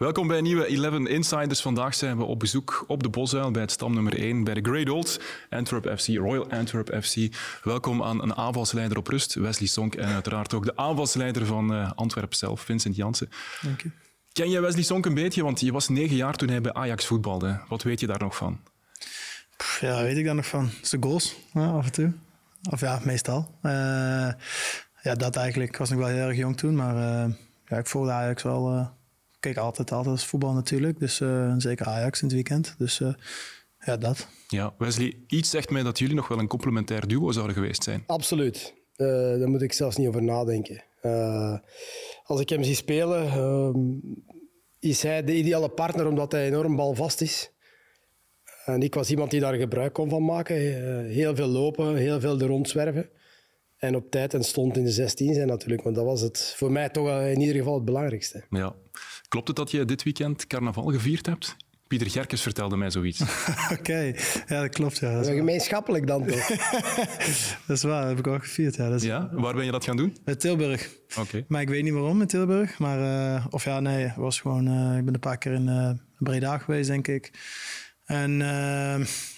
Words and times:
Welkom 0.00 0.26
bij 0.26 0.40
nieuwe 0.40 0.66
11 0.66 1.06
Insiders. 1.06 1.60
Vandaag 1.60 1.94
zijn 1.94 2.16
we 2.16 2.24
op 2.24 2.38
bezoek 2.38 2.84
op 2.86 3.02
de 3.02 3.08
Bosuil 3.08 3.50
bij 3.50 3.62
het 3.62 3.70
stam 3.70 3.94
nummer 3.94 4.18
1 4.18 4.44
bij 4.44 4.54
de 4.54 4.70
Great 4.70 4.88
Old 4.88 5.20
Antwerp 5.50 5.98
FC, 5.98 6.06
Royal 6.06 6.50
Antwerp 6.50 7.04
FC. 7.04 7.16
Welkom 7.62 8.02
aan 8.02 8.22
een 8.22 8.34
aanvalsleider 8.34 8.98
op 8.98 9.06
rust, 9.06 9.34
Wesley 9.34 9.68
Sonk, 9.68 9.94
en 9.94 10.08
uiteraard 10.08 10.54
ook 10.54 10.64
de 10.64 10.76
aanvalsleider 10.76 11.46
van 11.46 11.72
uh, 11.74 11.90
Antwerp 11.94 12.34
zelf, 12.34 12.60
Vincent 12.60 12.96
Jansen. 12.96 13.28
Dank 13.60 13.82
je. 13.82 13.90
Ken 14.32 14.50
jij 14.50 14.60
Wesley 14.60 14.82
Sonk 14.82 15.06
een 15.06 15.14
beetje? 15.14 15.42
Want 15.42 15.60
je 15.60 15.72
was 15.72 15.88
negen 15.88 16.16
jaar 16.16 16.34
toen 16.34 16.48
hij 16.48 16.60
bij 16.60 16.72
Ajax 16.72 17.06
voetbalde. 17.06 17.60
Wat 17.68 17.82
weet 17.82 18.00
je 18.00 18.06
daar 18.06 18.20
nog 18.20 18.36
van? 18.36 18.60
Ja, 19.80 20.02
weet 20.02 20.16
ik 20.16 20.24
daar 20.24 20.34
nog 20.34 20.46
van? 20.46 20.70
Zijn 20.82 21.02
goals, 21.02 21.36
ja, 21.52 21.70
af 21.70 21.84
en 21.84 21.92
toe. 21.92 22.12
Of 22.70 22.80
ja, 22.80 23.00
meestal. 23.04 23.58
Uh, 23.62 23.72
ja, 25.02 25.14
dat 25.16 25.36
eigenlijk. 25.36 25.70
Ik 25.70 25.78
was 25.78 25.90
nog 25.90 25.98
wel 25.98 26.08
heel 26.08 26.28
erg 26.28 26.36
jong 26.36 26.56
toen, 26.56 26.74
maar 26.74 26.94
uh, 26.94 27.34
ja, 27.66 27.76
ik 27.76 27.86
volgde 27.86 28.12
Ajax 28.12 28.42
wel. 28.42 28.98
Uh, 29.46 29.52
keek 29.52 29.56
altijd, 29.56 29.92
altijd 29.92 30.14
als 30.14 30.26
voetbal 30.26 30.52
natuurlijk. 30.52 30.98
Dus 30.98 31.16
zeker 31.56 31.86
Ajax 31.86 32.20
in 32.20 32.26
het 32.26 32.34
weekend. 32.34 32.74
Dus 32.78 33.02
ja, 33.78 33.96
dat. 33.96 34.28
Ja, 34.48 34.74
Wesley, 34.78 35.16
iets 35.26 35.50
zegt 35.50 35.70
mij 35.70 35.82
dat 35.82 35.98
jullie 35.98 36.14
nog 36.14 36.28
wel 36.28 36.38
een 36.38 36.48
complementair 36.48 37.06
duo 37.06 37.32
zouden 37.32 37.54
geweest 37.54 37.82
zijn. 37.82 38.02
Absoluut. 38.06 38.74
daar 38.96 39.48
moet 39.48 39.62
ik 39.62 39.72
zelfs 39.72 39.96
niet 39.96 40.08
over 40.08 40.22
nadenken. 40.22 40.84
als 42.24 42.40
ik 42.40 42.48
hem 42.48 42.62
zie 42.62 42.74
spelen, 42.74 43.30
is 44.78 45.02
hij 45.02 45.24
de 45.24 45.36
ideale 45.36 45.68
partner 45.68 46.06
omdat 46.06 46.32
hij 46.32 46.46
enorm 46.46 46.76
balvast 46.76 47.20
is. 47.20 47.50
En 48.64 48.82
ik 48.82 48.94
was 48.94 49.10
iemand 49.10 49.30
die 49.30 49.40
daar 49.40 49.54
gebruik 49.54 49.92
kon 49.92 50.08
van 50.08 50.24
maken. 50.24 50.56
Heel 51.06 51.36
veel 51.36 51.48
lopen, 51.48 51.96
heel 51.96 52.20
veel 52.20 52.40
er 52.40 52.46
rondzwerven. 52.46 53.08
En 53.80 53.96
op 53.96 54.10
tijd 54.10 54.34
en 54.34 54.44
stond 54.44 54.76
in 54.76 54.84
de 54.84 54.90
16 54.90 55.34
zijn 55.34 55.46
natuurlijk. 55.46 55.82
Want 55.82 55.96
dat 55.96 56.04
was 56.04 56.20
het 56.20 56.54
voor 56.56 56.72
mij 56.72 56.88
toch 56.88 57.22
in 57.22 57.40
ieder 57.40 57.56
geval 57.56 57.74
het 57.74 57.84
belangrijkste. 57.84 58.44
Ja. 58.50 58.74
Klopt 59.30 59.48
het 59.48 59.56
dat 59.56 59.70
je 59.70 59.84
dit 59.84 60.02
weekend 60.02 60.46
carnaval 60.46 60.84
gevierd 60.84 61.26
hebt? 61.26 61.56
Pieter 61.86 62.10
Gerkes 62.10 62.42
vertelde 62.42 62.76
mij 62.76 62.90
zoiets. 62.90 63.20
Oké, 63.78 64.12
ja, 64.46 64.60
dat 64.60 64.68
klopt. 64.68 64.98
Ja, 64.98 65.14
dat 65.14 65.26
gemeenschappelijk 65.26 66.06
dan 66.06 66.26
toch? 66.26 66.46
dat 67.66 67.76
is 67.76 67.82
waar, 67.82 68.00
dat 68.00 68.08
heb 68.08 68.18
ik 68.18 68.26
ook 68.26 68.42
gevierd. 68.42 68.76
Ja, 68.76 68.88
dat 68.88 69.00
is... 69.00 69.06
ja? 69.06 69.28
Waar 69.32 69.54
ben 69.54 69.64
je 69.64 69.70
dat 69.70 69.84
gaan 69.84 69.96
doen? 69.96 70.16
In 70.24 70.38
Tilburg. 70.38 70.90
Oké. 71.18 71.44
Maar 71.48 71.60
ik 71.60 71.68
weet 71.68 71.82
niet 71.82 71.92
waarom 71.92 72.20
in 72.20 72.26
Tilburg. 72.26 72.78
Maar, 72.78 73.00
uh, 73.00 73.46
of 73.50 73.64
ja, 73.64 73.80
nee, 73.80 74.12
was 74.16 74.40
gewoon, 74.40 74.68
uh, 74.68 74.98
ik 74.98 75.04
ben 75.04 75.14
een 75.14 75.20
paar 75.20 75.38
keer 75.38 75.52
in 75.52 75.68
uh, 75.68 75.90
Breda 76.18 76.58
geweest, 76.58 76.88
denk 76.88 77.08
ik. 77.08 77.30
En 78.04 78.38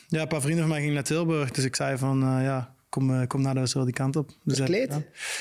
ja, 0.09 0.21
een 0.21 0.29
paar 0.29 0.41
vrienden 0.41 0.61
van 0.61 0.69
mij 0.69 0.79
gingen 0.79 0.95
naar 0.95 1.05
Tilburg. 1.05 1.51
Dus 1.51 1.65
ik 1.65 1.77
zei 1.77 1.99
van, 1.99 2.19
ja, 2.21 2.75
kom, 2.89 3.27
kom 3.27 3.43
naar 3.43 3.55
de 3.55 3.61
wedstrijd 3.61 3.87
die 3.87 3.95
kant 3.97 4.17
op. 4.17 4.31
Dus 4.45 4.57
Verkleed? 4.57 5.01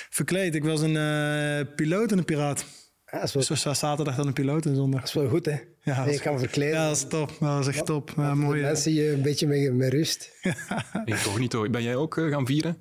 Verkleed. 0.10 0.56
Ik 0.56 0.64
was 0.64 0.82
een 0.82 0.96
uh, 0.96 1.76
piloot 1.76 2.12
en 2.12 2.18
een 2.18 2.26
piraat. 2.26 2.66
Ja, 3.12 3.22
is. 3.22 3.32
Dus 3.32 3.62
zaterdag 3.62 4.16
dan 4.16 4.28
een 4.28 4.34
piloot 4.34 4.66
en 4.66 4.76
zondag. 4.76 5.00
Dat 5.00 5.10
is 5.10 5.16
wel 5.16 5.30
goed, 5.30 5.46
hè? 5.46 5.58
Ja, 5.84 6.06
je 6.06 6.20
kan 6.20 6.40
verkleden. 6.40 6.74
Ja, 6.74 6.88
dat 6.88 6.96
is 6.96 7.08
top. 7.08 7.28
Dat 7.28 7.40
was 7.40 7.68
echt 7.68 7.86
top. 7.86 8.14
Ja, 8.18 8.36
mooi. 8.36 8.62
Mensen 8.62 8.94
je 8.94 9.12
een 9.12 9.22
beetje 9.22 9.48
met, 9.48 9.74
met 9.74 9.94
rust. 9.94 10.32
ik 11.06 11.16
toch 11.16 11.40
niet 11.40 11.54
hoor. 11.54 11.70
Ben 11.70 11.84
jij 11.84 11.96
ook 11.96 12.18
uh, 12.18 12.32
gaan 12.32 12.46
vieren? 12.46 12.78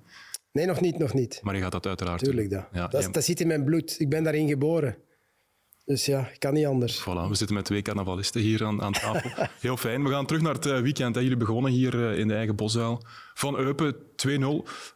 Nee, 0.53 0.67
nog 0.67 0.81
niet, 0.81 0.98
nog 0.98 1.14
niet. 1.14 1.41
Maar 1.42 1.55
je 1.55 1.62
gaat 1.62 1.72
dat 1.72 1.87
uiteraard 1.87 2.25
Tuurlijk, 2.25 2.50
dat. 2.50 2.64
Ja, 2.72 2.89
dat, 2.89 3.14
dat 3.14 3.25
zit 3.25 3.41
in 3.41 3.47
mijn 3.47 3.64
bloed. 3.64 3.97
Ik 3.98 4.09
ben 4.09 4.22
daarin 4.22 4.48
geboren. 4.48 4.97
Dus 5.84 6.06
ja, 6.06 6.28
ik 6.33 6.41
kan 6.41 6.55
niet 6.55 6.67
anders. 6.67 7.00
Voilà, 7.00 7.28
we 7.28 7.34
zitten 7.34 7.56
met 7.56 7.65
twee 7.65 7.83
carnavalisten 7.83 8.41
hier 8.41 8.65
aan, 8.65 8.83
aan 8.83 8.92
tafel. 8.92 9.47
Heel 9.61 9.77
fijn. 9.77 10.05
We 10.05 10.11
gaan 10.11 10.27
terug 10.27 10.42
naar 10.42 10.55
het 10.55 10.67
eh, 10.67 10.81
weekend. 10.81 11.15
Hè. 11.15 11.20
Jullie 11.20 11.37
begonnen 11.37 11.72
hier 11.72 12.11
eh, 12.11 12.19
in 12.19 12.28
de 12.28 12.34
eigen 12.34 12.56
Boszuil. 12.56 13.03
Van 13.34 13.56
Eupen 13.56 13.94
2-0. 13.94 13.98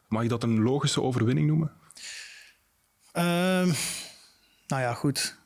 Mag 0.08 0.22
je 0.22 0.28
dat 0.28 0.42
een 0.42 0.62
logische 0.62 1.02
overwinning 1.02 1.46
noemen? 1.46 1.72
Um, 3.12 3.74
nou 4.74 4.86
ja, 4.86 4.94
goed. 4.94 5.36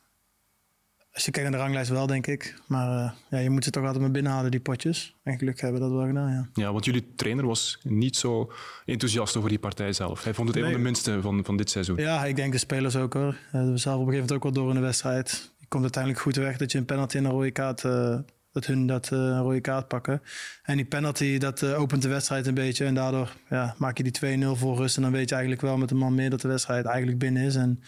Als 1.12 1.24
je 1.24 1.30
kijkt 1.30 1.48
naar 1.48 1.58
de 1.58 1.64
ranglijst 1.64 1.90
wel, 1.90 2.06
denk 2.06 2.26
ik. 2.26 2.54
Maar 2.66 3.04
uh, 3.04 3.10
ja, 3.30 3.38
je 3.38 3.50
moet 3.50 3.64
ze 3.64 3.70
toch 3.70 3.82
altijd 3.82 4.02
maar 4.02 4.10
binnenhalen, 4.10 4.50
die 4.50 4.60
potjes. 4.60 5.16
En 5.22 5.38
gelukkig 5.38 5.62
hebben 5.62 5.80
we 5.80 5.88
dat 5.88 5.96
wel 5.96 6.06
gedaan, 6.06 6.32
ja. 6.32 6.48
Ja, 6.52 6.72
want 6.72 6.84
jullie 6.84 7.14
trainer 7.16 7.46
was 7.46 7.78
niet 7.82 8.16
zo 8.16 8.52
enthousiast 8.84 9.36
over 9.36 9.48
die 9.48 9.58
partij 9.58 9.92
zelf. 9.92 10.24
Hij 10.24 10.34
vond 10.34 10.48
het 10.48 10.56
nee. 10.56 10.66
een 10.66 10.72
van 10.72 10.80
de 10.80 10.86
minste 10.86 11.20
van, 11.20 11.44
van 11.44 11.56
dit 11.56 11.70
seizoen. 11.70 11.96
Ja, 11.96 12.24
ik 12.24 12.36
denk 12.36 12.52
de 12.52 12.58
spelers 12.58 12.96
ook 12.96 13.12
hoor. 13.14 13.36
Uh, 13.52 13.70
we 13.70 13.76
zelf 13.76 14.00
op 14.00 14.06
een 14.06 14.12
gegeven 14.12 14.12
moment 14.12 14.32
ook 14.32 14.42
wel 14.42 14.52
door 14.52 14.68
in 14.68 14.74
de 14.74 14.80
wedstrijd. 14.80 15.52
Je 15.58 15.66
komt 15.68 15.82
uiteindelijk 15.82 16.22
goed 16.22 16.36
weg 16.36 16.56
dat 16.56 16.72
je 16.72 16.78
een 16.78 16.84
penalty 16.84 17.16
en 17.16 17.24
een 17.24 17.30
rode 17.30 17.50
kaart... 17.50 17.82
Uh, 17.82 18.18
dat 18.52 18.66
hun 18.66 18.86
dat 18.86 19.10
een 19.10 19.40
rode 19.40 19.60
kaart 19.60 19.88
pakken. 19.88 20.22
En 20.62 20.76
die 20.76 20.84
penalty, 20.84 21.38
dat 21.38 21.64
opent 21.64 22.02
de 22.02 22.08
wedstrijd 22.08 22.46
een 22.46 22.54
beetje. 22.54 22.84
En 22.84 22.94
daardoor 22.94 23.36
ja, 23.48 23.74
maak 23.78 23.96
je 23.96 24.02
die 24.02 24.38
2-0 24.44 24.58
voor 24.58 24.76
rust. 24.76 24.96
En 24.96 25.02
dan 25.02 25.12
weet 25.12 25.28
je 25.28 25.34
eigenlijk 25.34 25.62
wel 25.62 25.76
met 25.76 25.90
een 25.90 25.96
man 25.96 26.14
meer 26.14 26.30
dat 26.30 26.40
de 26.40 26.48
wedstrijd 26.48 26.84
eigenlijk 26.84 27.18
binnen 27.18 27.42
is. 27.42 27.56
En 27.56 27.82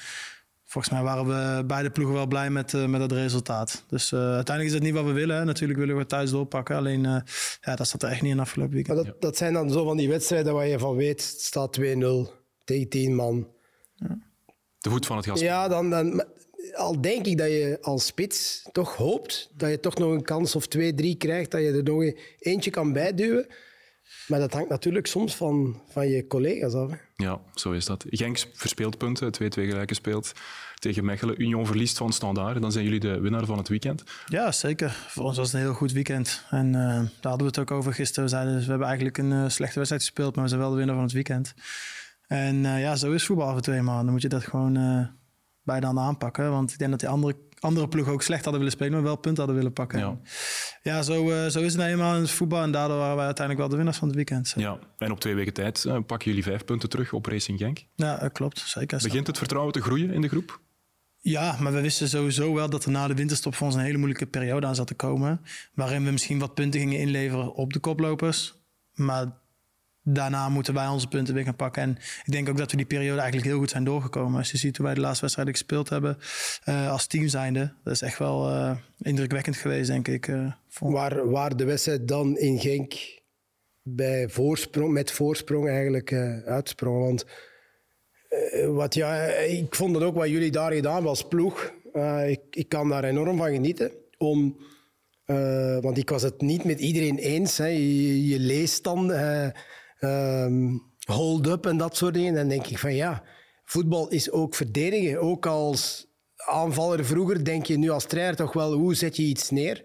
volgens 0.71 0.95
mij 0.95 1.03
waren 1.03 1.27
we 1.27 1.65
beide 1.65 1.91
ploegen 1.91 2.15
wel 2.15 2.27
blij 2.27 2.51
met, 2.51 2.73
uh, 2.73 2.87
met 2.87 3.01
dat 3.01 3.13
resultaat. 3.13 3.85
Dus 3.89 4.13
uh, 4.13 4.21
uiteindelijk 4.21 4.67
is 4.67 4.73
het 4.73 4.83
niet 4.83 4.95
wat 4.95 5.05
we 5.05 5.13
willen. 5.13 5.37
Hè. 5.37 5.45
Natuurlijk 5.45 5.79
willen 5.79 5.97
we 5.97 6.07
thuis 6.07 6.31
doorpakken. 6.31 6.77
Alleen 6.77 7.05
uh, 7.05 7.17
ja, 7.61 7.77
dat 7.77 7.89
zat 7.89 8.03
er 8.03 8.11
echt 8.11 8.23
niet 8.23 8.33
in 8.33 8.41
afgelopen 8.41 8.75
weekend. 8.75 8.97
Maar 8.97 9.07
dat, 9.07 9.21
dat 9.21 9.37
zijn 9.37 9.53
dan 9.53 9.71
zo 9.71 9.85
van 9.85 9.97
die 9.97 10.09
wedstrijden 10.09 10.55
waar 10.55 10.67
je 10.67 10.79
van 10.79 10.97
weet, 10.97 11.23
het 11.23 11.41
staat 11.41 11.81
2-0 11.81 11.85
tegen 12.65 12.89
10 12.89 13.15
man. 13.15 13.49
Ja. 13.95 14.19
De 14.79 14.91
voet 14.91 15.07
van 15.07 15.17
het 15.17 15.27
gas. 15.27 15.41
Ja, 15.41 15.69
dan, 15.69 15.91
dan, 15.91 16.25
al 16.75 17.01
denk 17.01 17.27
ik 17.27 17.39
dat 17.39 17.49
je 17.49 17.79
als 17.81 18.07
spits 18.07 18.69
toch 18.73 18.97
hoopt 18.97 19.51
dat 19.57 19.71
je 19.71 19.81
toch 19.81 19.99
nog 19.99 20.13
een 20.13 20.23
kans 20.23 20.57
of 20.57 20.67
twee, 20.67 20.95
drie 20.95 21.17
krijgt, 21.17 21.51
dat 21.51 21.61
je 21.61 21.73
er 21.73 21.83
nog 21.83 22.13
eentje 22.39 22.71
kan 22.71 22.93
bijduwen. 22.93 23.47
Maar 24.27 24.39
dat 24.39 24.53
hangt 24.53 24.69
natuurlijk 24.69 25.07
soms 25.07 25.37
van, 25.37 25.83
van 25.89 26.09
je 26.09 26.27
collega's 26.27 26.75
af. 26.75 26.91
Hè. 26.91 26.97
Ja, 27.17 27.41
zo 27.55 27.73
is 27.73 27.85
dat. 27.85 28.05
Genk 28.09 28.39
verspeelt 28.53 28.99
punten, 28.99 29.33
2-2 29.33 29.39
gelijk 29.49 29.89
gespeeld 29.89 30.33
tegen 30.79 31.05
Mechelen. 31.05 31.43
Union 31.43 31.67
verliest 31.67 31.97
van 31.97 32.13
Standaard. 32.13 32.63
Dan 32.63 32.73
zijn 32.73 32.85
jullie 32.85 33.01
de 33.01 33.21
winnaar 33.21 33.45
van 33.45 33.59
het 33.59 33.69
weekend. 33.69 34.03
Ja, 34.27 34.53
zeker. 34.53 34.91
Voor 35.09 35.25
ons 35.25 35.37
was 35.37 35.47
het 35.47 35.55
een 35.55 35.67
heel 35.67 35.75
goed 35.75 35.93
weekend. 35.93 36.45
En 36.51 36.67
uh, 36.67 36.73
daar 36.75 37.11
hadden 37.21 37.39
we 37.39 37.45
het 37.45 37.59
ook 37.59 37.71
over 37.71 37.95
gisteren. 37.95 38.25
We 38.25 38.31
zeiden, 38.31 38.55
dus 38.55 38.65
we 38.65 38.71
hebben 38.71 38.89
eigenlijk 38.89 39.19
een 39.19 39.31
uh, 39.31 39.49
slechte 39.49 39.75
wedstrijd 39.75 40.03
gespeeld, 40.03 40.35
maar 40.35 40.45
we 40.45 40.51
zijn 40.51 40.61
wel 40.61 40.71
de 40.71 40.77
winnaar 40.77 40.95
van 40.95 41.05
het 41.05 41.13
weekend. 41.13 41.55
En 42.27 42.57
uh, 42.57 42.81
ja, 42.81 42.97
zo 42.97 43.13
is 43.13 43.27
voetbal 43.27 43.49
af 43.49 43.57
en 43.57 43.63
toe 43.63 43.75
eenmaal. 43.75 44.03
Dan 44.03 44.13
moet 44.13 44.23
je 44.23 44.29
dat 44.29 44.45
gewoon 44.45 45.09
bij 45.63 45.81
dan 45.81 45.99
aanpakken. 45.99 46.51
Want 46.51 46.73
ik 46.73 46.79
denk 46.79 46.91
dat 46.91 47.01
die 47.01 47.09
andere 47.09 47.37
andere 47.61 47.89
ploegen 47.89 48.13
ook 48.13 48.23
slecht 48.23 48.43
hadden 48.43 48.63
willen 48.63 48.77
spelen, 48.77 48.93
maar 48.93 49.03
wel 49.03 49.17
punten 49.17 49.39
hadden 49.39 49.57
willen 49.57 49.73
pakken. 49.73 49.99
Ja, 49.99 50.19
ja 50.83 51.03
zo, 51.03 51.31
uh, 51.31 51.47
zo 51.47 51.61
is 51.61 51.73
het 51.73 51.77
nou 51.77 51.91
eenmaal 51.91 52.15
in 52.15 52.21
het 52.21 52.31
voetbal. 52.31 52.63
En 52.63 52.71
daardoor 52.71 52.97
waren 52.97 53.17
wij 53.17 53.25
uiteindelijk 53.25 53.59
wel 53.59 53.69
de 53.69 53.77
winnaars 53.77 53.99
van 53.99 54.09
het 54.09 54.17
weekend. 54.17 54.49
Zo. 54.49 54.61
Ja, 54.61 54.79
en 54.99 55.11
op 55.11 55.21
twee 55.21 55.35
weken 55.35 55.53
tijd 55.53 55.85
uh, 55.85 55.99
pakken 56.07 56.29
jullie 56.29 56.43
vijf 56.43 56.65
punten 56.65 56.89
terug 56.89 57.13
op 57.13 57.27
Racing 57.27 57.59
Genk. 57.59 57.85
Ja, 57.95 58.29
klopt. 58.33 58.59
Zeker. 58.59 59.01
Begint 59.03 59.27
het 59.27 59.39
vertrouwen 59.39 59.73
te 59.73 59.81
groeien 59.81 60.11
in 60.11 60.21
de 60.21 60.29
groep? 60.29 60.61
Ja, 61.23 61.57
maar 61.61 61.73
we 61.73 61.81
wisten 61.81 62.09
sowieso 62.09 62.55
wel 62.55 62.71
dat 62.71 62.85
er 62.85 62.91
na 62.91 63.07
de 63.07 63.15
winterstop 63.15 63.55
voor 63.55 63.67
ons 63.67 63.77
een 63.77 63.83
hele 63.83 63.97
moeilijke 63.97 64.27
periode 64.27 64.67
aan 64.67 64.75
zat 64.75 64.87
te 64.87 64.95
komen. 64.95 65.41
Waarin 65.75 66.05
we 66.05 66.11
misschien 66.11 66.39
wat 66.39 66.55
punten 66.55 66.81
gingen 66.81 66.99
inleveren 66.99 67.55
op 67.55 67.73
de 67.73 67.79
koplopers. 67.79 68.55
Maar 68.95 69.39
daarna 70.03 70.49
moeten 70.49 70.75
wij 70.75 70.87
onze 70.87 71.09
punten 71.09 71.35
weer 71.35 71.45
gaan 71.45 71.57
pakken. 71.57 71.83
En 71.83 71.99
ik 72.25 72.33
denk 72.33 72.49
ook 72.49 72.57
dat 72.57 72.71
we 72.71 72.77
die 72.77 72.87
periode 72.87 73.21
eigenlijk 73.21 73.49
heel 73.49 73.59
goed 73.59 73.71
zijn 73.71 73.85
doorgekomen. 73.85 74.39
Als 74.39 74.51
je 74.51 74.59
ziet 74.59 74.77
hoe 74.77 74.87
wij 74.87 74.95
de 74.95 75.01
laatste 75.01 75.21
wedstrijden 75.21 75.55
gespeeld 75.55 75.89
hebben 75.89 76.19
uh, 76.69 76.91
als 76.91 77.07
team 77.07 77.29
zijnde. 77.29 77.73
Dat 77.85 77.93
is 77.93 78.03
echt 78.03 78.19
wel 78.19 78.51
uh, 78.51 78.77
indrukwekkend 78.99 79.57
geweest, 79.57 79.89
denk 79.89 80.09
ik. 80.09 80.27
Uh, 80.27 80.53
waar, 80.79 81.31
waar 81.31 81.57
de 81.57 81.65
wedstrijd 81.65 82.09
dan 82.09 82.39
in 82.39 82.59
Genk 82.59 82.95
bij 83.83 84.29
voorsprong, 84.29 84.93
met 84.93 85.13
voorsprong 85.13 85.69
eigenlijk 85.69 86.13
uitsprong. 86.47 87.05
Want 87.05 87.25
wat, 88.67 88.95
ja, 88.95 89.25
ik 89.33 89.75
vond 89.75 89.95
dat 89.95 90.03
ook 90.03 90.15
wat 90.15 90.29
jullie 90.29 90.51
daar 90.51 90.73
gedaan 90.73 91.03
was 91.03 91.29
ploeg. 91.29 91.73
ik, 92.27 92.41
ik 92.51 92.69
kan 92.69 92.89
daar 92.89 93.05
enorm 93.05 93.37
van 93.37 93.51
genieten. 93.53 93.91
Om... 94.19 94.57
want 95.81 95.99
ik 95.99 96.11
was 96.11 96.23
het 96.23 96.41
niet 96.41 96.65
met 96.65 96.81
iedereen 96.81 97.19
eens. 97.19 97.59
Hè. 97.59 97.67
Je, 97.67 98.27
je, 98.27 98.39
leest 98.39 98.85
dan 98.85 99.13
um, 100.01 100.83
hold-up 101.05 101.67
en 101.67 101.77
dat 101.77 101.97
soort 101.97 102.15
dingen. 102.15 102.29
En 102.29 102.35
dan 102.35 102.49
denk 102.49 102.67
ik 102.67 102.79
van 102.79 102.95
ja, 102.95 103.23
voetbal 103.65 104.09
is 104.09 104.31
ook 104.31 104.55
verdedigen. 104.55 105.21
Ook 105.21 105.47
als 105.47 106.09
aanvaller 106.37 107.05
vroeger 107.05 107.45
denk 107.45 107.67
je 107.67 107.79
nu 107.79 107.91
als 107.91 108.05
trainer 108.05 108.37
toch 108.37 108.53
wel 108.53 108.73
hoe 108.73 108.95
zet 108.95 109.17
je 109.17 109.23
iets 109.23 109.51
neer. 109.51 109.85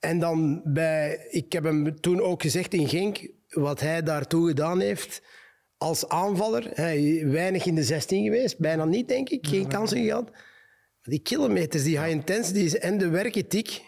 En 0.00 0.18
dan 0.18 0.60
bij, 0.64 1.26
ik 1.30 1.52
heb 1.52 1.64
hem 1.64 2.00
toen 2.00 2.20
ook 2.20 2.42
gezegd 2.42 2.74
in 2.74 2.88
Genk, 2.88 3.28
wat 3.48 3.80
hij 3.80 4.02
daartoe 4.02 4.48
gedaan 4.48 4.80
heeft 4.80 5.22
als 5.76 6.08
aanvaller. 6.08 6.70
Hij, 6.74 7.26
weinig 7.26 7.64
in 7.64 7.74
de 7.74 7.82
16 7.82 8.24
geweest, 8.24 8.58
bijna 8.58 8.84
niet 8.84 9.08
denk 9.08 9.28
ik, 9.28 9.46
geen 9.46 9.68
kansen 9.68 10.04
gehad. 10.04 10.30
Die 11.02 11.18
kilometers, 11.18 11.82
die 11.82 11.98
high 11.98 12.10
intensity 12.10 12.76
en 12.76 12.98
de 12.98 13.08
werkethiek, 13.08 13.82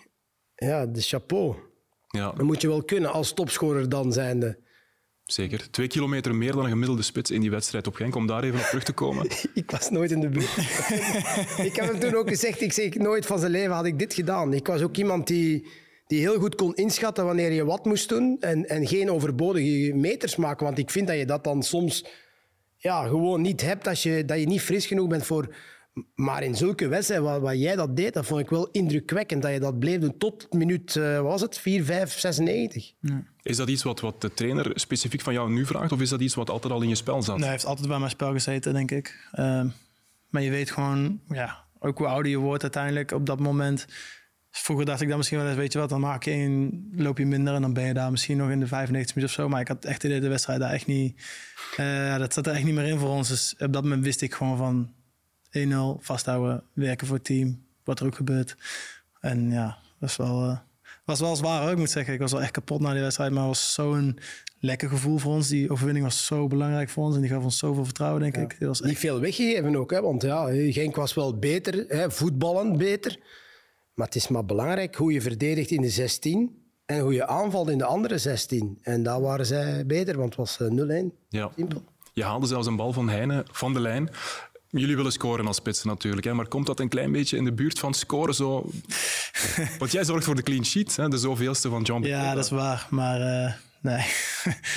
ja, 0.55 0.87
de 0.87 1.01
chapeau. 1.01 1.57
Ja. 2.09 2.33
Dat 2.33 2.43
moet 2.43 2.61
je 2.61 2.69
wel 2.69 2.85
kunnen 2.85 3.13
als 3.13 3.33
topscorer 3.33 3.89
dan 3.89 4.13
zijnde. 4.13 4.59
Zeker. 5.27 5.71
Twee 5.71 5.87
kilometer 5.87 6.35
meer 6.35 6.53
dan 6.53 6.65
een 6.65 6.71
gemiddelde 6.71 7.03
spits 7.03 7.31
in 7.31 7.41
die 7.41 7.51
wedstrijd 7.51 7.87
op 7.87 7.95
Genk. 7.95 8.15
Om 8.15 8.27
daar 8.27 8.45
even 8.45 8.59
op 8.59 8.65
terug 8.65 8.85
te 8.85 8.93
komen. 8.93 9.27
ik 9.55 9.71
was 9.71 9.91
nooit 9.91 10.11
in 10.11 10.21
de 10.21 10.29
buurt. 10.29 10.57
ik 11.69 11.77
heb 11.77 11.87
hem 11.91 11.99
toen 11.99 12.15
ook 12.15 12.29
gezegd, 12.29 12.61
ik 12.61 12.73
zeg 12.73 12.95
nooit 12.95 13.27
van 13.27 13.39
zijn 13.39 13.51
leven 13.51 13.75
had 13.75 13.85
ik 13.85 13.99
dit 13.99 14.15
gedaan. 14.15 14.53
Ik 14.53 14.67
was 14.67 14.83
ook 14.83 14.97
iemand 14.97 15.27
die, 15.27 15.67
die 16.07 16.21
heel 16.21 16.39
goed 16.39 16.55
kon 16.55 16.75
inschatten 16.75 17.25
wanneer 17.25 17.53
je 17.53 17.65
wat 17.65 17.85
moest 17.85 18.09
doen. 18.09 18.37
En, 18.41 18.69
en 18.69 18.87
geen 18.87 19.11
overbodige 19.11 19.95
meters 19.95 20.37
maken. 20.37 20.67
Want 20.67 20.79
ik 20.79 20.91
vind 20.91 21.07
dat 21.07 21.17
je 21.17 21.27
dat 21.27 21.45
dan 21.45 21.63
soms 21.63 22.05
ja, 22.77 23.07
gewoon 23.07 23.41
niet 23.41 23.61
hebt. 23.61 23.89
Als 23.89 24.03
je, 24.03 24.25
dat 24.25 24.39
je 24.39 24.47
niet 24.47 24.61
fris 24.63 24.87
genoeg 24.87 25.09
bent 25.09 25.27
voor 25.27 25.55
Maar 26.15 26.43
in 26.43 26.55
zulke 26.55 26.89
wedstrijden, 26.89 27.27
wat, 27.27 27.41
wat 27.41 27.59
jij 27.59 27.77
dat 27.77 27.97
deed, 27.97 28.15
dat 28.15 28.27
vond 28.27 28.41
ik 28.41 28.51
wel 28.51 28.69
indrukwekkend. 28.71 29.43
Dat 29.43 29.53
je 29.53 29.61
dat 29.61 29.79
bleef 29.79 30.01
doen 30.01 30.19
tot 30.19 30.53
minuut, 30.53 30.95
uh, 30.95 31.15
wat 31.21 31.31
was 31.31 31.41
het, 31.41 31.59
4, 31.59 31.85
5, 31.85 32.19
96. 32.19 32.93
Ja. 33.01 33.23
Is 33.43 33.57
dat 33.57 33.69
iets 33.69 33.83
wat, 33.83 34.01
wat 34.01 34.21
de 34.21 34.35
trainer 34.35 34.71
specifiek 34.75 35.21
van 35.21 35.33
jou 35.33 35.51
nu 35.51 35.67
vraagt? 35.67 35.93
Of 35.93 36.01
is 36.01 36.09
dat 36.09 36.21
iets 36.21 36.35
wat 36.35 36.51
altijd 36.51 36.73
al 36.73 36.83
in 36.83 36.89
je 36.89 36.95
spel 36.95 37.23
zat? 37.23 37.35
Nee, 37.35 37.45
hij 37.45 37.53
heeft 37.53 37.67
altijd 37.67 37.89
bij 37.89 37.99
mijn 37.99 38.11
spel 38.11 38.33
gezeten, 38.33 38.73
denk 38.73 38.91
ik. 38.91 39.29
Uh, 39.39 39.65
maar 40.29 40.43
je 40.43 40.51
weet 40.51 40.71
gewoon, 40.71 41.21
ja, 41.29 41.65
ook 41.79 41.99
hoe 41.99 42.07
ouder 42.07 42.31
je 42.31 42.39
wordt 42.39 42.63
uiteindelijk 42.63 43.11
op 43.11 43.27
dat 43.27 43.41
moment. 43.41 43.87
Vroeger 44.51 44.87
dacht 44.87 45.01
ik 45.01 45.09
dan 45.09 45.17
misschien 45.17 45.39
wel 45.39 45.47
eens, 45.47 45.57
weet 45.57 45.73
je 45.73 45.79
wat, 45.79 45.89
dan 45.89 46.01
maak 46.01 46.25
je 46.25 46.31
een, 46.31 46.89
loop 46.97 47.19
je 47.19 47.27
minder 47.27 47.55
en 47.55 47.63
dan 47.63 47.73
ben 47.73 47.87
je 47.87 47.95
daar 47.95 48.11
misschien 48.11 48.37
nog 48.37 48.51
in 48.51 48.61
de 48.61 48.67
95 48.67 49.15
minuten 49.15 49.37
of 49.37 49.45
zo. 49.45 49.51
Maar 49.51 49.61
ik 49.61 49.69
had 49.69 49.85
echt 49.85 50.05
in 50.05 50.21
de 50.21 50.29
wedstrijd 50.29 50.61
daar 50.61 50.73
echt 50.73 50.87
niet, 50.87 51.23
uh, 51.81 52.17
dat 52.17 52.35
zat 52.35 52.47
er 52.47 52.55
echt 52.55 52.65
niet 52.65 52.75
meer 52.75 52.87
in 52.87 52.99
voor 52.99 53.09
ons. 53.09 53.29
Dus 53.29 53.55
op 53.59 53.73
dat 53.73 53.83
moment 53.83 54.05
wist 54.05 54.23
ik 54.23 54.35
gewoon 54.35 54.57
van 54.57 54.95
1-0, 55.57 56.01
vasthouden, 56.01 56.63
werken 56.73 57.07
voor 57.07 57.17
het 57.17 57.25
team, 57.25 57.63
wat 57.85 58.01
er 58.01 58.07
ook 58.07 58.15
gebeurt. 58.15 58.57
En 59.21 59.51
ja, 59.51 59.79
dat 59.99 60.09
is 60.09 60.17
wel, 60.17 60.45
uh, 60.45 60.59
was 61.05 61.21
wel 61.21 61.37
zwaar 61.37 61.63
hoor, 61.63 61.71
ik 61.71 61.77
moet 61.77 61.91
zeggen. 61.91 62.15
Ik 62.15 62.21
was 62.21 62.33
wel 62.33 62.43
echt 62.43 62.51
kapot 62.51 62.81
na 62.81 62.93
die 62.93 63.03
wedstrijd, 63.03 63.31
maar 63.31 63.41
het 63.41 63.49
was 63.49 63.73
zo'n 63.73 64.19
lekker 64.61 64.89
gevoel 64.89 65.19
voor 65.19 65.33
ons. 65.33 65.49
Die 65.49 65.71
overwinning 65.71 66.05
was 66.05 66.27
zo 66.27 66.47
belangrijk 66.47 66.89
voor 66.89 67.05
ons 67.05 67.15
en 67.15 67.21
die 67.21 67.31
gaf 67.31 67.45
ons 67.45 67.59
zoveel 67.59 67.85
vertrouwen, 67.85 68.23
denk 68.23 68.37
ik. 68.37 68.59
Die 68.59 68.69
was 68.69 68.81
echt... 68.81 68.89
Niet 68.89 68.99
veel 68.99 69.21
weggegeven 69.21 69.77
ook, 69.77 69.91
hè? 69.91 70.01
want 70.01 70.23
ja, 70.23 70.47
Genk 70.73 70.97
was 70.97 71.15
wel 71.15 71.39
beter, 71.39 71.85
hè? 71.89 72.11
voetballend 72.11 72.77
beter. 72.77 73.19
Maar 73.95 74.07
het 74.07 74.17
is 74.17 74.29
maar 74.29 74.45
belangrijk 74.45 74.95
hoe 74.95 75.13
je 75.13 75.21
verdedigt 75.21 75.71
in 75.71 75.81
de 75.81 75.91
16 75.91 76.65
en 76.87 77.01
hoe 77.01 77.13
je 77.13 77.27
aanvalt 77.27 77.69
in 77.69 77.79
de 77.79 77.85
andere 77.85 78.19
16. 78.19 78.79
En 78.83 79.03
daar 79.03 79.21
waren 79.21 79.47
zij 79.47 79.87
beter, 79.87 80.19
want 80.19 80.37
het 80.37 80.59
was 80.59 80.59
0-1. 80.71 81.17
Ja. 81.29 81.51
Simpel. 81.57 81.85
Je 82.13 82.25
haalde 82.25 82.47
zelfs 82.47 82.67
een 82.67 82.77
bal 82.77 82.93
van 82.93 83.09
Heine 83.09 83.45
van 83.51 83.73
de 83.73 83.81
lijn. 83.81 84.11
Jullie 84.71 84.97
willen 84.97 85.13
scoren 85.13 85.47
als 85.47 85.57
spitsen 85.57 85.89
natuurlijk, 85.89 86.27
hè? 86.27 86.35
maar 86.35 86.49
komt 86.49 86.67
dat 86.67 86.81
een 86.81 86.89
klein 86.89 87.13
beetje 87.13 87.37
in 87.37 87.45
de 87.45 87.53
buurt 87.53 87.79
van 87.79 87.95
scoren? 87.95 88.35
Zo? 88.35 88.71
Want 89.79 89.93
jij 89.93 90.05
zorgt 90.05 90.25
voor 90.25 90.35
de 90.35 90.43
clean 90.43 90.65
sheet, 90.65 90.97
hè? 90.97 91.09
de 91.09 91.19
zoveelste 91.19 91.69
van 91.69 91.83
John 91.83 92.05
Ja, 92.05 92.35
dat 92.35 92.45
is 92.45 92.51
waar, 92.51 92.87
maar 92.91 93.21
uh, 93.21 93.53
nee. 93.81 94.05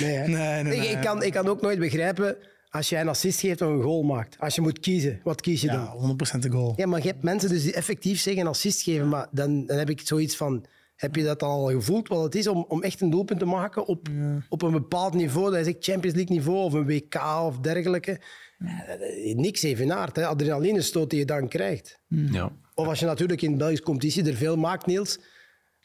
Nee, 0.00 0.18
nee, 0.18 0.28
nee, 0.28 0.62
nee, 0.62 0.88
ik, 0.88 0.96
ik, 0.96 1.00
kan, 1.00 1.22
ik 1.22 1.32
kan 1.32 1.48
ook 1.48 1.60
nooit 1.60 1.78
begrijpen 1.78 2.36
als 2.70 2.88
jij 2.88 3.00
een 3.00 3.08
assist 3.08 3.40
geeft 3.40 3.62
of 3.62 3.68
een 3.68 3.82
goal 3.82 4.02
maakt. 4.02 4.36
Als 4.38 4.54
je 4.54 4.60
moet 4.60 4.80
kiezen, 4.80 5.20
wat 5.24 5.40
kies 5.40 5.60
je 5.60 5.66
ja, 5.66 5.94
dan? 5.98 6.16
100% 6.36 6.38
de 6.38 6.50
goal. 6.50 6.72
Ja, 6.76 6.86
maar 6.86 7.00
je 7.02 7.08
hebt 7.08 7.22
mensen 7.22 7.48
dus 7.48 7.62
die 7.62 7.72
effectief 7.72 8.20
zeggen 8.20 8.42
een 8.42 8.48
assist 8.48 8.82
geven, 8.82 9.08
maar 9.08 9.28
dan, 9.30 9.66
dan 9.66 9.78
heb 9.78 9.90
ik 9.90 10.00
zoiets 10.04 10.36
van... 10.36 10.64
Heb 10.96 11.16
je 11.16 11.22
dat 11.22 11.42
al 11.42 11.66
gevoeld 11.66 12.08
wat 12.08 12.22
het 12.22 12.34
is 12.34 12.46
om, 12.46 12.64
om 12.68 12.82
echt 12.82 13.00
een 13.00 13.10
doelpunt 13.10 13.38
te 13.38 13.44
maken 13.44 13.86
op, 13.86 14.08
ja. 14.12 14.42
op 14.48 14.62
een 14.62 14.72
bepaald 14.72 15.14
niveau? 15.14 15.50
Dat 15.50 15.60
is 15.60 15.66
echt 15.66 15.84
Champions 15.84 16.16
League 16.16 16.36
niveau 16.36 16.58
of 16.58 16.72
een 16.72 16.86
WK 16.86 17.14
of 17.44 17.58
dergelijke. 17.58 18.20
Ja, 18.64 18.96
niks 19.34 19.62
evenaart. 19.62 20.16
Hè. 20.16 20.26
Adrenaline 20.26 20.82
stoot 20.82 21.10
die 21.10 21.18
je 21.18 21.24
dan 21.24 21.48
krijgt. 21.48 22.00
Ja. 22.08 22.52
Of 22.74 22.86
als 22.86 22.98
je 23.00 23.06
natuurlijk 23.06 23.42
in 23.42 23.50
de 23.50 23.56
Belgische 23.56 23.84
competitie 23.84 24.24
er 24.24 24.34
veel 24.34 24.56
maakt, 24.56 24.86
Niels. 24.86 25.18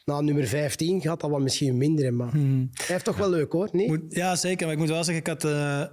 Na 0.04 0.20
nummer 0.20 0.46
15 0.46 1.00
gaat 1.00 1.20
dat 1.20 1.30
wat 1.30 1.40
misschien 1.40 1.76
minder. 1.76 2.14
Maar 2.14 2.30
hmm. 2.30 2.70
hij 2.72 2.86
heeft 2.86 3.04
toch 3.04 3.16
wel 3.16 3.30
leuk 3.30 3.52
hoor. 3.52 3.68
Nee? 3.72 4.04
ja, 4.08 4.36
zeker. 4.36 4.64
Maar 4.64 4.74
ik 4.74 4.80
moet 4.80 4.88
wel 4.88 5.04
zeggen, 5.04 5.22
ik 5.22 5.26
had 5.26 5.44
uh, 5.44 5.78
een 5.78 5.88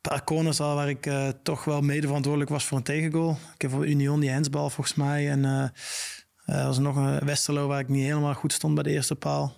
paar 0.00 0.24
corners 0.24 0.60
al 0.60 0.74
waar 0.74 0.88
ik 0.88 1.06
uh, 1.06 1.28
toch 1.42 1.64
wel 1.64 1.80
mede 1.80 2.06
verantwoordelijk 2.06 2.50
was 2.50 2.64
voor 2.64 2.78
een 2.78 2.84
tegengoal. 2.84 3.36
Ik 3.54 3.62
heb 3.62 3.70
voor 3.70 3.86
Union 3.86 4.20
die 4.20 4.30
hensbal 4.30 4.70
volgens 4.70 4.96
mij. 4.96 5.30
En 5.30 5.38
uh, 5.38 5.62
er 6.58 6.66
was 6.66 6.78
nog 6.78 6.96
een 6.96 7.18
Westerlo 7.24 7.66
waar 7.66 7.80
ik 7.80 7.88
niet 7.88 8.04
helemaal 8.04 8.34
goed 8.34 8.52
stond 8.52 8.74
bij 8.74 8.82
de 8.82 8.90
eerste 8.90 9.16
paal. 9.16 9.56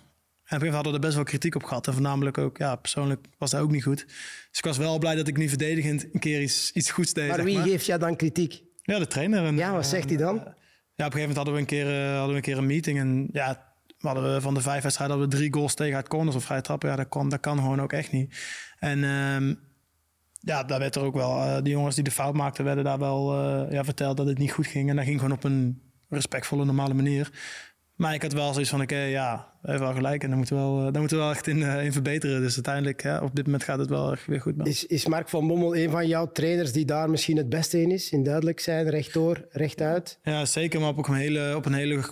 En 0.53 0.59
we 0.59 0.69
hadden 0.69 0.93
er 0.93 0.99
best 0.99 1.15
wel 1.15 1.23
kritiek 1.23 1.55
op 1.55 1.63
gehad. 1.63 1.87
En 1.87 1.93
voornamelijk 1.93 2.37
ook, 2.37 2.57
ja, 2.57 2.75
persoonlijk 2.75 3.25
was 3.37 3.51
dat 3.51 3.61
ook 3.61 3.71
niet 3.71 3.83
goed. 3.83 4.05
Dus 4.49 4.57
ik 4.57 4.65
was 4.65 4.77
wel 4.77 4.99
blij 4.99 5.15
dat 5.15 5.27
ik 5.27 5.37
nu 5.37 5.49
verdedigend 5.49 6.13
een 6.13 6.19
keer 6.19 6.41
iets, 6.41 6.71
iets 6.71 6.91
goeds 6.91 7.13
deed. 7.13 7.27
Maar 7.27 7.43
wie 7.43 7.61
geeft 7.61 7.85
jou 7.85 7.99
dan 7.99 8.15
kritiek? 8.15 8.63
Ja, 8.81 8.99
de 8.99 9.07
trainer. 9.07 9.45
En, 9.45 9.57
ja, 9.57 9.71
wat 9.71 9.85
zegt 9.85 10.09
hij 10.09 10.17
dan? 10.17 10.35
ja, 10.35 11.05
op 11.05 11.13
een 11.13 11.19
gegeven 11.19 11.19
moment 11.19 11.35
hadden 11.35 11.53
we 11.53 11.59
een 11.59 11.65
keer, 11.65 11.85
uh, 11.85 12.09
hadden 12.09 12.29
we 12.29 12.35
een, 12.35 12.41
keer 12.41 12.57
een 12.57 12.65
meeting. 12.65 12.99
En 12.99 13.29
ja, 13.31 13.73
we 13.97 14.07
hadden 14.07 14.33
we 14.33 14.41
van 14.41 14.53
de 14.53 14.61
vijf 14.61 14.83
wedstrijden 14.83 15.17
hadden 15.17 15.33
we 15.33 15.41
drie 15.43 15.53
goals 15.53 15.73
tegen 15.73 15.95
uit 15.95 16.07
corners 16.07 16.35
of 16.35 16.43
vrije 16.43 16.61
trappen. 16.61 16.89
Ja, 16.89 16.95
dat 16.95 17.09
kan, 17.09 17.29
dat 17.29 17.39
kan 17.39 17.57
gewoon 17.57 17.81
ook 17.81 17.93
echt 17.93 18.11
niet. 18.11 18.35
En 18.79 19.03
um, 19.03 19.59
ja, 20.39 20.63
daar 20.63 20.79
werd 20.79 20.95
er 20.95 21.01
ook 21.01 21.13
wel, 21.13 21.37
uh, 21.37 21.57
die 21.61 21.73
jongens 21.73 21.95
die 21.95 22.03
de 22.03 22.11
fout 22.11 22.33
maakten, 22.33 22.63
werden 22.65 22.83
daar 22.83 22.99
wel 22.99 23.33
uh, 23.35 23.71
ja, 23.71 23.83
verteld 23.83 24.17
dat 24.17 24.27
het 24.27 24.37
niet 24.37 24.51
goed 24.51 24.67
ging. 24.67 24.89
En 24.89 24.95
dat 24.95 25.05
ging 25.05 25.19
gewoon 25.19 25.35
op 25.35 25.43
een 25.43 25.81
respectvolle, 26.09 26.65
normale 26.65 26.93
manier. 26.93 27.31
Maar 28.03 28.13
ik 28.13 28.21
had 28.21 28.33
wel 28.33 28.51
zoiets 28.51 28.69
van, 28.69 28.81
oké, 28.81 28.93
okay, 28.93 29.09
ja, 29.09 29.47
heeft 29.61 29.79
wel 29.79 29.93
gelijk. 29.93 30.23
En 30.23 30.27
daar 30.27 30.37
moeten 30.37 30.55
we 30.55 30.61
wel, 30.61 30.91
daar 30.91 30.99
moeten 30.99 31.17
we 31.17 31.23
wel 31.23 31.31
echt 31.31 31.47
in, 31.47 31.57
uh, 31.57 31.83
in 31.83 31.91
verbeteren. 31.91 32.41
Dus 32.41 32.53
uiteindelijk, 32.53 33.03
ja, 33.03 33.21
op 33.21 33.35
dit 33.35 33.45
moment 33.45 33.63
gaat 33.63 33.79
het 33.79 33.89
wel 33.89 34.11
echt 34.11 34.25
weer 34.25 34.41
goed. 34.41 34.57
Man. 34.57 34.67
Is, 34.67 34.85
is 34.85 35.05
Mark 35.05 35.29
van 35.29 35.47
Bommel 35.47 35.75
een 35.75 35.89
van 35.89 36.07
jouw 36.07 36.31
trainers 36.31 36.71
die 36.71 36.85
daar 36.85 37.09
misschien 37.09 37.37
het 37.37 37.49
beste 37.49 37.81
in 37.81 37.91
is? 37.91 38.11
In 38.11 38.23
duidelijk 38.23 38.59
zijn, 38.59 38.89
rechtdoor, 38.89 39.45
rechtuit? 39.49 40.19
Ja, 40.23 40.45
zeker. 40.45 40.79
Maar 40.79 40.89
op 40.89 41.07
een 41.07 41.13
hele, 41.13 41.55
op 41.55 41.65
een 41.65 41.73
hele 41.73 42.03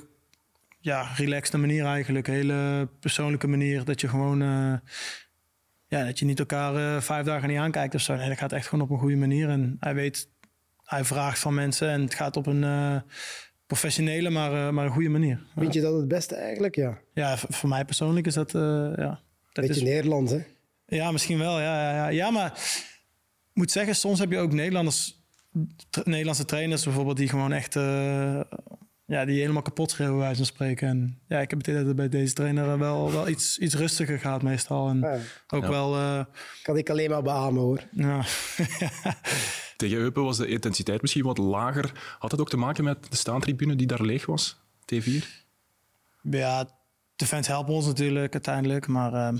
ja, 0.79 1.13
relaxte 1.15 1.57
manier 1.57 1.85
eigenlijk. 1.85 2.27
Een 2.27 2.33
hele 2.33 2.87
persoonlijke 2.99 3.47
manier. 3.47 3.83
Dat 3.83 4.01
je 4.01 4.07
gewoon... 4.07 4.41
Uh, 4.41 4.73
ja, 5.87 6.05
dat 6.05 6.19
je 6.19 6.25
niet 6.25 6.39
elkaar 6.39 6.75
uh, 6.75 7.01
vijf 7.01 7.25
dagen 7.25 7.49
niet 7.49 7.57
aankijkt 7.57 7.95
of 7.95 8.01
zo. 8.01 8.15
Nee, 8.15 8.29
dat 8.29 8.37
gaat 8.37 8.51
echt 8.51 8.67
gewoon 8.67 8.85
op 8.85 8.91
een 8.91 8.99
goede 8.99 9.17
manier. 9.17 9.49
En 9.49 9.77
hij 9.79 9.93
weet... 9.93 10.29
Hij 10.83 11.03
vraagt 11.03 11.39
van 11.39 11.53
mensen 11.53 11.89
en 11.89 12.01
het 12.01 12.13
gaat 12.13 12.37
op 12.37 12.45
een... 12.45 12.63
Uh, 12.63 12.95
professionele, 13.71 14.29
maar, 14.29 14.51
uh, 14.53 14.69
maar 14.69 14.85
een 14.85 14.91
goede 14.91 15.09
manier. 15.09 15.39
Vind 15.57 15.73
je 15.73 15.81
dat 15.81 15.93
het 15.93 16.07
beste 16.07 16.35
eigenlijk? 16.35 16.75
Ja, 16.75 16.97
ja 17.13 17.37
voor 17.37 17.69
mij 17.69 17.85
persoonlijk 17.85 18.27
is 18.27 18.33
dat... 18.33 18.53
Uh, 18.53 18.61
ja, 18.95 19.19
dat 19.51 19.65
Beetje 19.65 19.81
is... 19.81 19.81
Nederland, 19.81 20.29
hè? 20.29 20.39
Ja, 20.85 21.11
misschien 21.11 21.37
wel. 21.37 21.59
Ja, 21.59 21.81
ja, 21.81 21.95
ja. 21.95 22.07
ja, 22.07 22.29
maar 22.29 22.51
ik 23.49 23.53
moet 23.53 23.71
zeggen, 23.71 23.95
soms 23.95 24.19
heb 24.19 24.31
je 24.31 24.37
ook 24.37 24.53
Nederlanders, 24.53 25.23
tra 25.89 26.01
Nederlandse 26.05 26.45
trainers 26.45 26.83
bijvoorbeeld, 26.83 27.17
die 27.17 27.29
gewoon 27.29 27.51
echt... 27.51 27.75
Uh, 27.75 28.41
ja, 29.05 29.25
die 29.25 29.39
helemaal 29.39 29.61
kapot 29.61 29.91
schreeuwen, 29.91 30.19
wij 30.19 30.35
van 30.35 30.45
spreken. 30.45 30.87
En 30.87 31.19
ja, 31.27 31.39
ik 31.39 31.49
heb 31.49 31.59
het 31.59 31.67
idee 31.67 31.79
dat 31.79 31.87
het 31.87 31.95
bij 31.95 32.09
deze 32.09 32.33
trainer 32.33 32.79
wel, 32.79 33.11
wel 33.11 33.27
iets, 33.27 33.57
iets 33.57 33.75
rustiger 33.75 34.19
gaat 34.19 34.41
meestal. 34.41 34.89
En 34.89 34.99
ja. 34.99 35.17
ook 35.47 35.63
ja. 35.63 35.69
wel... 35.69 36.25
kan 36.63 36.77
ik 36.77 36.89
alleen 36.89 37.09
maar 37.09 37.21
beamen, 37.21 37.61
hoor. 37.61 37.83
Ja. 37.91 38.23
Tegen 39.81 39.97
Eupen 39.97 40.23
was 40.23 40.37
de 40.37 40.47
intensiteit 40.47 41.01
misschien 41.01 41.23
wat 41.23 41.37
lager. 41.37 42.15
Had 42.19 42.29
dat 42.29 42.39
ook 42.39 42.49
te 42.49 42.57
maken 42.57 42.83
met 42.83 43.11
de 43.11 43.15
staantribune 43.15 43.75
die 43.75 43.87
daar 43.87 44.01
leeg 44.01 44.25
was, 44.25 44.59
T4? 44.93 45.25
Ja, 46.21 46.69
de 47.15 47.25
fans 47.25 47.47
helpen 47.47 47.73
ons 47.73 47.85
natuurlijk 47.85 48.33
uiteindelijk. 48.33 48.87
Maar 48.87 49.13
uh, 49.13 49.39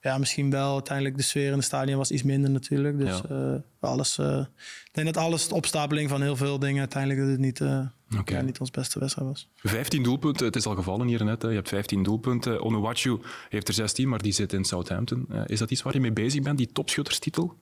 ja, 0.00 0.18
misschien 0.18 0.50
wel 0.50 0.72
uiteindelijk 0.72 1.16
de 1.16 1.22
sfeer 1.22 1.46
in 1.46 1.52
het 1.52 1.64
stadion 1.64 1.98
was 1.98 2.10
iets 2.10 2.22
minder 2.22 2.50
natuurlijk. 2.50 2.98
Dus 2.98 3.22
ja. 3.28 3.52
uh, 3.52 3.60
alles, 3.80 4.18
uh, 4.18 4.38
ik 4.84 4.90
denk 4.92 5.06
dat 5.06 5.16
alles 5.16 5.48
de 5.48 5.54
opstapeling 5.54 6.08
van 6.08 6.22
heel 6.22 6.36
veel 6.36 6.58
dingen 6.58 6.80
uiteindelijk 6.80 7.20
dat 7.20 7.30
het 7.30 7.40
niet, 7.40 7.60
okay. 7.60 8.36
ja, 8.36 8.40
niet 8.40 8.60
ons 8.60 8.70
beste 8.70 8.98
wedstrijd 8.98 9.28
was. 9.28 9.48
15 9.54 10.02
doelpunten, 10.02 10.46
het 10.46 10.56
is 10.56 10.66
al 10.66 10.74
gevallen 10.74 11.06
hier 11.06 11.24
net. 11.24 11.42
Hè. 11.42 11.48
Je 11.48 11.54
hebt 11.54 11.68
15 11.68 12.02
doelpunten. 12.02 12.62
Onuwachu 12.62 13.20
heeft 13.48 13.68
er 13.68 13.74
16, 13.74 14.08
maar 14.08 14.22
die 14.22 14.32
zit 14.32 14.52
in 14.52 14.64
Southampton. 14.64 15.28
is 15.46 15.58
dat 15.58 15.70
iets 15.70 15.82
waar 15.82 15.92
je 15.92 16.00
mee 16.00 16.12
bezig 16.12 16.42
bent, 16.42 16.58
die 16.58 16.72
topschutterstitel? 16.72 17.56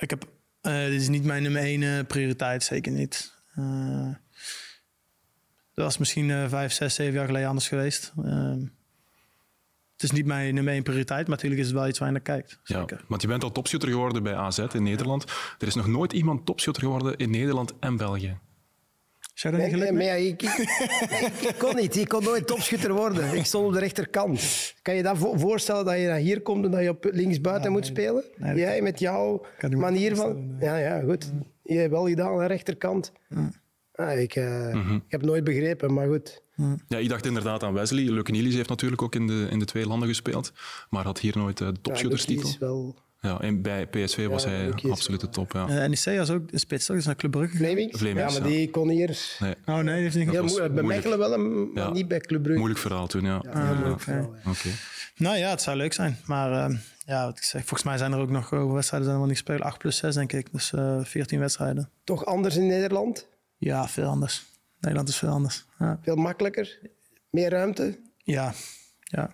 Ik 0.00 0.10
heb, 0.10 0.24
uh, 0.62 0.84
dit 0.84 1.00
is 1.00 1.08
niet 1.08 1.24
mijn 1.24 1.42
nummer 1.42 1.62
één 1.62 1.82
uh, 1.82 2.00
prioriteit, 2.06 2.62
zeker 2.62 2.92
niet. 2.92 3.34
Uh, 3.58 4.14
dat 5.74 5.84
was 5.84 5.98
misschien 5.98 6.48
vijf, 6.48 6.72
zes, 6.72 6.94
zeven 6.94 7.14
jaar 7.14 7.26
geleden 7.26 7.48
anders 7.48 7.68
geweest. 7.68 8.12
het 9.92 10.02
is 10.02 10.10
niet 10.10 10.26
mijn 10.26 10.54
nummer 10.54 10.72
één 10.72 10.82
prioriteit, 10.82 11.26
maar 11.26 11.36
natuurlijk 11.36 11.60
is 11.60 11.66
het 11.66 11.76
wel 11.76 11.88
iets 11.88 11.98
waar 11.98 12.08
je 12.08 12.14
naar 12.14 12.22
kijkt. 12.22 12.60
Zeker. 12.62 12.98
Ja, 12.98 13.04
want 13.08 13.22
je 13.22 13.28
bent 13.28 13.42
al 13.44 13.52
topschutter 13.52 13.88
geworden 13.88 14.22
bij 14.22 14.34
AZ 14.34 14.58
in 14.58 14.82
Nederland. 14.82 15.24
Er 15.58 15.66
is 15.66 15.74
nog 15.74 15.86
nooit 15.86 16.12
iemand 16.12 16.46
topschutter 16.46 16.82
geworden 16.82 17.16
in 17.16 17.30
Nederland 17.30 17.72
en 17.80 17.96
België. 17.96 18.38
Zou 19.40 19.54
dat 19.54 19.62
niet 19.62 19.72
gelukt? 19.72 19.92
Nee, 19.92 20.08
nee, 20.08 20.26
ik, 20.28 20.42
ik, 20.42 21.48
ik, 21.48 21.54
kon 21.58 21.76
niet. 21.76 21.96
Ik 21.96 22.08
kon 22.08 22.22
nooit 22.22 22.46
topschutter 22.46 22.92
worden. 22.92 23.34
Ik 23.34 23.44
stond 23.44 23.66
op 23.66 23.72
de 23.72 23.78
rechterkant. 23.78 24.74
Kan 24.82 24.94
je 24.94 25.02
dat 25.02 25.16
voorstellen 25.18 25.84
dat 25.84 25.98
je 25.98 26.06
naar 26.06 26.18
hier 26.18 26.40
komt 26.40 26.64
en 26.64 26.70
dat 26.70 26.82
je 26.82 26.88
op 26.88 27.08
linksbuiten 27.12 27.64
ja, 27.64 27.70
moet 27.70 27.80
nee, 27.80 27.90
spelen? 27.90 28.24
Nee, 28.36 28.56
Jij 28.56 28.82
met 28.82 28.98
jouw 28.98 29.46
manier 29.70 30.16
van... 30.16 30.56
Ja, 30.60 30.76
ja, 30.76 31.00
goed. 31.00 31.32
Je 31.62 31.78
hebt 31.78 31.90
wel 31.90 32.08
gedaan 32.08 32.32
aan 32.32 32.38
de 32.38 32.46
rechterkant. 32.46 33.12
Ah, 33.94 34.20
ik, 34.20 34.36
uh, 34.36 34.74
mm 34.74 34.82
-hmm. 34.82 34.96
ik 34.96 35.10
heb 35.10 35.20
het 35.20 35.30
nooit 35.30 35.44
begrepen, 35.44 35.94
maar 35.94 36.06
goed. 36.06 36.42
Ja, 36.88 36.98
ik 36.98 37.08
dacht 37.08 37.26
inderdaad 37.26 37.62
aan 37.62 37.74
Wesley. 37.74 38.22
Nielis 38.22 38.54
heeft 38.54 38.68
natuurlijk 38.68 39.02
ook 39.02 39.14
in 39.14 39.26
de, 39.26 39.46
in 39.50 39.58
de 39.58 39.64
twee 39.64 39.86
landen 39.86 40.08
gespeeld, 40.08 40.52
maar 40.90 41.04
had 41.04 41.20
hier 41.20 41.36
nooit 41.36 41.58
de 41.58 41.72
topschutterstitel. 41.80 42.48
Ja, 42.48 42.56
wel... 42.58 42.96
Ja, 43.20 43.40
en 43.40 43.62
bij 43.62 43.86
PSV 43.86 44.26
was 44.26 44.44
hij 44.44 44.72
absoluut 44.90 45.20
de 45.20 45.28
top. 45.28 45.52
Ja. 45.52 45.68
Uh, 45.68 45.88
NEC 45.88 46.18
was 46.18 46.30
ook 46.30 46.42
een 46.50 46.58
spits, 46.58 46.86
toch? 46.86 46.96
Is 46.96 47.06
naar 47.06 47.16
Club 47.16 47.30
Brugge? 47.30 47.76
Ja, 48.14 48.30
maar 48.30 48.42
die 48.42 48.70
kon 48.70 48.88
hier... 48.88 49.18
Nee. 49.38 49.54
Oh 49.66 49.74
nee, 49.74 49.94
die 49.94 50.02
heeft 50.02 50.16
niet 50.16 50.32
ja, 50.32 50.42
was 50.42 50.54
Bij 50.54 50.82
Mechelen 50.82 51.18
wel, 51.18 51.38
maar 51.38 51.84
ja. 51.84 51.90
niet 51.90 52.08
bij 52.08 52.20
Club 52.20 52.42
Brugge. 52.42 52.58
Moeilijk 52.58 52.80
verhaal 52.80 53.06
toen, 53.06 53.24
ja. 53.24 53.42
ja 53.42 53.50
ah, 53.50 53.78
moeilijk 53.78 54.00
verhaal, 54.00 54.34
okay. 54.46 54.72
Nou 55.16 55.36
ja, 55.36 55.50
het 55.50 55.62
zou 55.62 55.76
leuk 55.76 55.92
zijn. 55.92 56.16
Maar 56.26 56.70
uh, 56.70 56.78
ja, 57.06 57.24
wat 57.24 57.36
ik 57.36 57.42
zeg, 57.42 57.60
volgens 57.60 57.82
mij 57.82 57.98
zijn 57.98 58.12
er 58.12 58.18
ook 58.18 58.30
nog 58.30 58.52
uh, 58.52 58.72
wedstrijden 58.72 59.08
zijn 59.08 59.20
er 59.20 59.26
niet 59.26 59.36
spelen. 59.36 59.62
8 59.62 59.78
plus 59.78 59.96
6 59.96 60.14
denk 60.14 60.32
ik, 60.32 60.52
dus 60.52 60.72
14 61.02 61.38
wedstrijden. 61.38 61.90
Toch 62.04 62.24
anders 62.24 62.56
in 62.56 62.66
Nederland? 62.66 63.26
Ja, 63.56 63.88
veel 63.88 64.06
anders. 64.06 64.44
Nederland 64.80 65.08
is 65.08 65.16
veel 65.16 65.28
anders. 65.28 65.64
Ja. 65.78 65.98
Veel 66.02 66.16
makkelijker? 66.16 66.78
Meer 67.30 67.50
ruimte? 67.50 67.98
Ja, 68.16 68.52
ja. 69.02 69.30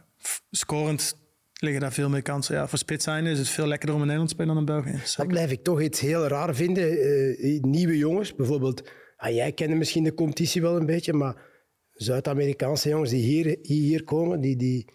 Scorend 0.50 1.16
liggen 1.58 1.80
daar 1.80 1.92
veel 1.92 2.08
meer 2.08 2.22
kansen. 2.22 2.54
Ja, 2.54 2.68
voor 2.68 2.78
spits 2.78 3.04
zijn 3.04 3.26
is 3.26 3.38
het 3.38 3.48
veel 3.48 3.66
lekkerder 3.66 3.94
om 3.94 4.00
in 4.00 4.06
Nederland 4.06 4.36
te 4.36 4.42
spelen 4.42 4.66
dan 4.66 4.76
in 4.76 4.82
België. 4.82 5.14
Dat 5.16 5.26
blijf 5.26 5.50
ik 5.50 5.62
toch 5.62 5.82
iets 5.82 6.00
heel 6.00 6.26
raar 6.26 6.54
vinden. 6.54 7.00
Eh, 7.00 7.60
nieuwe 7.60 7.96
jongens, 7.96 8.34
bijvoorbeeld... 8.34 8.90
ah, 9.16 9.34
jij 9.34 9.52
kent 9.52 9.74
misschien 9.74 10.04
de 10.04 10.14
competitie 10.14 10.62
wel 10.62 10.76
een 10.76 10.86
beetje, 10.86 11.12
maar 11.12 11.36
Zuid-Amerikaanse 11.92 12.88
jongens 12.88 13.10
die 13.10 13.22
hier, 13.22 13.58
hier 13.62 14.04
komen, 14.04 14.40
die, 14.40 14.56
die, 14.56 14.92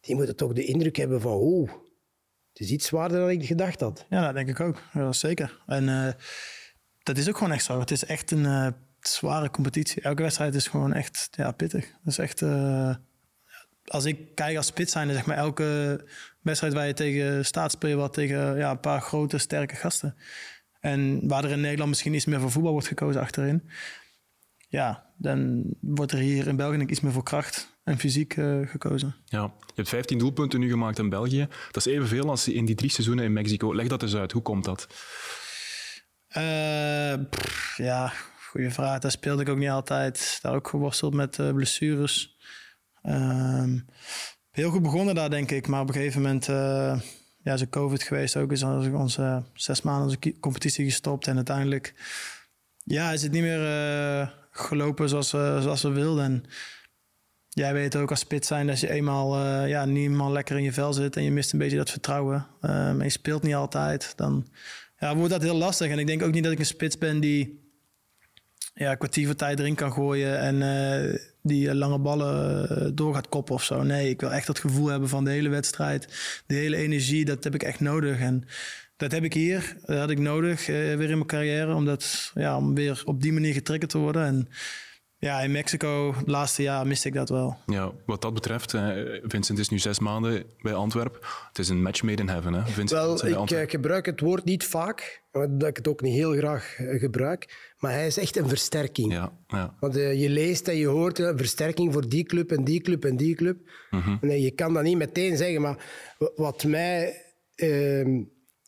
die 0.00 0.14
moeten 0.14 0.36
toch 0.36 0.52
de 0.52 0.64
indruk 0.64 0.96
hebben 0.96 1.20
van... 1.20 1.32
Oh, 1.32 1.70
het 2.52 2.60
is 2.60 2.70
iets 2.70 2.86
zwaarder 2.86 3.18
dan 3.18 3.30
ik 3.30 3.46
gedacht 3.46 3.80
had. 3.80 4.06
Ja, 4.08 4.24
dat 4.24 4.34
denk 4.34 4.48
ik 4.48 4.60
ook. 4.60 4.82
Ja, 4.92 5.12
zeker. 5.12 5.62
En 5.66 5.88
eh, 5.88 6.12
dat 7.02 7.16
is 7.16 7.28
ook 7.28 7.36
gewoon 7.36 7.52
echt 7.52 7.64
zo. 7.64 7.78
Het 7.78 7.90
is 7.90 8.04
echt 8.04 8.30
een 8.30 8.46
eh, 8.46 8.68
zware 9.00 9.50
competitie. 9.50 10.02
Elke 10.02 10.22
wedstrijd 10.22 10.54
is 10.54 10.66
gewoon 10.66 10.92
echt 10.92 11.28
ja, 11.30 11.52
pittig. 11.52 11.90
Dat 11.90 12.12
is 12.12 12.18
echt... 12.18 12.42
als 13.92 14.04
ik 14.04 14.34
kijk 14.34 14.56
als 14.56 14.66
spits 14.66 14.92
zijn, 14.92 15.12
zeg 15.12 15.26
maar 15.26 15.36
elke 15.36 16.00
wedstrijd 16.40 16.74
waar 16.74 16.86
je 16.86 16.94
tegen 16.94 17.44
staat, 17.44 17.70
speel 17.70 17.90
je 17.90 17.96
wat 17.96 18.12
tegen 18.12 18.56
ja, 18.56 18.70
een 18.70 18.80
paar 18.80 19.00
grote, 19.00 19.38
sterke 19.38 19.74
gasten. 19.74 20.16
En 20.80 21.28
waar 21.28 21.44
er 21.44 21.50
in 21.50 21.60
Nederland 21.60 21.88
misschien 21.88 22.14
iets 22.14 22.24
meer 22.24 22.40
voor 22.40 22.50
voetbal 22.50 22.72
wordt 22.72 22.86
gekozen 22.86 23.20
achterin, 23.20 23.68
ja, 24.68 25.06
dan 25.16 25.64
wordt 25.80 26.12
er 26.12 26.18
hier 26.18 26.46
in 26.46 26.56
België 26.56 26.84
iets 26.86 27.00
meer 27.00 27.12
voor 27.12 27.22
kracht 27.22 27.76
en 27.84 27.98
fysiek 27.98 28.36
eh, 28.36 28.58
gekozen. 28.64 29.14
Ja. 29.24 29.42
Je 29.42 29.72
hebt 29.74 29.88
15 29.88 30.18
doelpunten 30.18 30.60
nu 30.60 30.70
gemaakt 30.70 30.98
in 30.98 31.08
België. 31.08 31.48
Dat 31.70 31.86
is 31.86 31.92
evenveel 31.92 32.28
als 32.28 32.48
in 32.48 32.64
die 32.64 32.74
drie 32.74 32.90
seizoenen 32.90 33.24
in 33.24 33.32
Mexico. 33.32 33.74
Leg 33.74 33.88
dat 33.88 34.02
eens 34.02 34.16
uit. 34.16 34.32
Hoe 34.32 34.42
komt 34.42 34.64
dat? 34.64 34.86
Eh, 36.28 37.14
pff, 37.30 37.76
ja, 37.76 38.12
goede 38.50 38.70
vraag. 38.70 38.98
Daar 38.98 39.10
speelde 39.10 39.42
ik 39.42 39.48
ook 39.48 39.58
niet 39.58 39.68
altijd. 39.68 40.38
Daar 40.42 40.54
ook 40.54 40.68
geworsteld 40.68 41.14
met 41.14 41.38
eh, 41.38 41.52
blessures. 41.52 42.36
Ehm, 43.02 43.78
heel 44.50 44.70
goed 44.70 44.82
begonnen 44.82 45.14
daar, 45.14 45.30
denk 45.30 45.50
ik. 45.50 45.66
Maar 45.66 45.80
op 45.80 45.88
een 45.88 45.94
gegeven 45.94 46.22
moment 46.22 46.48
uh, 46.48 47.00
ja, 47.42 47.52
is 47.52 47.60
er 47.60 47.68
COVID 47.68 48.02
geweest. 48.02 48.36
Ook 48.36 48.52
is 48.52 48.62
onze, 48.62 48.90
onze 48.90 49.42
zes 49.54 49.82
maanden 49.82 50.04
onze 50.04 50.40
competitie 50.40 50.84
gestopt. 50.84 51.26
En 51.26 51.36
uiteindelijk 51.36 51.94
ja, 52.84 53.12
is 53.12 53.22
het 53.22 53.32
niet 53.32 53.42
meer 53.42 53.60
uh, 53.60 54.28
gelopen 54.50 55.08
zoals, 55.08 55.82
we 55.82 55.90
wilden. 55.90 56.24
En 56.24 56.44
jij 57.48 57.72
weet 57.72 57.96
ook 57.96 58.10
als 58.10 58.20
spits 58.20 58.48
zijn 58.48 58.66
dat 58.66 58.80
je 58.80 58.90
eenmaal 58.90 59.46
ja, 59.66 59.84
niet 59.84 60.04
eenmaal 60.04 60.32
lekker 60.32 60.56
in 60.56 60.62
je 60.62 60.72
vel 60.72 60.92
zit. 60.92 61.16
En 61.16 61.22
je 61.22 61.30
mist 61.30 61.52
een 61.52 61.58
beetje 61.58 61.76
dat 61.76 61.90
vertrouwen. 61.90 62.46
en 62.60 63.02
je 63.02 63.10
speelt 63.10 63.42
niet 63.42 63.54
altijd. 63.54 64.12
Dan 64.16 64.46
ja, 64.98 65.16
wordt 65.16 65.32
dat 65.32 65.42
heel 65.42 65.56
lastig. 65.56 65.90
En 65.90 65.98
ik 65.98 66.06
denk 66.06 66.22
ook 66.22 66.32
niet 66.32 66.42
dat 66.42 66.52
ik 66.52 66.58
een 66.58 66.66
spits 66.66 66.98
ben 66.98 67.20
die 67.20 67.60
ja, 68.74 68.94
kwartier 68.94 69.26
van 69.26 69.36
tijd 69.36 69.58
erin 69.58 69.74
kan 69.74 69.92
gooien 69.92 70.38
en 70.38 70.62
die 71.42 71.74
lange 71.74 71.98
ballen 71.98 72.94
door 72.94 73.14
gaat 73.14 73.28
koppen 73.28 73.54
of 73.54 73.64
zo. 73.64 73.82
Nee, 73.82 74.08
ik 74.08 74.20
wil 74.20 74.32
echt 74.32 74.46
dat 74.46 74.58
gevoel 74.58 74.86
hebben 74.86 75.08
van 75.08 75.24
de 75.24 75.30
hele 75.30 75.48
wedstrijd. 75.48 76.08
De 76.46 76.54
hele 76.54 76.76
energie, 76.76 77.24
dat 77.24 77.44
heb 77.44 77.54
ik 77.54 77.62
echt 77.62 77.80
nodig. 77.80 78.18
En 78.18 78.44
dat 78.96 79.12
heb 79.12 79.24
ik 79.24 79.32
hier, 79.32 79.76
dat 79.86 79.98
had 79.98 80.10
ik 80.10 80.18
nodig 80.18 80.68
uh, 80.68 80.76
weer 80.76 81.10
in 81.10 81.16
mijn 81.16 81.26
carrière. 81.26 81.74
Om, 81.74 81.84
dat, 81.84 82.32
ja, 82.34 82.56
om 82.56 82.74
weer 82.74 83.02
op 83.04 83.22
die 83.22 83.32
manier 83.32 83.52
getriggerd 83.52 83.90
te 83.90 83.98
worden. 83.98 84.24
En 84.24 84.48
ja, 85.26 85.40
in 85.40 85.50
Mexico, 85.50 86.14
het 86.14 86.28
laatste 86.28 86.62
jaar, 86.62 86.86
miste 86.86 87.08
ik 87.08 87.14
dat 87.14 87.28
wel. 87.28 87.56
Ja, 87.66 87.92
wat 88.06 88.22
dat 88.22 88.34
betreft, 88.34 88.74
Vincent 89.22 89.58
is 89.58 89.68
nu 89.68 89.78
zes 89.78 89.98
maanden 89.98 90.44
bij 90.62 90.74
Antwerpen. 90.74 91.20
Het 91.48 91.58
is 91.58 91.68
een 91.68 91.82
match 91.82 92.02
made 92.02 92.22
in 92.22 92.28
heaven, 92.28 92.52
hè? 92.52 92.62
Vincent, 92.66 92.90
Wel, 93.20 93.42
ik 93.42 93.50
uh, 93.50 93.60
gebruik 93.66 94.06
het 94.06 94.20
woord 94.20 94.44
niet 94.44 94.64
vaak, 94.64 95.22
omdat 95.32 95.68
ik 95.68 95.76
het 95.76 95.88
ook 95.88 96.00
niet 96.00 96.14
heel 96.14 96.32
graag 96.32 96.74
gebruik. 96.78 97.72
Maar 97.78 97.92
hij 97.92 98.06
is 98.06 98.18
echt 98.18 98.36
een 98.36 98.48
versterking. 98.48 99.12
Ja, 99.12 99.32
ja. 99.46 99.76
Want 99.80 99.96
uh, 99.96 100.20
je 100.20 100.28
leest 100.28 100.68
en 100.68 100.76
je 100.76 100.86
hoort 100.86 101.18
een 101.18 101.36
versterking 101.36 101.92
voor 101.92 102.08
die 102.08 102.24
club 102.24 102.52
en 102.52 102.64
die 102.64 102.80
club 102.80 103.04
en 103.04 103.16
die 103.16 103.34
club. 103.34 103.58
Mm 103.90 104.00
-hmm. 104.00 104.18
Nee, 104.20 104.40
je 104.40 104.50
kan 104.50 104.74
dat 104.74 104.82
niet 104.82 104.96
meteen 104.96 105.36
zeggen, 105.36 105.60
maar 105.60 105.84
wat 106.34 106.64
mij... 106.64 107.22
ehm, 107.54 108.22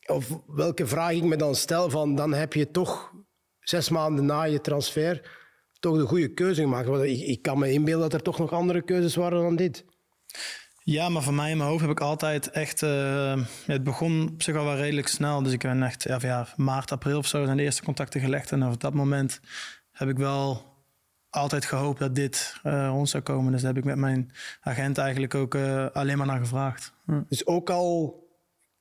of 0.05 0.39
welke 0.47 0.87
vraag 0.87 1.11
ik 1.11 1.23
me 1.23 1.35
dan 1.35 1.55
stel, 1.55 1.89
van, 1.89 2.15
dan 2.15 2.33
heb 2.33 2.53
je 2.53 2.71
toch 2.71 3.11
zes 3.59 3.89
maanden 3.89 4.25
na 4.25 4.43
je 4.43 4.61
transfer 4.61 5.43
toch 5.85 5.97
de 5.97 6.07
goede 6.07 6.33
keuze 6.33 6.61
gemaakt. 6.61 6.87
Want 6.87 7.03
ik, 7.03 7.19
ik 7.19 7.41
kan 7.41 7.59
me 7.59 7.71
inbeelden 7.71 8.09
dat 8.09 8.13
er 8.13 8.21
toch 8.21 8.37
nog 8.37 8.51
andere 8.51 8.81
keuzes 8.81 9.15
waren 9.15 9.41
dan 9.41 9.55
dit. 9.55 9.85
Ja, 10.83 11.09
maar 11.09 11.23
voor 11.23 11.33
mij 11.33 11.51
in 11.51 11.57
mijn 11.57 11.69
hoofd 11.69 11.81
heb 11.81 11.89
ik 11.89 11.99
altijd 11.99 12.49
echt... 12.49 12.81
Uh, 12.81 13.41
het 13.65 13.83
begon 13.83 14.29
op 14.33 14.43
zich 14.43 14.55
al 14.55 14.65
wel 14.65 14.75
redelijk 14.75 15.07
snel. 15.07 15.43
Dus 15.43 15.53
ik 15.53 15.61
ben 15.61 15.83
echt 15.83 16.03
ja, 16.03 16.17
ja, 16.21 16.47
maart, 16.55 16.91
april 16.91 17.17
of 17.17 17.27
zo 17.27 17.45
zijn 17.45 17.57
de 17.57 17.63
eerste 17.63 17.83
contacten 17.83 18.21
gelegd. 18.21 18.51
En 18.51 18.65
op 18.65 18.81
dat 18.81 18.93
moment 18.93 19.39
heb 19.91 20.09
ik 20.09 20.17
wel 20.17 20.73
altijd 21.29 21.65
gehoopt 21.65 21.99
dat 21.99 22.15
dit 22.15 22.55
uh, 22.63 22.87
rond 22.87 23.09
zou 23.09 23.23
komen. 23.23 23.51
Dus 23.51 23.61
daar 23.61 23.73
heb 23.73 23.83
ik 23.83 23.89
met 23.89 23.97
mijn 23.97 24.31
agent 24.61 24.97
eigenlijk 24.97 25.35
ook 25.35 25.55
uh, 25.55 25.85
alleen 25.93 26.17
maar 26.17 26.27
naar 26.27 26.39
gevraagd. 26.39 26.93
Hm. 27.05 27.21
Dus 27.29 27.47
ook 27.47 27.69
al 27.69 28.23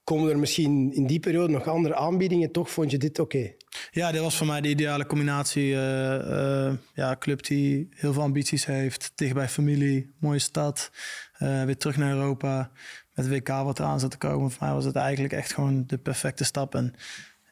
komen 0.04 0.30
er 0.30 0.38
misschien 0.38 0.92
in 0.92 1.06
die 1.06 1.20
periode 1.20 1.52
nog 1.52 1.66
andere 1.66 1.94
aanbiedingen, 1.94 2.52
toch 2.52 2.70
vond 2.70 2.90
je 2.90 2.98
dit 2.98 3.18
oké? 3.18 3.36
Okay? 3.36 3.56
Ja, 3.90 4.12
dit 4.12 4.20
was 4.20 4.36
voor 4.36 4.46
mij 4.46 4.60
de 4.60 4.68
ideale 4.68 5.06
combinatie. 5.06 5.70
Uh, 5.70 5.78
uh, 5.78 6.72
ja, 6.94 7.16
club 7.18 7.46
die 7.46 7.88
heel 7.90 8.12
veel 8.12 8.22
ambities 8.22 8.64
heeft, 8.64 9.12
dicht 9.14 9.34
bij 9.34 9.48
familie, 9.48 10.12
mooie 10.18 10.38
stad, 10.38 10.90
uh, 11.38 11.64
weer 11.64 11.76
terug 11.76 11.96
naar 11.96 12.12
Europa. 12.12 12.70
Met 13.14 13.28
WK 13.28 13.48
wat 13.48 13.78
eraan 13.78 14.00
zat 14.00 14.10
te 14.10 14.18
komen. 14.18 14.50
Voor 14.50 14.64
mij 14.64 14.74
was 14.74 14.84
het 14.84 14.96
eigenlijk 14.96 15.34
echt 15.34 15.54
gewoon 15.54 15.84
de 15.86 15.98
perfecte 15.98 16.44
stap. 16.44 16.74
En 16.74 16.94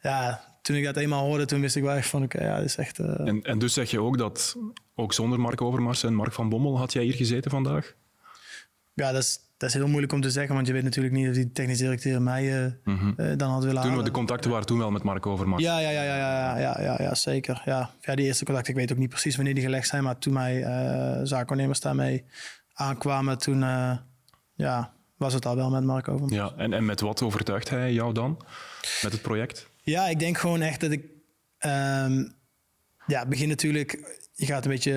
ja, 0.01 0.43
toen 0.61 0.75
ik 0.75 0.83
dat 0.83 0.97
eenmaal 0.97 1.25
hoorde, 1.25 1.45
toen 1.45 1.61
wist 1.61 1.75
ik 1.75 1.83
wel 1.83 1.95
echt 1.95 2.09
van 2.09 2.23
oké, 2.23 2.35
okay, 2.35 2.47
ja, 2.47 2.57
dit 2.57 2.65
is 2.65 2.77
echt... 2.77 2.99
En, 2.99 3.41
en 3.41 3.59
dus 3.59 3.73
zeg 3.73 3.91
je 3.91 4.01
ook 4.01 4.17
dat, 4.17 4.57
ook 4.95 5.13
zonder 5.13 5.39
Mark 5.39 5.61
Overmars 5.61 6.03
en 6.03 6.13
Mark 6.13 6.33
van 6.33 6.49
Bommel, 6.49 6.77
had 6.77 6.93
jij 6.93 7.03
hier 7.03 7.13
gezeten 7.13 7.51
vandaag? 7.51 7.95
Ja, 8.93 9.11
dat 9.11 9.21
is, 9.21 9.39
dat 9.57 9.69
is 9.69 9.75
heel 9.75 9.87
moeilijk 9.87 10.13
om 10.13 10.21
te 10.21 10.31
zeggen, 10.31 10.55
want 10.55 10.67
je 10.67 10.73
weet 10.73 10.83
natuurlijk 10.83 11.15
niet 11.15 11.27
of 11.27 11.33
die 11.33 11.51
technisch 11.51 11.77
directeur 11.77 12.21
mij 12.21 12.63
uh, 12.63 12.71
mm 12.83 12.97
-hmm. 12.97 13.13
uh, 13.17 13.37
dan 13.37 13.49
had 13.49 13.63
willen 13.63 13.81
toen, 13.81 13.89
halen. 13.89 14.05
De 14.05 14.11
contacten 14.11 14.51
waren 14.51 14.65
toen 14.65 14.77
wel 14.77 14.91
met 14.91 15.03
Mark 15.03 15.25
Overmars. 15.25 15.63
Ja, 15.63 15.79
ja, 15.79 15.89
ja, 15.89 16.03
ja, 16.03 16.15
ja, 16.15 16.57
ja, 16.59 16.81
ja, 16.81 16.95
ja 16.99 17.15
zeker. 17.15 17.61
Ja. 17.65 17.89
ja, 18.01 18.15
die 18.15 18.25
eerste 18.25 18.45
contacten, 18.45 18.73
ik 18.73 18.79
weet 18.79 18.91
ook 18.91 18.97
niet 18.97 19.09
precies 19.09 19.35
wanneer 19.35 19.53
die 19.53 19.63
gelegd 19.63 19.87
zijn, 19.87 20.03
maar 20.03 20.17
toen 20.17 20.33
mij 20.33 20.59
uh, 20.59 21.19
zaakwaarnemers 21.23 21.79
daarmee 21.79 22.23
aankwamen, 22.73 23.37
toen 23.37 23.59
ja, 24.55 24.93
was 25.17 25.33
het 25.33 25.45
al 25.45 25.55
wel 25.55 25.69
met 25.69 25.83
Mark 25.83 26.07
Overmars. 26.07 26.33
Ja, 26.35 26.53
en, 26.57 26.73
en 26.73 26.85
met 26.85 26.99
wat 26.99 27.21
overtuigt 27.21 27.69
hij 27.69 27.93
jou 27.93 28.13
dan, 28.13 28.41
met 29.01 29.11
het 29.11 29.21
project? 29.21 29.69
Ja, 29.81 30.07
ik 30.07 30.19
denk 30.19 30.37
gewoon 30.37 30.61
echt 30.61 30.79
dat 30.79 30.91
ik... 30.91 31.05
Um, 31.65 32.33
ja, 33.07 33.25
begin 33.25 33.47
natuurlijk... 33.47 34.19
Je 34.35 34.45
gaat 34.45 34.65
een 34.65 34.71
beetje 34.71 34.93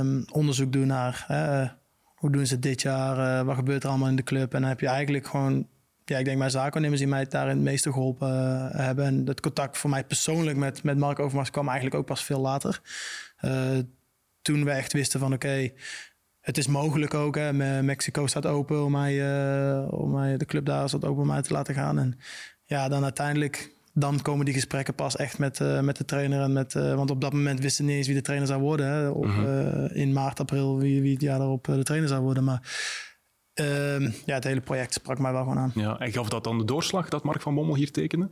um, 0.00 0.24
onderzoek 0.32 0.72
doen 0.72 0.86
naar... 0.86 1.26
Hoe 2.24 2.32
doen 2.32 2.46
ze 2.46 2.58
dit 2.58 2.82
jaar? 2.82 3.40
Uh, 3.40 3.46
wat 3.46 3.54
gebeurt 3.54 3.82
er 3.82 3.88
allemaal 3.88 4.08
in 4.08 4.16
de 4.16 4.22
club? 4.22 4.54
En 4.54 4.60
dan 4.60 4.68
heb 4.68 4.80
je 4.80 4.86
eigenlijk 4.86 5.26
gewoon... 5.26 5.66
Ja, 6.04 6.18
ik 6.18 6.24
denk 6.24 6.38
mijn 6.38 6.50
zaakwaarnemers 6.50 7.00
die 7.00 7.10
mij 7.10 7.26
daarin 7.26 7.54
het 7.54 7.64
meeste 7.64 7.92
geholpen 7.92 8.28
uh, 8.28 8.68
hebben. 8.70 9.04
En 9.04 9.24
dat 9.24 9.40
contact 9.40 9.78
voor 9.78 9.90
mij 9.90 10.04
persoonlijk 10.04 10.56
met, 10.56 10.82
met 10.82 10.98
Mark 10.98 11.18
Overmars 11.18 11.50
kwam 11.50 11.66
eigenlijk 11.66 11.96
ook 11.96 12.06
pas 12.06 12.24
veel 12.24 12.40
later. 12.40 12.80
Uh, 13.44 13.78
toen 14.42 14.64
we 14.64 14.70
echt 14.70 14.92
wisten 14.92 15.20
van 15.20 15.32
oké, 15.32 15.70
het 16.40 16.58
is 16.58 16.66
mogelijk 16.66 17.14
ook. 17.14 17.36
Hè. 17.36 17.82
Mexico 17.82 18.26
staat 18.26 18.46
open 18.46 18.84
om 18.84 18.92
mij, 18.92 19.14
om 19.88 20.10
mij, 20.10 20.36
de 20.36 20.44
club 20.44 20.64
daar 20.66 20.88
staat 20.88 21.04
open 21.04 21.22
om 21.22 21.28
mij 21.28 21.42
te 21.42 21.52
laten 21.52 21.74
gaan. 21.74 21.98
En 21.98 22.18
ja, 22.64 22.88
dan 22.88 23.02
uiteindelijk 23.02 23.70
dan 23.94 24.22
komen 24.22 24.44
die 24.44 24.54
gesprekken 24.54 24.94
pas 24.94 25.16
echt 25.16 25.38
met, 25.38 25.60
uh, 25.60 25.80
met 25.80 25.96
de 25.96 26.04
trainer. 26.04 26.40
En 26.40 26.52
met, 26.52 26.74
uh, 26.74 26.94
want 26.94 27.10
op 27.10 27.20
dat 27.20 27.32
moment 27.32 27.60
wisten 27.60 27.84
niet 27.84 27.96
eens 27.96 28.06
wie 28.06 28.16
de 28.16 28.22
trainer 28.22 28.48
zou 28.48 28.60
worden. 28.60 28.86
Hè. 28.86 29.08
Op, 29.08 29.24
uh 29.24 29.36
-huh. 29.36 29.96
in 29.96 30.12
maart, 30.12 30.40
april, 30.40 30.78
wie, 30.78 31.02
wie 31.02 31.12
het 31.12 31.22
jaar 31.22 31.38
daarop 31.38 31.64
de 31.64 31.82
trainer 31.82 32.08
zou 32.08 32.22
worden. 32.22 32.44
Maar 32.44 32.60
ehm, 33.54 34.10
ja, 34.24 34.34
het 34.34 34.44
hele 34.44 34.60
project 34.60 34.92
sprak 34.92 35.18
mij 35.18 35.32
wel 35.32 35.42
gewoon 35.42 35.58
aan. 35.58 35.72
Ja, 35.74 35.98
en 35.98 36.12
gaf 36.12 36.28
dat 36.28 36.44
dan 36.44 36.58
de 36.58 36.64
doorslag 36.64 37.08
dat 37.08 37.24
Mark 37.24 37.42
van 37.42 37.54
Bommel 37.54 37.74
hier 37.74 37.92
tekende? 37.92 38.30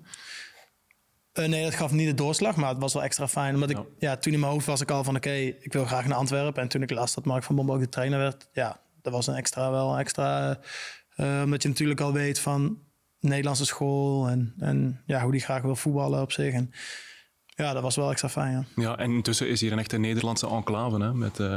Uh, 1.38 1.46
nee, 1.46 1.64
dat 1.64 1.74
gaf 1.74 1.92
niet 1.92 2.08
de 2.08 2.14
doorslag, 2.14 2.56
maar 2.56 2.68
het 2.68 2.78
was 2.78 2.92
wel 2.92 3.02
extra 3.02 3.28
fijn. 3.28 3.54
Omdat 3.54 3.70
ik, 3.70 3.78
ja, 3.98 4.16
toen 4.16 4.32
in 4.32 4.40
mijn 4.40 4.52
hoofd 4.52 4.66
was 4.66 4.80
ik 4.80 4.90
al 4.90 5.04
van, 5.04 5.16
oké, 5.16 5.28
okay, 5.28 5.56
ik 5.60 5.72
wil 5.72 5.84
graag 5.84 6.06
naar 6.06 6.18
Antwerpen. 6.18 6.62
En 6.62 6.68
toen 6.68 6.82
ik 6.82 6.90
las 6.90 7.14
dat 7.14 7.24
Mark 7.24 7.42
van 7.42 7.56
Bommel 7.56 7.74
ook 7.74 7.80
de 7.80 7.88
trainer 7.88 8.18
werd, 8.18 8.48
ja, 8.52 8.80
dat 9.02 9.12
was 9.12 9.26
een 9.26 9.34
extra 9.34 9.70
wel 9.70 9.98
extra. 9.98 10.58
Uh, 11.16 11.40
omdat 11.44 11.62
je 11.62 11.68
natuurlijk 11.68 12.00
al 12.00 12.12
weet 12.12 12.38
van, 12.38 12.78
Nederlandse 13.22 13.64
school 13.64 14.28
en, 14.28 14.54
en 14.58 15.00
ja, 15.06 15.22
hoe 15.22 15.32
die 15.32 15.40
graag 15.40 15.62
wil 15.62 15.76
voetballen 15.76 16.20
op 16.20 16.32
zich. 16.32 16.54
En 16.54 16.72
ja, 17.46 17.72
dat 17.72 17.82
was 17.82 17.96
wel 17.96 18.10
extra 18.10 18.28
fijn. 18.28 18.52
Ja, 18.52 18.82
ja 18.82 18.98
en 18.98 19.10
intussen 19.10 19.48
is 19.48 19.60
hier 19.60 19.72
een 19.72 19.78
echte 19.78 19.98
Nederlandse 19.98 20.48
enclave 20.48 21.02
hè? 21.02 21.14
met, 21.14 21.38
uh, 21.38 21.56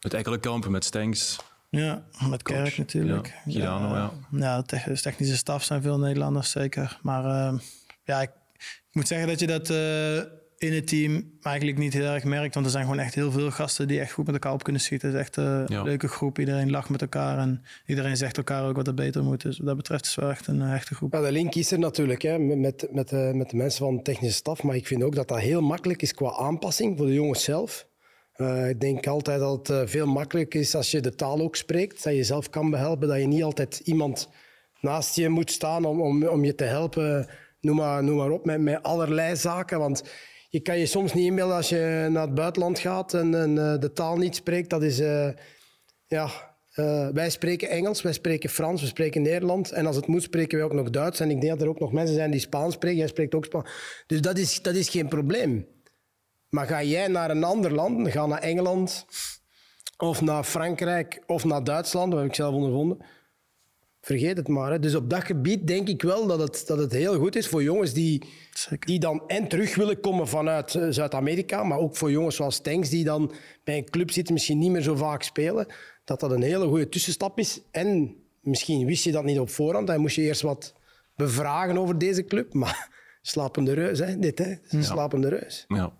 met 0.00 0.14
Ekkelenkampen, 0.14 0.70
met 0.70 0.84
Stengs. 0.84 1.38
Ja, 1.70 2.02
met 2.28 2.42
Kerk 2.42 2.78
natuurlijk. 2.78 3.26
Ja, 3.44 3.52
Girano, 3.52 3.94
ja. 3.94 4.10
Ja, 4.30 4.62
de 4.62 5.00
technische 5.00 5.36
staf 5.36 5.64
zijn 5.64 5.82
veel 5.82 5.98
Nederlanders, 5.98 6.50
zeker. 6.50 6.98
Maar 7.02 7.24
uh, 7.24 7.60
ja, 8.04 8.20
ik, 8.20 8.30
ik, 8.58 8.92
moet 8.92 9.08
zeggen 9.08 9.28
dat 9.28 9.40
je 9.40 9.46
dat 9.46 9.70
uh, 9.70 10.41
in 10.62 10.72
het 10.72 10.86
team 10.86 11.30
eigenlijk 11.42 11.78
niet 11.78 11.92
heel 11.92 12.04
erg 12.04 12.24
merkt. 12.24 12.54
Want 12.54 12.66
er 12.66 12.72
zijn 12.72 12.84
gewoon 12.84 12.98
echt 12.98 13.14
heel 13.14 13.30
veel 13.30 13.50
gasten 13.50 13.88
die 13.88 14.00
echt 14.00 14.12
goed 14.12 14.24
met 14.24 14.34
elkaar 14.34 14.52
op 14.52 14.62
kunnen 14.62 14.82
schieten. 14.82 15.08
Het 15.08 15.16
is 15.16 15.22
echt 15.22 15.36
een 15.36 15.64
ja. 15.66 15.82
leuke 15.82 16.08
groep. 16.08 16.38
Iedereen 16.38 16.70
lacht 16.70 16.88
met 16.88 17.00
elkaar 17.00 17.38
en 17.38 17.62
iedereen 17.86 18.16
zegt 18.16 18.36
elkaar 18.36 18.68
ook 18.68 18.76
wat 18.76 18.86
er 18.86 18.94
beter 18.94 19.22
moet. 19.22 19.42
Dus 19.42 19.58
wat 19.58 19.66
dat 19.66 19.76
betreft 19.76 20.04
is 20.04 20.10
het 20.10 20.24
wel 20.24 20.30
echt 20.30 20.46
een 20.46 20.62
echte 20.62 20.94
groep. 20.94 21.12
Ja, 21.12 21.20
de 21.20 21.32
link 21.32 21.54
is 21.54 21.72
er 21.72 21.78
natuurlijk 21.78 22.22
hè, 22.22 22.38
met, 22.38 22.88
met, 22.92 23.08
de, 23.08 23.30
met 23.34 23.50
de 23.50 23.56
mensen 23.56 23.84
van 23.84 23.96
de 23.96 24.02
technische 24.02 24.36
staf. 24.36 24.62
Maar 24.62 24.76
ik 24.76 24.86
vind 24.86 25.02
ook 25.02 25.14
dat 25.14 25.28
dat 25.28 25.38
heel 25.38 25.60
makkelijk 25.60 26.02
is 26.02 26.14
qua 26.14 26.30
aanpassing 26.30 26.96
voor 26.98 27.06
de 27.06 27.14
jongens 27.14 27.44
zelf. 27.44 27.86
Uh, 28.36 28.68
ik 28.68 28.80
denk 28.80 29.06
altijd 29.06 29.40
dat 29.40 29.68
het 29.68 29.90
veel 29.90 30.06
makkelijker 30.06 30.60
is 30.60 30.74
als 30.74 30.90
je 30.90 31.00
de 31.00 31.14
taal 31.14 31.40
ook 31.40 31.56
spreekt. 31.56 32.04
Dat 32.04 32.14
je 32.14 32.24
zelf 32.24 32.50
kan 32.50 32.70
behelpen. 32.70 33.08
Dat 33.08 33.18
je 33.18 33.26
niet 33.26 33.42
altijd 33.42 33.80
iemand 33.84 34.28
naast 34.80 35.16
je 35.16 35.28
moet 35.28 35.50
staan 35.50 35.84
om, 35.84 36.00
om, 36.00 36.26
om 36.26 36.44
je 36.44 36.54
te 36.54 36.64
helpen. 36.64 37.28
Noem 37.60 37.76
maar, 37.76 38.04
noem 38.04 38.16
maar 38.16 38.30
op, 38.30 38.44
met, 38.44 38.60
met 38.60 38.82
allerlei 38.82 39.36
zaken. 39.36 39.78
Want 39.78 40.02
je 40.52 40.60
kan 40.60 40.78
je 40.78 40.86
soms 40.86 41.12
niet 41.12 41.26
inbeelden 41.26 41.56
als 41.56 41.68
je 41.68 42.08
naar 42.10 42.22
het 42.22 42.34
buitenland 42.34 42.78
gaat 42.78 43.14
en, 43.14 43.34
en 43.34 43.58
eh, 43.58 43.80
de 43.80 43.92
taal 43.92 44.16
niet 44.16 44.34
spreekt. 44.34 44.70
Dat 44.70 44.82
is, 44.82 45.00
eh, 45.00 45.28
ja, 46.06 46.30
eh, 46.72 47.08
wij 47.08 47.30
spreken 47.30 47.68
Engels, 47.68 48.02
wij 48.02 48.12
spreken 48.12 48.50
Frans, 48.50 48.80
we 48.80 48.86
spreken 48.86 49.22
Nederlands. 49.22 49.72
En 49.72 49.86
als 49.86 49.96
het 49.96 50.06
moet, 50.06 50.22
spreken 50.22 50.58
wij 50.58 50.66
ook 50.66 50.72
nog 50.72 50.90
Duits. 50.90 51.20
En 51.20 51.30
ik 51.30 51.40
denk 51.40 51.52
dat 51.52 51.62
er 51.62 51.68
ook 51.68 51.80
nog 51.80 51.92
mensen 51.92 52.14
zijn 52.14 52.30
die 52.30 52.40
Spaans 52.40 52.74
spreken. 52.74 52.98
Jij 52.98 53.06
spreekt 53.06 53.34
ook 53.34 53.44
Spaans. 53.44 53.70
Dus 54.06 54.20
dat 54.20 54.38
is, 54.38 54.62
dat 54.62 54.74
is 54.74 54.88
geen 54.88 55.08
probleem. 55.08 55.66
Maar 56.48 56.66
ga 56.66 56.82
jij 56.82 57.08
naar 57.08 57.30
een 57.30 57.44
ander 57.44 57.74
land, 57.74 58.08
ga 58.08 58.26
naar 58.26 58.42
Engeland 58.42 59.06
of 59.96 60.20
naar 60.20 60.44
Frankrijk 60.44 61.22
of 61.26 61.44
naar 61.44 61.64
Duitsland, 61.64 62.10
dat 62.10 62.20
heb 62.20 62.28
ik 62.28 62.34
zelf 62.34 62.54
ondervonden. 62.54 62.98
Vergeet 64.02 64.36
het 64.36 64.48
maar. 64.48 64.70
Hè. 64.70 64.78
Dus 64.78 64.94
op 64.94 65.10
dat 65.10 65.24
gebied 65.24 65.66
denk 65.66 65.88
ik 65.88 66.02
wel 66.02 66.26
dat 66.26 66.38
het, 66.38 66.66
dat 66.66 66.78
het 66.78 66.92
heel 66.92 67.18
goed 67.18 67.36
is 67.36 67.48
voor 67.48 67.62
jongens 67.62 67.92
die, 67.92 68.22
Zeker. 68.52 68.86
die 68.86 68.98
dan 68.98 69.22
en 69.26 69.48
terug 69.48 69.74
willen 69.74 70.00
komen 70.00 70.28
vanuit 70.28 70.74
eh, 70.74 70.86
Zuid-Amerika, 70.90 71.62
maar 71.62 71.78
ook 71.78 71.96
voor 71.96 72.10
jongens 72.10 72.36
zoals 72.36 72.60
Tanks 72.60 72.88
die 72.88 73.04
dan 73.04 73.32
bij 73.64 73.76
een 73.76 73.90
club 73.90 74.10
zitten, 74.10 74.34
misschien 74.34 74.58
niet 74.58 74.70
meer 74.70 74.82
zo 74.82 74.96
vaak 74.96 75.22
spelen, 75.22 75.66
dat 76.04 76.20
dat 76.20 76.30
een 76.30 76.42
hele 76.42 76.66
goede 76.66 76.88
tussenstap 76.88 77.38
is. 77.38 77.60
En 77.70 78.16
misschien 78.40 78.86
wist 78.86 79.04
je 79.04 79.12
dat 79.12 79.24
niet 79.24 79.38
op 79.38 79.50
voorhand, 79.50 79.86
dan 79.86 80.00
moest 80.00 80.16
je 80.16 80.22
eerst 80.22 80.42
wat 80.42 80.74
bevragen 81.16 81.78
over 81.78 81.98
deze 81.98 82.24
club, 82.24 82.54
maar 82.62 82.88
slapende 83.22 83.72
reus, 83.72 83.98
hè, 83.98 84.18
dit, 84.18 84.38
hè. 84.38 84.82
Slapende 84.82 85.28
reus. 85.28 85.64
Ja. 85.68 85.92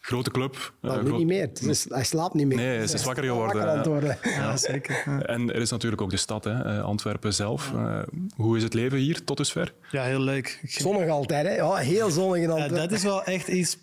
Grote 0.00 0.30
club. 0.30 0.72
eh, 0.82 0.90
nu 0.92 0.98
groot- 1.06 1.18
niet 1.18 1.26
meer. 1.26 1.50
Is- 1.68 1.86
hij 1.88 2.04
slaapt 2.04 2.34
niet 2.34 2.46
meer. 2.46 2.56
Nee, 2.56 2.66
hij 2.76 2.82
is 2.84 3.04
wakker 3.04 3.24
geworden, 3.24 3.64
Wakker 3.66 3.90
worden. 3.90 4.18
Ja, 4.22 4.56
zeker. 4.56 5.02
Ja. 5.06 5.22
En 5.22 5.48
er 5.54 5.60
is 5.60 5.70
natuurlijk 5.70 6.02
ook 6.02 6.10
de 6.10 6.16
stad, 6.16 6.44
hè, 6.44 6.62
eh, 6.78 6.82
Antwerpen 6.84 7.34
zelf. 7.34 7.72
Eh, 7.74 7.98
hoe 8.36 8.56
is 8.56 8.62
het 8.62 8.74
leven 8.74 8.98
hier 8.98 9.24
tot 9.24 9.36
dusver? 9.36 9.74
ja, 9.90 10.02
heel 10.02 10.20
leuk. 10.20 10.60
Zonnig 10.64 11.08
altijd, 11.08 11.46
hè? 11.46 11.54
Ja, 11.54 11.74
heel 11.74 12.10
zonnig 12.10 12.36
in 12.36 12.42
Ja, 12.42 12.48
Antwerpen. 12.48 12.78
dat 12.78 12.92
is 12.92 13.02
wel 13.02 13.24
echt 13.24 13.48
iets. 13.48 13.78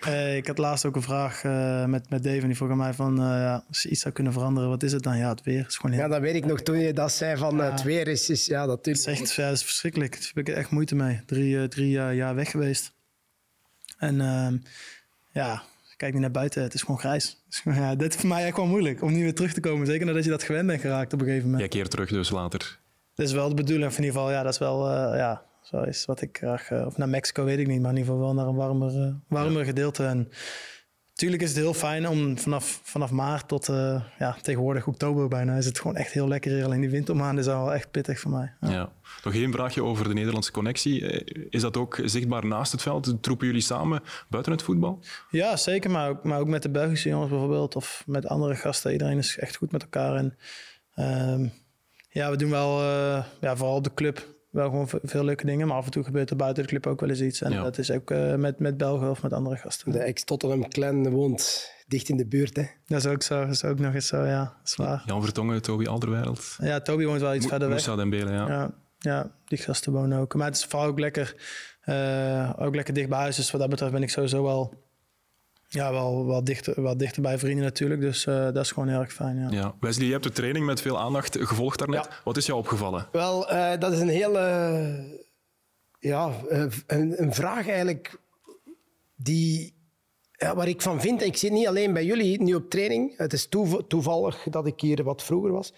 eh, 0.00 0.36
ik 0.36 0.46
had 0.46 0.58
laatst 0.58 0.84
ook 0.84 0.96
een 0.96 1.02
vraag 1.02 1.42
eh, 1.44 1.84
met, 1.84 2.10
met 2.10 2.22
Dave 2.22 2.40
en 2.40 2.46
die 2.46 2.56
vroeg 2.56 2.70
aan 2.70 2.76
mij 2.76 2.92
van 2.94 3.18
eh, 3.18 3.24
ja, 3.24 3.64
als 3.68 3.82
je 3.82 3.88
iets 3.88 4.00
zou 4.00 4.14
kunnen 4.14 4.32
veranderen, 4.32 4.68
wat 4.68 4.82
is 4.82 4.92
het 4.92 5.02
dan? 5.02 5.16
Ja, 5.18 5.28
het 5.28 5.42
weer. 5.42 5.58
Het 5.58 5.68
is 5.70 5.76
gewoon 5.76 5.92
heel, 5.96 6.02
Ja, 6.04 6.08
dat 6.08 6.20
weet 6.20 6.34
ik 6.34 6.44
nog 6.44 6.60
toen 6.60 6.78
je 6.78 6.92
dat 6.92 7.12
zei 7.12 7.36
van 7.36 7.62
eh, 7.62 7.70
het 7.70 7.82
weer 7.82 8.08
is, 8.08 8.30
is 8.30 8.46
ja, 8.46 8.68
het 8.68 8.86
is 8.86 9.06
echt 9.06 9.32
ja, 9.34 9.44
dat 9.46 9.54
is 9.56 9.62
verschrikkelijk. 9.64 10.12
Daar 10.12 10.30
heb 10.34 10.48
ik 10.48 10.54
echt 10.54 10.70
moeite 10.70 10.94
mee. 10.94 11.20
Drie, 11.26 11.58
eh, 11.58 11.64
drie 11.64 11.98
eh, 11.98 12.14
jaar 12.14 12.34
weg 12.34 12.50
geweest. 12.50 12.92
En 13.98 14.20
ehm, 14.20 14.56
ja, 15.36 15.62
kijk 15.96 16.14
nu 16.14 16.20
naar 16.20 16.30
buiten. 16.30 16.62
Het 16.62 16.74
is 16.74 16.80
gewoon 16.80 16.98
grijs. 16.98 17.44
Gewoon- 17.48 17.78
ja, 17.78 17.94
dit 17.94 18.14
is 18.14 18.20
voor 18.20 18.28
mij 18.28 18.44
echt 18.46 18.56
wel 18.56 18.66
moeilijk 18.66 19.02
om 19.02 19.12
niet 19.12 19.22
weer 19.22 19.34
terug 19.34 19.52
te 19.52 19.60
komen. 19.60 19.86
Zeker 19.86 20.06
nadat 20.06 20.24
je 20.24 20.30
dat 20.30 20.42
gewend 20.42 20.66
bent 20.66 20.80
geraakt 20.80 21.12
op 21.12 21.18
een 21.20 21.26
gegeven 21.26 21.44
moment. 21.50 21.60
Jij 21.72 21.80
keert 21.80 21.90
terug 21.90 22.08
dus 22.08 22.30
later. 22.30 22.78
Dat 23.14 23.26
is 23.26 23.32
wel 23.32 23.48
de 23.48 23.54
bedoeling. 23.54 23.86
Of 23.90 23.98
in 23.98 24.04
ieder 24.04 24.18
geval, 24.20 24.32
ja, 24.34 24.42
dat 24.42 24.52
is 24.52 24.58
wel 24.58 24.90
eh, 24.90 25.18
ja, 25.18 25.42
zo 25.62 25.82
is 25.82 26.04
wat 26.04 26.20
ik 26.20 26.36
graag. 26.36 26.70
eh, 26.70 26.86
of 26.86 26.96
naar 26.96 27.08
Mexico 27.08 27.44
weet 27.44 27.58
ik 27.58 27.66
niet, 27.66 27.80
maar 27.80 27.90
in 27.90 27.96
ieder 27.96 28.12
geval 28.12 28.26
wel 28.26 28.34
naar 28.34 28.46
een 28.46 28.54
warmer, 28.54 29.02
eh, 29.02 29.14
warmer 29.28 29.64
gedeelte. 29.64 30.04
En 30.04 30.28
natuurlijk 31.16 31.42
is 31.42 31.48
het 31.48 31.58
heel 31.58 31.74
fijn 31.74 32.08
om 32.08 32.38
vanaf, 32.38 32.80
vanaf 32.82 33.10
maart 33.10 33.48
tot 33.48 33.68
eh, 33.68 34.02
ja, 34.18 34.36
tegenwoordig 34.42 34.86
oktober 34.86 35.28
bijna 35.28 35.56
is 35.56 35.66
het 35.66 35.78
gewoon 35.78 35.96
echt 35.96 36.12
heel 36.12 36.28
lekker 36.28 36.52
hier. 36.52 36.64
Alleen 36.64 36.80
die 36.80 36.90
wintermaanden 36.90 37.44
zijn 37.44 37.56
wel 37.56 37.74
echt 37.74 37.90
pittig 37.90 38.20
voor 38.20 38.30
mij. 38.30 38.52
Ja. 38.60 38.70
Ja. 38.70 38.92
Nog 39.24 39.34
één 39.34 39.52
vraagje 39.52 39.82
over 39.82 40.08
de 40.08 40.14
Nederlandse 40.14 40.50
connectie. 40.52 41.08
Eh, 41.08 41.46
Is 41.50 41.60
dat 41.60 41.76
ook 41.76 42.00
zichtbaar 42.04 42.46
naast 42.46 42.72
het 42.72 42.82
veld? 42.82 43.22
Troepen 43.22 43.46
jullie 43.46 43.62
samen 43.62 44.02
buiten 44.28 44.52
het 44.52 44.62
voetbal? 44.62 45.00
Ja, 45.30 45.56
zeker. 45.56 45.90
Maar 45.90 46.08
ook, 46.08 46.24
maar 46.24 46.40
ook 46.40 46.48
met 46.48 46.62
de 46.62 46.70
Belgische 46.70 47.08
jongens 47.08 47.30
bijvoorbeeld. 47.30 47.76
Of 47.76 48.02
met 48.06 48.26
andere 48.26 48.54
gasten. 48.54 48.92
Iedereen 48.92 49.18
is 49.18 49.38
echt 49.38 49.56
goed 49.56 49.72
met 49.72 49.82
elkaar. 49.82 50.14
En 50.14 50.36
ehm, 50.94 51.48
ja, 52.08 52.30
we 52.30 52.36
doen 52.36 52.50
wel, 52.50 52.80
eh, 52.80 53.24
ja, 53.40 53.56
vooral 53.56 53.76
op 53.76 53.84
de 53.84 53.94
club, 53.94 54.35
wel 54.56 54.68
gewoon 54.70 54.88
ve- 54.88 55.00
veel 55.02 55.24
leuke 55.24 55.46
dingen. 55.46 55.66
Maar 55.66 55.76
af 55.76 55.84
en 55.84 55.90
toe 55.90 56.04
gebeurt 56.04 56.30
er 56.30 56.36
buiten 56.36 56.62
de 56.62 56.68
club 56.68 56.86
ook 56.86 57.00
wel 57.00 57.08
eens 57.08 57.20
iets. 57.20 57.42
En 57.42 57.52
Ja. 57.52 57.62
dat 57.62 57.78
is 57.78 57.90
ook 57.90 58.10
eh, 58.10 58.34
met, 58.34 58.58
met 58.58 58.76
Belgen 58.76 59.10
of 59.10 59.22
met 59.22 59.32
andere 59.32 59.56
gasten. 59.56 59.92
De 59.92 59.98
ex-Tottenham-clan 59.98 61.10
woont 61.10 61.70
dicht 61.86 62.08
in 62.08 62.16
de 62.16 62.26
buurt. 62.26 62.56
Hè. 62.56 62.64
Dat 62.86 62.98
is 62.98 63.06
ook 63.06 63.22
zo. 63.22 63.40
Dat 63.40 63.50
is 63.54 63.64
ook 63.64 63.78
nog 63.78 63.94
eens 63.94 64.06
zo, 64.06 64.24
ja. 64.24 64.38
Dat 64.44 64.66
is 64.68 64.76
waar. 64.76 65.02
Jan 65.06 65.22
Vertongen, 65.22 65.62
Toby 65.62 65.86
Alderweireld, 65.86 66.56
Ja, 66.60 66.80
Toby 66.80 67.04
woont 67.04 67.20
wel 67.20 67.34
iets 67.34 67.42
Mo- 67.44 67.50
verder 67.50 67.68
weg. 67.68 67.76
Moussa 67.86 68.02
Dembele, 68.02 68.30
ja. 68.32 68.48
Ja, 68.48 68.70
ja, 68.98 69.30
die 69.46 69.58
gasten 69.58 69.92
wonen 69.92 70.18
ook. 70.18 70.34
Maar 70.34 70.46
het 70.46 70.56
is 70.56 70.64
vooral 70.64 70.88
ook 70.88 70.98
lekker, 70.98 71.34
eh, 71.80 72.52
ook 72.58 72.74
lekker 72.74 72.94
dicht 72.94 73.08
bij 73.08 73.18
huis. 73.18 73.36
Dus 73.36 73.50
wat 73.50 73.60
dat 73.60 73.70
betreft 73.70 73.92
ben 73.92 74.02
ik 74.02 74.10
sowieso 74.10 74.42
wel, 74.42 74.74
ja, 75.68 75.92
wel, 75.92 76.26
wel, 76.26 76.44
dichter, 76.44 76.82
wel 76.82 76.96
dichter 76.96 77.22
bij 77.22 77.38
vrienden 77.38 77.64
natuurlijk. 77.64 78.00
Dus 78.00 78.26
eh, 78.26 78.34
dat 78.44 78.56
is 78.56 78.70
gewoon 78.70 78.88
heel 78.88 79.00
erg 79.00 79.12
fijn, 79.12 79.38
ja. 79.38 79.50
Ja. 79.50 79.74
Wesley, 79.80 80.06
je 80.06 80.12
hebt 80.12 80.24
de 80.24 80.30
training 80.32 80.66
met 80.66 80.80
veel 80.80 80.98
aandacht 80.98 81.36
gevolgd 81.40 81.78
daarnet. 81.78 82.04
Ja. 82.04 82.10
Wat 82.24 82.36
is 82.36 82.46
jou 82.46 82.58
opgevallen? 82.58 83.08
Wel, 83.12 83.48
eh, 83.50 83.80
dat 83.80 83.92
is 83.92 84.00
een 84.00 84.08
hele... 84.08 84.40
ja, 85.98 86.32
eh, 86.48 86.64
een, 86.86 87.22
een 87.22 87.34
vraag 87.34 87.68
eigenlijk 87.68 88.18
die... 89.16 89.74
Ja, 90.38 90.54
waar 90.54 90.68
ik 90.68 90.82
van 90.82 91.00
vind, 91.00 91.22
ik 91.22 91.36
zit 91.36 91.52
niet 91.52 91.66
alleen 91.66 91.92
bij 91.92 92.04
jullie 92.04 92.42
nu 92.42 92.54
op 92.54 92.70
training. 92.70 93.16
Het 93.16 93.32
is 93.32 93.46
toev- 93.48 93.80
toevallig 93.88 94.42
dat 94.50 94.66
ik 94.66 94.80
hier 94.80 95.02
wat 95.04 95.22
vroeger 95.22 95.52
was. 95.52 95.74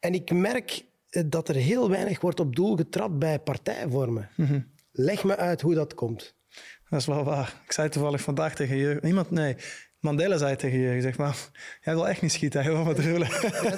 En 0.00 0.14
ik 0.14 0.30
merk 0.32 0.84
dat 1.26 1.48
er 1.48 1.54
heel 1.54 1.90
weinig 1.90 2.20
wordt 2.20 2.40
op 2.40 2.56
doel 2.56 2.76
getrapt 2.76 3.18
bij 3.18 3.38
partijvormen. 3.38 4.28
Leg 4.92 5.24
me 5.24 5.36
uit 5.36 5.60
hoe 5.60 5.74
dat 5.74 5.94
komt. 5.94 6.34
Dat 6.90 7.00
is 7.00 7.06
wel 7.06 7.24
waar. 7.24 7.54
Ik 7.64 7.72
zei 7.72 7.88
toevallig 7.88 8.20
vandaag 8.20 8.54
tegen 8.54 8.76
je, 8.76 8.98
iemand, 9.02 9.30
nee, 9.30 9.56
Mandela 10.00 10.36
zei 10.36 10.56
tegen 10.56 10.78
je, 10.78 11.00
zeg 11.00 11.16
maar, 11.18 11.36
jij 11.82 11.94
wil 11.94 12.08
echt 12.08 12.22
niet 12.22 12.32
schieten, 12.32 12.62
hij 12.62 12.72
wil 12.72 12.84
wat 12.84 12.98
rullen. 12.98 13.28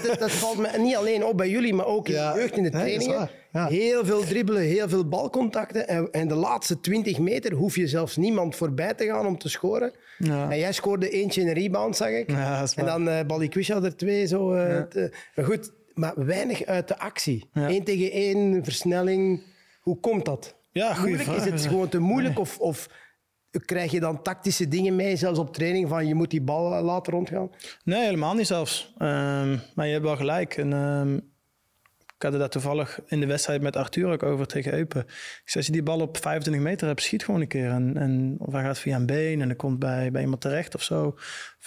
Dat, 0.02 0.18
dat 0.18 0.30
valt 0.30 0.58
me 0.58 0.78
niet 0.78 0.96
alleen 0.96 1.24
op 1.24 1.36
bij 1.36 1.48
jullie, 1.50 1.74
maar 1.74 1.86
ook 1.86 2.08
in 2.08 2.14
Ja, 2.14 2.32
de 2.32 2.38
jeugd 2.38 2.56
in 2.56 2.62
de 2.62 2.70
trainingen. 2.70 3.30
Ja. 3.52 3.66
Heel 3.68 4.04
veel 4.04 4.20
dribbelen, 4.20 4.62
heel 4.62 4.88
veel 4.88 5.08
balcontacten. 5.08 5.88
En, 5.88 6.08
en 6.12 6.28
de 6.28 6.34
laatste 6.34 6.80
20 6.80 7.18
meter 7.18 7.52
hoef 7.52 7.76
je 7.76 7.86
zelfs 7.88 8.16
niemand 8.16 8.56
voorbij 8.56 8.94
te 8.94 9.04
gaan 9.06 9.26
om 9.26 9.38
te 9.38 9.48
scoren. 9.48 9.92
Ja. 10.18 10.50
En 10.50 10.58
jij 10.58 10.72
scoorde 10.72 11.10
eentje 11.10 11.40
in 11.40 11.48
een 11.48 11.54
rebound, 11.54 11.96
zag 11.96 12.08
ik. 12.08 12.28
En 12.76 12.84
dan 12.84 13.08
uh, 13.08 13.20
Balikwisha 13.26 13.82
er 13.82 13.96
twee. 13.96 14.26
Zo, 14.26 14.52
eh, 14.52 14.82
te- 14.82 15.12
maar 15.34 15.44
goed, 15.44 15.70
maar 15.94 16.12
weinig 16.26 16.64
uit 16.64 16.88
de 16.88 16.98
actie. 16.98 17.48
Eén 17.52 17.84
tegen 17.84 18.10
één, 18.10 18.64
versnelling. 18.64 19.42
Hoe 19.80 20.00
komt 20.00 20.24
dat? 20.24 20.56
Ja, 20.70 20.96
moeilijk? 20.98 21.22
vraag. 21.22 21.36
Is 21.36 21.44
het 21.44 21.66
gewoon 21.66 21.88
te 21.88 21.98
moeilijk? 21.98 22.38
Of, 22.38 22.58
of 22.58 22.88
krijg 23.64 23.90
je 23.90 24.00
dan 24.00 24.22
tactische 24.22 24.68
dingen 24.68 24.96
mee, 24.96 25.16
zelfs 25.16 25.38
op 25.38 25.54
training, 25.54 25.88
van 25.88 26.06
je 26.06 26.14
moet 26.14 26.30
die 26.30 26.42
bal 26.42 26.74
eh, 26.74 26.82
laten 26.82 27.12
rondgaan? 27.12 27.50
Nee, 27.84 28.04
helemaal 28.04 28.34
niet 28.34 28.46
zelfs. 28.46 28.94
Ehm, 28.98 29.56
maar 29.74 29.86
je 29.86 29.92
hebt 29.92 30.04
wel 30.04 30.16
gelijk. 30.16 30.56
En, 30.56 30.72
ehm, 30.72 31.14
ik 32.18 32.24
had 32.24 32.32
het 32.32 32.40
daar 32.40 32.50
toevallig 32.50 33.00
in 33.06 33.20
de 33.20 33.26
wedstrijd 33.26 33.62
met 33.62 33.76
Arthur 33.76 34.12
ook 34.12 34.22
over 34.22 34.46
tegen 34.46 34.72
Eupen. 34.74 35.00
Ik 35.00 35.42
zei, 35.44 35.54
als 35.54 35.66
je 35.66 35.72
die 35.72 35.82
bal 35.82 36.00
op 36.00 36.16
25 36.16 36.62
meter 36.62 36.86
hebt, 36.86 37.02
schiet 37.02 37.24
gewoon 37.24 37.40
een 37.40 37.48
keer. 37.48 37.70
En, 37.70 37.96
en, 37.96 38.36
of 38.38 38.52
hij 38.52 38.62
gaat 38.62 38.78
via 38.78 38.96
een 38.96 39.06
been 39.06 39.40
en 39.40 39.48
dan 39.48 39.56
komt 39.56 39.78
bij, 39.78 40.10
bij 40.10 40.22
iemand 40.22 40.40
terecht 40.40 40.74
of 40.74 40.82
zo. 40.82 41.14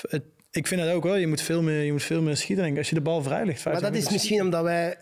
Het, 0.10 0.24
ik 0.52 0.68
vind 0.68 0.82
het 0.82 0.92
ook 0.92 1.04
hoor, 1.04 1.18
je 1.18 1.28
moet 1.28 1.42
veel 1.42 1.62
meer, 1.62 1.84
je 1.84 1.92
moet 1.92 2.04
veel 2.04 2.22
meer 2.22 2.38
schieten. 2.38 2.78
Als 2.78 2.90
je 2.90 2.96
de 2.96 3.02
bal 3.02 3.24
vrij 3.24 3.46
ligt. 3.46 3.66
Maar 3.66 3.74
50 3.74 3.90
dat 3.90 4.04
is 4.04 4.12
misschien 4.12 4.42
omdat 4.42 4.64
wij, 4.64 4.98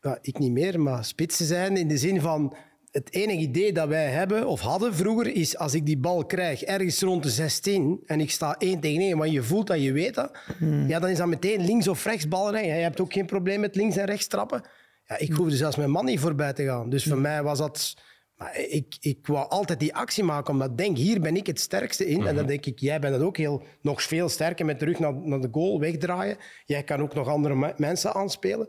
ja, 0.00 0.18
ik 0.22 0.38
niet 0.38 0.52
meer, 0.52 0.80
maar 0.80 1.04
spitsen 1.04 1.46
zijn. 1.46 1.76
In 1.76 1.88
de 1.88 1.98
zin 1.98 2.20
van, 2.20 2.56
het 2.90 3.12
enige 3.12 3.38
idee 3.40 3.72
dat 3.72 3.88
wij 3.88 4.06
hebben 4.06 4.46
of 4.46 4.60
hadden 4.60 4.94
vroeger 4.94 5.26
is 5.34 5.56
als 5.56 5.74
ik 5.74 5.86
die 5.86 5.98
bal 5.98 6.26
krijg 6.26 6.62
ergens 6.62 7.00
rond 7.00 7.22
de 7.22 7.30
16 7.30 8.00
en 8.06 8.20
ik 8.20 8.30
sta 8.30 8.54
1 8.58 8.80
tegen 8.80 9.00
1, 9.00 9.18
want 9.18 9.30
je 9.32 9.42
voelt 9.42 9.66
dat 9.66 9.82
je 9.82 9.92
weet 9.92 10.14
dat, 10.14 10.38
ja, 10.86 10.98
dan 10.98 11.10
is 11.10 11.18
dat 11.18 11.26
meteen 11.26 11.64
links 11.64 11.88
of 11.88 12.04
rechts 12.04 12.28
ballen. 12.28 12.64
Je 12.64 12.70
hebt 12.70 13.00
ook 13.00 13.12
geen 13.12 13.26
probleem 13.26 13.60
met 13.60 13.74
links 13.76 13.96
en 13.96 14.04
rechts 14.04 14.26
trappen. 14.26 14.62
Ja, 15.06 15.18
ik 15.18 15.32
hoefde 15.32 15.56
zelfs 15.56 15.76
mijn 15.76 15.90
man 15.90 16.04
niet 16.04 16.20
voorbij 16.20 16.52
te 16.52 16.64
gaan. 16.64 16.90
Dus 16.90 17.04
voor 17.04 17.18
mij 17.18 17.42
was 17.42 17.58
dat... 17.58 17.94
Maar 18.36 18.58
ik, 18.58 18.96
ik 19.00 19.26
wou 19.26 19.48
altijd 19.48 19.80
die 19.80 19.94
actie 19.94 20.24
maken, 20.24 20.52
omdat 20.52 20.70
ik 20.70 20.76
denk, 20.78 20.96
hier 20.96 21.20
ben 21.20 21.36
ik 21.36 21.46
het 21.46 21.60
sterkste 21.60 22.06
in. 22.06 22.26
En 22.26 22.34
dan 22.34 22.46
denk 22.46 22.66
ik, 22.66 22.78
jij 22.78 22.98
bent 23.00 23.14
het 23.14 23.22
ook 23.22 23.36
heel, 23.36 23.62
nog 23.82 24.02
veel 24.02 24.28
sterker 24.28 24.64
met 24.64 24.78
de 24.78 24.84
rug 24.84 24.98
naar, 24.98 25.14
naar 25.14 25.40
de 25.40 25.48
goal 25.52 25.80
wegdraaien. 25.80 26.36
Jij 26.64 26.82
kan 26.82 27.00
ook 27.00 27.14
nog 27.14 27.28
andere 27.28 27.54
me- 27.54 27.74
mensen 27.76 28.14
aanspelen. 28.14 28.68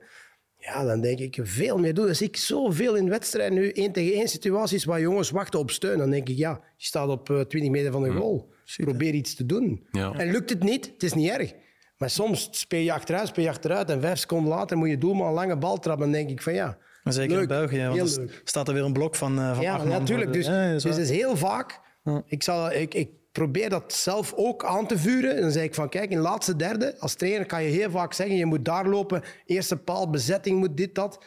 Ja, 0.62 0.84
dan 0.84 1.02
denk 1.02 1.20
ik 1.20 1.40
veel 1.42 1.78
meer 1.78 1.94
doen. 1.94 2.06
Dus 2.06 2.22
ik 2.22 2.38
zoveel 2.38 2.96
in 2.96 3.10
wedstrijden 3.10 3.58
nu, 3.58 3.70
één 3.70 3.92
tegen 3.92 4.14
één 4.14 4.28
situaties 4.28 4.86
waar 4.86 5.02
jongens 5.02 5.30
wachten 5.30 5.60
op 5.60 5.72
steun. 5.72 5.98
Dan 5.98 6.10
denk 6.10 6.30
ik, 6.30 6.38
ja, 6.38 6.62
je 6.78 6.86
staat 6.86 7.10
op 7.10 7.30
eh, 7.30 7.40
20 7.40 7.72
meter 7.72 7.92
van 7.92 8.04
de 8.04 8.12
goal. 8.12 8.50
Probeer 8.78 9.14
iets 9.14 9.36
te 9.36 9.46
doen. 9.46 9.88
Ja. 9.92 10.14
En 10.14 10.32
lukt 10.32 10.50
het 10.50 10.64
niet, 10.64 10.86
het 10.94 11.04
is 11.04 11.14
niet 11.14 11.30
erg. 11.30 11.54
Maar 11.98 12.10
soms 12.10 12.48
speel 12.52 12.82
je 12.82 12.94
achteruit, 12.94 13.28
speel 13.28 13.44
je 13.44 13.50
achteruit. 13.50 13.90
En 13.90 14.02
vijf 14.02 14.20
seconden 14.20 14.50
later 14.50 14.78
moet 14.78 14.90
je 14.90 14.98
doelman 14.98 15.28
een 15.28 15.34
lange 15.34 15.58
bal 15.58 15.80
trappen. 15.80 16.04
Dan 16.04 16.12
denk 16.12 16.30
ik 16.30 16.42
van 16.42 16.54
ja, 16.54 16.78
Maar 17.04 17.14
zeker 17.14 17.32
leuk, 17.32 17.42
in 17.42 17.48
België, 17.48 17.88
want 17.88 18.18
er 18.18 18.42
staat 18.44 18.68
er 18.68 18.74
weer 18.74 18.84
een 18.84 18.94
blok 18.94 19.16
van, 19.16 19.40
eh 19.40 19.54
van 19.54 19.64
Ja, 19.64 19.84
natuurlijk. 19.84 20.34
Dus, 20.34 20.46
Ja, 20.46 20.72
dus 20.72 20.84
het 20.84 20.98
is 20.98 21.10
heel 21.10 21.38
vaak. 21.38 21.80
Ik, 22.26 22.44
zal, 22.44 22.72
ik, 22.72 22.94
ik 22.94 23.10
probeer 23.32 23.70
dat 23.70 23.94
zelf 23.94 24.34
ook 24.36 24.66
aan 24.66 24.88
te 24.88 24.98
vuren. 24.98 25.42
Dan 25.42 25.52
zeg 25.52 25.64
ik 25.64 25.76
van, 25.76 25.90
kijk, 25.90 26.10
in 26.10 26.16
de 26.16 26.24
laatste 26.24 26.56
derde, 26.56 27.00
als 27.00 27.14
trainer 27.14 27.46
kan 27.46 27.64
je 27.64 27.70
heel 27.70 27.90
vaak 27.90 28.14
zeggen, 28.14 28.36
je 28.36 28.46
moet 28.46 28.66
daar 28.66 28.88
lopen, 28.88 29.22
eerste 29.46 29.78
paal, 29.78 30.10
bezetting 30.10 30.60
moet 30.60 30.78
dit, 30.78 30.96
dat. 30.96 31.26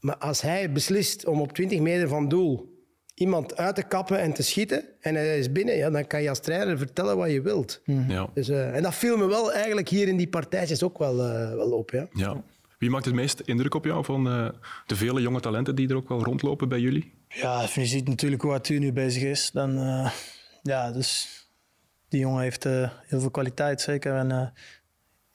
Maar 0.00 0.16
als 0.16 0.40
hij 0.40 0.72
beslist 0.72 1.26
om 1.26 1.40
op 1.40 1.52
20 1.52 1.80
meter 1.80 2.08
van 2.08 2.28
doel 2.28 2.76
iemand 3.14 3.56
uit 3.56 3.74
te 3.74 3.82
kappen 3.82 4.20
en 4.20 4.32
te 4.32 4.42
schieten, 4.42 4.84
en 5.00 5.14
hij 5.14 5.38
is 5.38 5.52
binnen, 5.52 5.76
ja, 5.76 5.90
dan 5.90 6.06
kan 6.06 6.22
je 6.22 6.28
als 6.28 6.40
trainer 6.40 6.78
vertellen 6.78 7.16
wat 7.16 7.30
je 7.30 7.42
wilt. 7.42 7.80
Ja. 8.08 8.30
Dus, 8.34 8.48
eh, 8.48 8.76
en 8.76 8.82
dat 8.82 8.94
viel 8.94 9.16
me 9.16 9.26
wel 9.26 9.52
eigenlijk 9.52 9.88
hier 9.88 10.08
in 10.08 10.16
die 10.16 10.28
partijtjes 10.28 10.82
ook 10.82 10.98
wel, 10.98 11.24
eh, 11.24 11.54
wel 11.54 11.70
op. 11.70 11.90
Ja. 11.90 12.06
Ja. 12.12 12.42
Wie 12.78 12.90
maakt 12.90 13.04
het 13.04 13.14
meest 13.14 13.40
indruk 13.40 13.74
op 13.74 13.84
jou 13.84 14.04
van 14.04 14.26
uh, 14.26 14.48
de 14.86 14.96
vele 14.96 15.20
jonge 15.20 15.40
talenten 15.40 15.74
die 15.74 15.88
er 15.88 15.96
ook 15.96 16.08
wel 16.08 16.22
rondlopen 16.22 16.68
bij 16.68 16.80
jullie? 16.80 17.12
Ja, 17.28 17.66
je 17.74 17.86
ziet 17.86 18.08
natuurlijk 18.08 18.42
hoe 18.42 18.52
Arthur 18.52 18.78
nu 18.78 18.92
bezig 18.92 19.22
is. 19.22 19.50
Dan, 19.50 19.78
uh, 19.78 20.10
ja, 20.68 20.92
dus 20.92 21.28
die 22.08 22.20
jongen 22.20 22.42
heeft 22.42 22.64
uh, 22.64 22.90
heel 23.06 23.20
veel 23.20 23.30
kwaliteit, 23.30 23.80
zeker. 23.80 24.14
En 24.14 24.52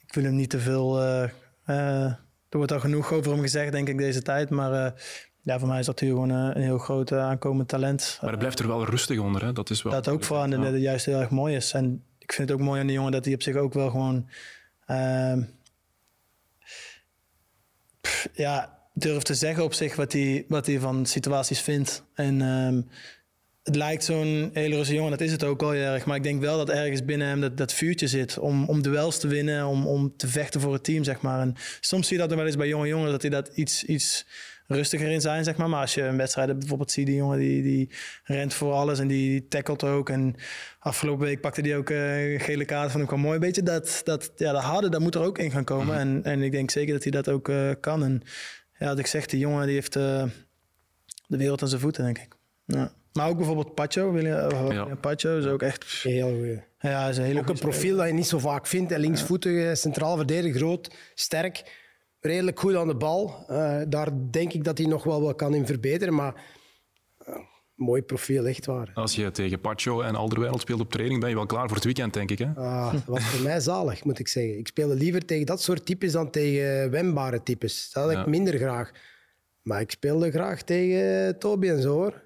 ik 0.05 0.13
wil 0.13 0.23
hem 0.23 0.35
niet 0.35 0.49
te 0.49 0.59
veel... 0.59 1.01
er 1.01 2.19
wordt 2.49 2.71
al 2.71 2.79
genoeg 2.79 3.11
over 3.11 3.31
hem 3.31 3.41
gezegd, 3.41 3.71
denk 3.71 3.87
ik, 3.87 3.97
deze 3.97 4.21
tijd. 4.21 4.49
Maar 4.49 4.93
ja, 5.41 5.59
voor 5.59 5.67
mij 5.67 5.79
is 5.79 5.87
Arthur 5.87 6.09
gewoon 6.09 6.29
een 6.29 6.61
heel 6.61 6.77
groot 6.77 7.11
aankomend 7.11 7.67
talent. 7.67 8.17
Maar 8.21 8.29
hij 8.29 8.39
blijft 8.39 8.59
er 8.59 8.67
wel 8.67 8.85
rustig 8.85 9.19
onder, 9.19 9.45
hè? 9.45 9.53
Dat 9.53 9.69
is 9.69 9.81
wel... 9.81 9.93
Dat 9.93 10.07
ook 10.07 10.23
vooral 10.23 10.49
ja. 10.49 10.71
de, 10.71 10.79
juist 10.79 11.05
heel 11.05 11.19
erg 11.19 11.29
mooi 11.29 11.55
is. 11.55 11.73
En 11.73 12.03
ik 12.19 12.33
vind 12.33 12.49
het 12.49 12.57
ook 12.57 12.65
mooi 12.65 12.79
aan 12.79 12.87
die 12.87 12.95
jongen 12.95 13.11
dat 13.11 13.25
hij 13.25 13.33
op 13.33 13.41
zich 13.41 13.55
ook 13.55 13.73
wel 13.73 13.89
gewoon 13.89 14.29
uh, 14.87 15.37
ja, 18.33 18.79
durft 18.93 19.25
te 19.25 19.33
zeggen 19.33 19.63
op 19.63 19.73
zich 19.73 19.95
wat 19.95 20.11
hij, 20.11 20.45
wat 20.47 20.65
hij 20.65 20.79
van 20.79 21.05
situaties 21.05 21.61
vindt. 21.61 22.03
En 22.13 22.39
uh, 22.39 22.81
het 23.63 23.75
lijkt 23.75 24.03
zo'n 24.03 24.49
hele 24.53 24.75
rustige 24.75 24.95
jongen, 24.95 25.11
dat 25.11 25.21
is 25.21 25.31
het 25.31 25.43
ook 25.43 25.61
al 25.61 25.73
erg. 25.73 26.05
Maar 26.05 26.15
ik 26.15 26.23
denk 26.23 26.41
wel 26.41 26.57
dat 26.57 26.69
ergens 26.69 27.05
binnen 27.05 27.27
hem 27.27 27.41
dat, 27.41 27.57
dat 27.57 27.73
vuurtje 27.73 28.07
zit 28.07 28.37
om, 28.37 28.69
om 28.69 28.81
duels 28.81 29.19
te 29.19 29.27
winnen, 29.27 29.65
om, 29.65 29.87
om 29.87 30.13
te 30.17 30.27
vechten 30.27 30.61
voor 30.61 30.73
het 30.73 30.83
team, 30.83 31.03
zeg 31.03 31.21
maar. 31.21 31.39
En 31.39 31.55
soms 31.79 32.07
zie 32.07 32.15
je 32.15 32.21
dat 32.21 32.31
er 32.31 32.37
wel 32.37 32.45
eens 32.45 32.55
bij 32.55 32.67
jonge 32.67 32.87
jongens, 32.87 33.11
dat 33.11 33.21
hij 33.21 33.31
dat 33.31 33.47
iets, 33.53 33.83
iets 33.83 34.25
rustiger 34.67 35.11
in 35.11 35.21
zijn, 35.21 35.43
zeg 35.43 35.57
maar. 35.57 35.69
Maar 35.69 35.81
als 35.81 35.93
je 35.93 36.01
een 36.01 36.17
wedstrijd 36.17 36.59
bijvoorbeeld 36.59 36.91
ziet, 36.91 37.05
die 37.05 37.15
jongen 37.15 37.39
die, 37.39 37.61
die 37.61 37.89
rent 38.23 38.53
voor 38.53 38.73
alles 38.73 38.99
en 38.99 39.07
die, 39.07 39.29
die 39.29 39.47
tackelt 39.47 39.83
ook. 39.83 40.09
En 40.09 40.35
afgelopen 40.79 41.25
week 41.25 41.41
pakte 41.41 41.61
hij 41.61 41.77
ook 41.77 41.89
uh, 41.89 42.41
gele 42.41 42.65
kaart 42.65 42.91
van 42.91 42.99
hem 42.99 43.07
kwam 43.07 43.19
mooi. 43.19 43.33
Een 43.33 43.39
beetje 43.39 43.63
dat, 43.63 44.01
dat, 44.03 44.31
ja, 44.35 44.51
de 44.51 44.57
harde, 44.57 44.89
dat 44.89 45.01
moet 45.01 45.15
er 45.15 45.21
ook 45.21 45.37
in 45.37 45.51
gaan 45.51 45.63
komen. 45.63 45.87
Mhm. 45.87 45.97
en, 45.97 46.23
en 46.23 46.41
ik 46.41 46.51
denk 46.51 46.71
zeker 46.71 46.93
dat 46.93 47.03
hij 47.03 47.11
dat 47.11 47.29
ook 47.29 47.47
uh, 47.47 47.71
kan. 47.79 48.03
En 48.03 48.21
ja, 48.77 48.87
wat 48.87 48.99
ik 48.99 49.07
zeg, 49.07 49.25
die 49.25 49.39
jongen 49.39 49.65
die 49.65 49.75
heeft 49.75 49.95
uh, 49.95 50.23
de 51.27 51.37
wereld 51.37 51.61
aan 51.61 51.67
zijn 51.67 51.81
voeten, 51.81 52.03
denk 52.03 52.17
ik. 52.17 52.35
Ja. 52.65 52.93
Maar 53.13 53.29
ook 53.29 53.37
bijvoorbeeld 53.37 53.75
Pacho. 53.75 54.11
William, 54.11 54.71
ja. 54.71 54.95
Pacho 54.95 55.37
is 55.37 55.45
ook 55.45 55.61
echt... 55.61 55.85
Heel 55.85 56.35
goed. 56.37 56.63
Ja, 56.79 57.07
is 57.09 57.17
een 57.17 57.23
hele 57.23 57.39
ook 57.39 57.49
een 57.49 57.59
profiel 57.59 57.97
dat 57.97 58.07
je 58.07 58.13
niet 58.13 58.27
zo 58.27 58.39
vaak 58.39 58.67
vindt. 58.67 58.97
Linksvoetig, 58.97 59.77
centraal 59.77 60.15
verdediger, 60.15 60.59
groot, 60.59 60.95
sterk 61.13 61.81
redelijk 62.19 62.59
goed 62.59 62.75
aan 62.75 62.87
de 62.87 62.95
bal. 62.95 63.45
Uh, 63.49 63.81
daar 63.87 64.09
denk 64.31 64.53
ik 64.53 64.63
dat 64.63 64.77
hij 64.77 64.87
nog 64.87 65.03
wel 65.03 65.21
wat 65.21 65.35
kan 65.35 65.53
in 65.53 65.65
verbeteren. 65.65 66.13
Maar 66.13 66.43
uh, 67.27 67.35
mooi 67.75 68.01
profiel, 68.01 68.45
echt 68.45 68.65
waar. 68.65 68.91
Als 68.93 69.15
je 69.15 69.31
tegen 69.31 69.61
Pacho 69.61 70.01
en 70.01 70.15
Alderweireld 70.15 70.61
speelt 70.61 70.79
op 70.79 70.91
training, 70.91 71.19
ben 71.19 71.29
je 71.29 71.35
wel 71.35 71.45
klaar 71.45 71.67
voor 71.67 71.75
het 71.75 71.85
weekend, 71.85 72.13
denk 72.13 72.31
ik. 72.31 72.39
Hè? 72.39 72.47
Ah, 72.55 72.91
dat 72.91 73.05
was 73.05 73.23
voor 73.23 73.43
mij 73.43 73.59
zalig, 73.59 74.03
moet 74.03 74.19
ik 74.19 74.27
zeggen. 74.27 74.57
Ik 74.57 74.67
speelde 74.67 74.95
liever 74.95 75.25
tegen 75.25 75.45
dat 75.45 75.61
soort 75.61 75.85
types 75.85 76.11
dan 76.11 76.29
tegen 76.29 76.91
wendbare 76.91 77.43
types. 77.43 77.91
Dat 77.91 78.03
had 78.03 78.19
ik 78.19 78.25
minder 78.25 78.57
graag. 78.57 78.91
Maar 79.61 79.81
ik 79.81 79.91
speelde 79.91 80.31
graag 80.31 80.61
tegen 80.61 81.39
Toby 81.39 81.67
en 81.69 81.81
zo, 81.81 81.93
hoor. 81.93 82.21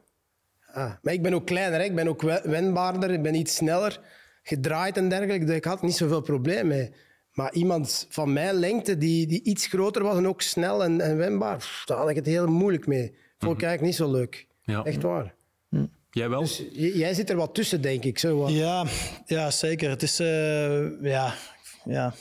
Ah, 0.71 0.91
maar 1.01 1.13
ik 1.13 1.21
ben 1.21 1.34
ook 1.34 1.45
kleiner, 1.45 1.80
hè. 1.80 1.86
ik 1.86 1.95
ben 1.95 2.08
ook 2.08 2.21
wendbaarder, 2.43 3.12
ik 3.12 3.21
ben 3.21 3.36
iets 3.36 3.56
sneller, 3.56 3.99
gedraaid 4.43 4.97
en 4.97 5.10
dergelijke. 5.10 5.45
Dus 5.45 5.56
ik 5.56 5.65
had 5.65 5.82
niet 5.82 5.95
zoveel 5.95 6.21
probleem 6.21 6.67
mee. 6.67 6.91
Maar 7.32 7.53
iemand 7.53 8.06
van 8.10 8.34
mijn 8.34 8.56
lengte, 8.56 8.97
die, 8.97 9.27
die 9.27 9.43
iets 9.43 9.67
groter 9.67 10.03
was 10.03 10.17
en 10.17 10.27
ook 10.27 10.41
snel 10.41 10.84
en, 10.84 11.01
en 11.01 11.17
wendbaar, 11.17 11.84
daar 11.86 11.97
had 11.97 12.10
ik 12.10 12.15
het 12.15 12.25
heel 12.25 12.47
moeilijk 12.47 12.88
mee. 12.88 13.15
Vond 13.38 13.53
ik 13.53 13.58
mhm. 13.58 13.67
eigenlijk 13.67 13.82
niet 13.82 13.95
zo 13.95 14.12
leuk. 14.12 14.47
Ja. 14.62 14.84
Echt 14.84 15.01
waar. 15.01 15.34
Hm. 15.69 15.86
Jij 16.12 16.30
wel? 16.30 16.41
Dus 16.41 16.63
jij 16.73 17.13
zit 17.13 17.30
er 17.30 17.36
wat 17.36 17.56
tussen, 17.56 17.82
denk 17.82 18.03
ik. 18.03 18.19
Zo 18.19 18.49
Ja, 18.49 18.86
ja, 19.25 19.51
zeker. 19.51 19.89
Het 19.89 20.01
is, 20.01 20.19
uh, 20.19 21.01
ja, 21.01 21.34
ja. 21.86 22.13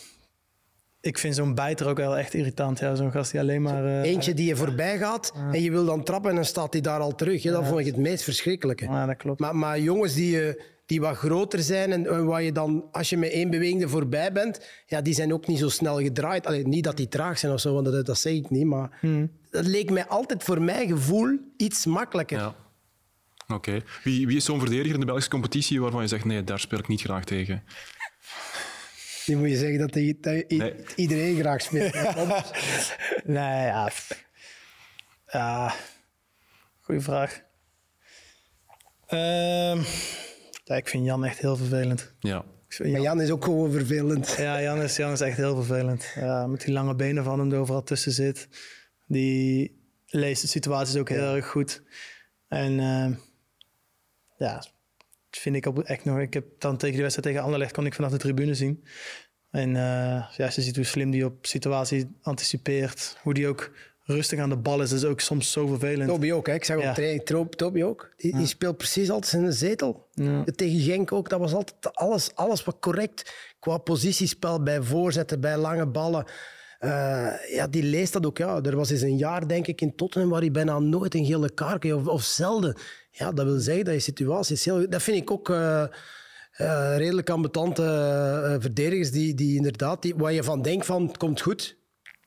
Ik 1.06 1.18
vind 1.18 1.34
zo'n 1.34 1.54
bijter 1.54 1.86
ook 1.88 1.96
wel 1.96 2.18
echt 2.18 2.34
irritant. 2.34 2.78
Ja, 2.78 2.94
zo'n 2.94 3.10
gast 3.10 3.30
die 3.30 3.40
alleen 3.40 3.62
maar... 3.62 3.84
Uh, 3.84 4.02
Eentje 4.02 4.34
die 4.34 4.46
je 4.46 4.56
voorbij 4.56 4.98
gaat 4.98 5.32
en 5.52 5.62
je 5.62 5.70
wil 5.70 5.84
dan 5.84 6.04
trappen 6.04 6.30
en 6.30 6.36
dan 6.36 6.44
staat 6.44 6.72
hij 6.72 6.82
daar 6.82 7.00
al 7.00 7.14
terug. 7.14 7.42
Ja, 7.42 7.52
dat 7.52 7.66
vond 7.66 7.80
ik 7.80 7.86
het 7.86 7.96
meest 7.96 8.24
verschrikkelijke. 8.24 8.84
Ja, 8.84 9.06
dat 9.06 9.16
klopt. 9.16 9.40
Maar, 9.40 9.56
maar 9.56 9.80
jongens 9.80 10.14
die 10.14 10.30
je 10.30 10.74
die 10.86 11.00
wat 11.00 11.16
groter 11.16 11.62
zijn 11.62 11.92
en 11.92 12.26
waar 12.26 12.42
je 12.42 12.52
dan, 12.52 12.84
als 12.92 13.10
je 13.10 13.16
met 13.16 13.30
één 13.30 13.50
beweging 13.50 13.82
er 13.82 13.88
voorbij 13.88 14.32
bent, 14.32 14.66
ja, 14.86 15.00
die 15.00 15.14
zijn 15.14 15.32
ook 15.32 15.46
niet 15.46 15.58
zo 15.58 15.68
snel 15.68 16.00
gedraaid. 16.00 16.46
Allee, 16.46 16.66
niet 16.66 16.84
dat 16.84 16.96
die 16.96 17.08
traag 17.08 17.38
zijn 17.38 17.52
of 17.52 17.60
zo, 17.60 17.74
want 17.74 17.84
dat, 17.84 18.06
dat 18.06 18.18
zeg 18.18 18.32
ik 18.32 18.50
niet, 18.50 18.66
maar 18.66 18.98
hmm. 19.00 19.30
dat 19.50 19.66
leek 19.66 19.90
mij 19.90 20.06
altijd 20.06 20.42
voor 20.42 20.62
mijn 20.62 20.88
gevoel 20.88 21.38
iets 21.56 21.86
makkelijker. 21.86 22.38
Ja. 22.38 22.54
Oké. 23.54 23.82
Wie, 24.04 24.26
wie 24.26 24.36
is 24.36 24.44
zo'n 24.44 24.60
verdediger 24.60 24.94
in 24.94 25.00
de 25.00 25.06
Belgische 25.06 25.30
competitie 25.30 25.80
waarvan 25.80 26.02
je 26.02 26.08
zegt, 26.08 26.24
nee, 26.24 26.44
daar 26.44 26.60
speel 26.60 26.78
ik 26.78 26.88
niet 26.88 27.00
graag 27.00 27.24
tegen? 27.24 27.62
Nu 29.26 29.36
moet 29.36 29.48
je 29.48 29.56
zeggen 29.56 29.78
dat, 29.78 29.92
die, 29.92 30.18
iedereen 30.96 31.38
graag 31.38 31.62
speelt. 31.62 31.94
nee, 33.24 33.64
ja. 33.66 33.90
ja. 35.26 35.74
Goeie 36.80 37.00
vraag. 37.00 37.42
Ehm 39.06 39.82
ja, 40.66 40.74
ik 40.74 40.88
vind 40.88 41.04
Jan 41.04 41.24
echt 41.24 41.38
heel 41.38 41.56
vervelend. 41.56 42.14
Ja. 42.20 42.44
Jan... 42.68 42.90
Maar 42.90 43.00
Jan 43.00 43.20
is 43.20 43.30
ook 43.30 43.44
gewoon 43.44 43.70
vervelend. 43.72 44.34
Ja, 44.38 44.62
Jan 44.62 44.82
is, 44.82 44.96
Jan 44.96 45.12
is 45.12 45.20
echt 45.20 45.36
heel 45.36 45.54
vervelend. 45.54 46.12
Ja, 46.14 46.46
met 46.46 46.60
die 46.60 46.72
lange 46.72 46.94
benen 46.94 47.24
van 47.24 47.38
hem 47.38 47.48
die 47.48 47.58
overal 47.58 47.82
tussen 47.82 48.12
zit. 48.12 48.48
Die 49.06 49.80
leest 50.06 50.42
de 50.42 50.48
situaties 50.48 50.96
ook 50.96 51.08
heel 51.08 51.34
erg 51.34 51.46
goed. 51.46 51.82
En 52.48 52.72
uh, 52.72 53.16
ja, 54.36 54.64
vind 55.38 55.57
ik 55.57 55.66
echt 55.66 56.05
nog... 56.05 56.18
Ik 56.18 56.35
heb 56.35 56.44
dan 56.59 56.77
tegen 56.77 56.96
de 56.96 57.03
wedstrijd 57.03 57.29
tegen 57.29 57.44
Anderlecht 57.44 57.72
kon 57.72 57.87
ik 57.87 57.94
vanaf 57.94 58.11
de 58.11 58.18
tribune 58.18 58.55
zien. 58.55 58.85
En 59.51 59.68
uh, 59.68 59.75
ja, 60.37 60.51
je 60.55 60.62
ziet 60.62 60.77
hoe 60.77 60.85
slim 60.85 61.11
die 61.11 61.25
op 61.25 61.46
situatie 61.46 62.16
anticipeert. 62.22 63.16
Hoe 63.22 63.35
die 63.35 63.49
ook 63.49 63.70
rustig 64.07 64.38
aan 64.38 64.49
de 64.49 64.57
bal 64.57 64.83
is, 64.83 64.92
is 64.92 65.05
ook 65.05 65.20
soms 65.20 65.53
zo 65.53 65.66
vervelend. 65.66 66.09
Toby 66.09 66.33
ook, 66.33 66.46
hè? 66.46 66.55
ik 66.55 66.64
zeg 66.64 66.77
op 66.77 66.94
training, 66.94 67.25
Toby 67.57 67.83
ook. 67.83 68.12
Die, 68.16 68.37
die, 68.37 68.46
speelt 68.46 68.77
precies 68.77 69.11
altijd 69.11 69.33
in 69.33 69.44
de 69.44 69.53
zetel. 69.53 70.09
Ja. 70.12 70.44
Tegen 70.44 70.81
Genk 70.81 71.12
ook, 71.12 71.29
dat 71.29 71.40
was 71.40 71.53
altijd 71.53 71.94
alles, 71.94 72.35
alles 72.35 72.64
wat 72.64 72.77
correct 72.81 73.33
qua 73.59 73.79
positiespel, 73.79 74.62
bij 74.62 74.83
voorzetten, 74.83 75.40
bij 75.40 75.57
lange 75.57 75.87
ballen. 75.87 76.25
Uh, 76.81 77.33
ja, 77.51 77.66
die 77.70 77.83
leest 77.83 78.12
dat 78.12 78.27
ook. 78.27 78.38
Ja. 78.38 78.61
Er 78.62 78.77
was 78.77 78.90
eens 78.90 79.01
een 79.01 79.16
jaar, 79.16 79.49
denk 79.49 79.66
ik, 79.66 79.81
in 79.81 79.94
Tottenham 79.94 80.31
waar 80.31 80.40
hij 80.40 80.51
bijna 80.51 80.79
nooit 80.79 81.14
een 81.14 81.25
gele 81.25 81.51
kaart 81.51 81.79
kreeg, 81.79 81.94
of, 81.94 82.07
of 82.07 82.22
zelden. 82.22 82.77
Ja, 83.18 83.33
dat 83.33 83.46
wil 83.46 83.59
zeggen 83.59 83.85
dat 83.85 83.94
je 83.94 84.00
situatie 84.00 84.55
is 84.55 84.64
heel... 84.64 84.90
Dat 84.90 85.02
vind 85.02 85.16
ik 85.16 85.31
ook... 85.31 85.48
Uh, 85.48 85.85
uh, 86.61 86.96
redelijk 86.96 87.31
ambetante 87.31 88.57
verdedigers 88.61 89.11
die, 89.11 89.35
die 89.35 89.57
inderdaad, 89.57 90.02
die, 90.02 90.14
waar 90.16 90.33
je 90.33 90.42
van 90.42 90.62
denkt 90.62 90.87
van 90.87 91.07
het 91.07 91.16
komt 91.16 91.40
goed, 91.40 91.76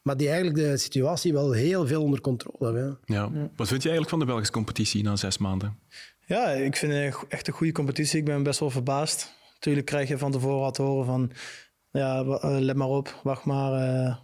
maar 0.02 0.18
die 0.18 0.30
eigenlijk 0.30 0.58
de 0.58 0.78
situatie 0.78 1.34
wel 1.34 1.52
heel 1.52 1.88
veel 1.88 2.02
onder 2.04 2.22
controle 2.22 2.66
hebben. 2.66 3.00
Ja. 3.06 3.30
ja. 3.34 3.50
Wat 3.56 3.68
vind 3.68 3.84
je 3.84 3.90
eigenlijk 3.90 4.10
van 4.10 4.20
de 4.20 4.26
Belgische 4.26 4.54
competitie 4.54 5.04
na 5.04 5.16
zes 5.16 5.38
maanden? 5.38 5.80
Ja, 6.26 6.50
ik 6.50 6.76
vind 6.76 6.94
het 6.94 7.26
echt 7.28 7.48
een 7.48 7.54
goede 7.54 7.74
competitie. 7.74 8.20
Ik 8.20 8.26
ben 8.26 8.44
best 8.44 8.60
wel 8.60 8.70
verbaasd. 8.70 9.34
Natuurlijk 9.54 9.86
krijg 9.86 10.08
je 10.08 10.18
van 10.18 10.32
tevoren 10.32 10.60
wat 10.60 10.74
te 10.74 10.82
horen 10.82 11.06
van... 11.06 11.32
Ja, 11.92 12.24
eh, 12.24 12.58
let 12.60 12.76
maar 12.76 12.88
op, 12.88 13.20
wacht 13.24 13.46
maar. 13.46 13.72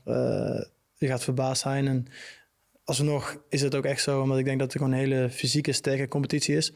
Uh, 0.06 0.62
je 0.96 1.08
gaat 1.08 1.24
verbaasd 1.24 1.62
zijn. 1.62 1.88
En 1.88 2.08
alsnog 2.86 3.44
is 3.50 3.62
het 3.62 3.76
ook 3.76 3.86
echt 3.86 4.02
zo, 4.02 4.22
omdat 4.22 4.38
ik 4.38 4.46
denk 4.46 4.60
dat 4.60 4.74
het 4.74 4.82
gewoon 4.82 4.94
een 4.94 5.00
hele 5.00 5.30
fysieke, 5.30 5.72
sterke 5.72 6.08
competitie 6.08 6.56
is. 6.56 6.74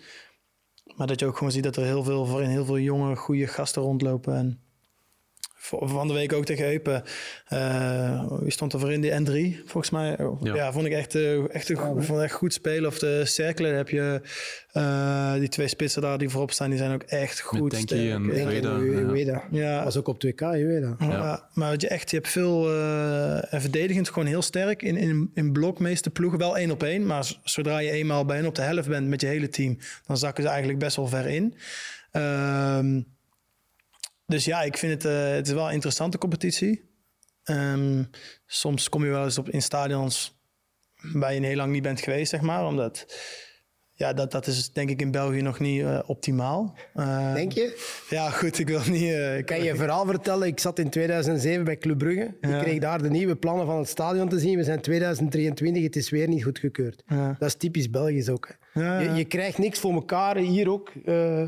Maar 0.95 1.07
dat 1.07 1.19
je 1.19 1.25
ook 1.25 1.37
gewoon 1.37 1.51
ziet 1.51 1.63
dat 1.63 1.75
er 1.75 1.83
heel 1.83 2.03
veel, 2.03 2.25
voorin 2.25 2.49
heel 2.49 2.65
veel 2.65 2.79
jonge, 2.79 3.15
goede 3.15 3.47
gasten 3.47 3.81
rondlopen. 3.81 4.35
En 4.35 4.63
van 5.61 6.07
de 6.07 6.13
week 6.13 6.33
ook 6.33 6.45
tegen 6.45 6.71
Eupen. 6.71 7.03
Uh, 7.53 8.31
wie 8.39 8.51
stond 8.51 8.73
er 8.73 8.79
voor 8.79 8.91
in? 8.91 9.01
Die 9.01 9.11
N3, 9.11 9.59
volgens 9.65 9.89
mij. 9.89 10.19
Oh, 10.19 10.41
ja. 10.43 10.71
vond 10.71 10.85
ik 10.85 10.91
echt, 10.91 11.15
uh, 11.15 11.53
echt, 11.55 11.69
een, 11.69 12.03
vond 12.03 12.21
echt 12.21 12.33
goed 12.33 12.53
spelen. 12.53 12.89
Of 12.89 12.99
de 12.99 13.25
cirkelen 13.25 13.75
heb 13.75 13.89
je 13.89 14.21
uh, 14.73 15.33
die 15.33 15.49
twee 15.49 15.67
spitsen 15.67 16.01
daar 16.01 16.17
die 16.17 16.29
voorop 16.29 16.51
staan. 16.51 16.69
Die 16.69 16.77
zijn 16.77 16.93
ook 16.93 17.03
echt 17.03 17.39
goed. 17.39 17.71
Denk 17.71 17.89
je 17.89 18.11
en 18.11 19.09
Ueda. 19.09 19.43
Ja. 19.51 19.83
Was 19.83 19.97
ook 19.97 20.07
op 20.07 20.25
2K, 20.25 20.41
Ueda. 20.41 20.95
Ja. 20.99 21.49
maar 21.53 21.75
je 21.77 21.87
echt, 21.87 22.09
je 22.09 22.15
hebt 22.15 22.29
veel 22.29 22.69
en 23.49 23.61
verdedigend 23.61 24.09
gewoon 24.09 24.27
heel 24.27 24.41
sterk. 24.41 24.81
In, 24.81 24.97
in, 24.97 25.31
in 25.33 25.51
blok 25.51 25.79
meeste 25.79 26.09
ploegen 26.09 26.39
wel 26.39 26.57
één 26.57 26.71
op 26.71 26.83
één. 26.83 27.05
Maar 27.05 27.31
zodra 27.43 27.79
je 27.79 27.91
eenmaal 27.91 28.25
bij 28.25 28.35
hen 28.35 28.45
op 28.45 28.55
de 28.55 28.61
helft 28.61 28.87
bent 28.87 29.07
met 29.07 29.21
je 29.21 29.27
hele 29.27 29.49
team, 29.49 29.77
dan 30.05 30.17
zakken 30.17 30.43
ze 30.43 30.49
eigenlijk 30.49 30.79
best 30.79 30.95
wel 30.95 31.07
ver 31.07 31.27
in. 31.27 31.55
Ehm 32.11 33.01
dus 34.29 34.45
ja, 34.45 34.61
ik 34.61 34.77
vind 34.77 35.03
het, 35.03 35.13
uh, 35.13 35.29
het 35.29 35.47
is 35.47 35.53
wel 35.53 35.67
een 35.67 35.73
interessante 35.73 36.17
competitie. 36.17 36.87
Um, 37.43 38.09
soms 38.45 38.89
kom 38.89 39.03
je 39.03 39.09
wel 39.09 39.23
eens 39.23 39.37
op, 39.37 39.49
in 39.49 39.61
stadions 39.61 40.37
waar 41.13 41.33
je 41.33 41.45
heel 41.45 41.55
lang 41.55 41.71
niet 41.71 41.83
bent 41.83 42.01
geweest, 42.01 42.29
zeg 42.29 42.41
maar. 42.41 42.65
Omdat, 42.65 43.05
ja, 43.93 44.13
dat, 44.13 44.31
dat 44.31 44.47
is 44.47 44.71
denk 44.71 44.89
ik 44.89 45.01
in 45.01 45.11
België 45.11 45.41
nog 45.41 45.59
niet 45.59 45.81
uh, 45.81 45.99
optimaal. 46.05 46.77
Uh, 46.95 47.33
denk 47.33 47.51
je? 47.51 47.97
Ja, 48.09 48.29
goed, 48.29 48.59
ik 48.59 48.67
wil 48.67 48.81
niet... 48.89 49.13
Ik 49.37 49.45
kan 49.45 49.63
je 49.63 49.75
verhaal 49.75 50.05
vertellen? 50.05 50.47
Ik 50.47 50.59
zat 50.59 50.79
in 50.79 50.89
2007 50.89 51.63
bij 51.63 51.77
Club 51.77 51.97
Brugge. 51.97 52.35
Ik 52.41 52.49
kreeg 52.49 52.79
daar 52.79 53.01
de 53.01 53.09
nieuwe 53.09 53.35
plannen 53.35 53.65
van 53.65 53.77
het 53.77 53.87
stadion 53.87 54.29
te 54.29 54.39
zien. 54.39 54.57
We 54.57 54.63
zijn 54.63 54.81
2023, 54.81 55.83
het 55.83 55.95
is 55.95 56.09
weer 56.09 56.27
niet 56.27 56.43
goedgekeurd. 56.43 57.03
Ja. 57.07 57.35
Dat 57.39 57.47
is 57.47 57.55
typisch 57.55 57.89
Belgisch 57.89 58.29
ook. 58.29 58.57
Je, 58.73 59.11
je, 59.15 59.25
krijgt 59.25 59.57
niks 59.57 59.79
voor 59.79 59.93
elkaar. 59.93 60.37
Hier 60.37 60.71
ook. 60.71 60.91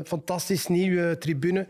fantastisch 0.04 0.66
nieuwe 0.66 1.18
tribune. 1.18 1.66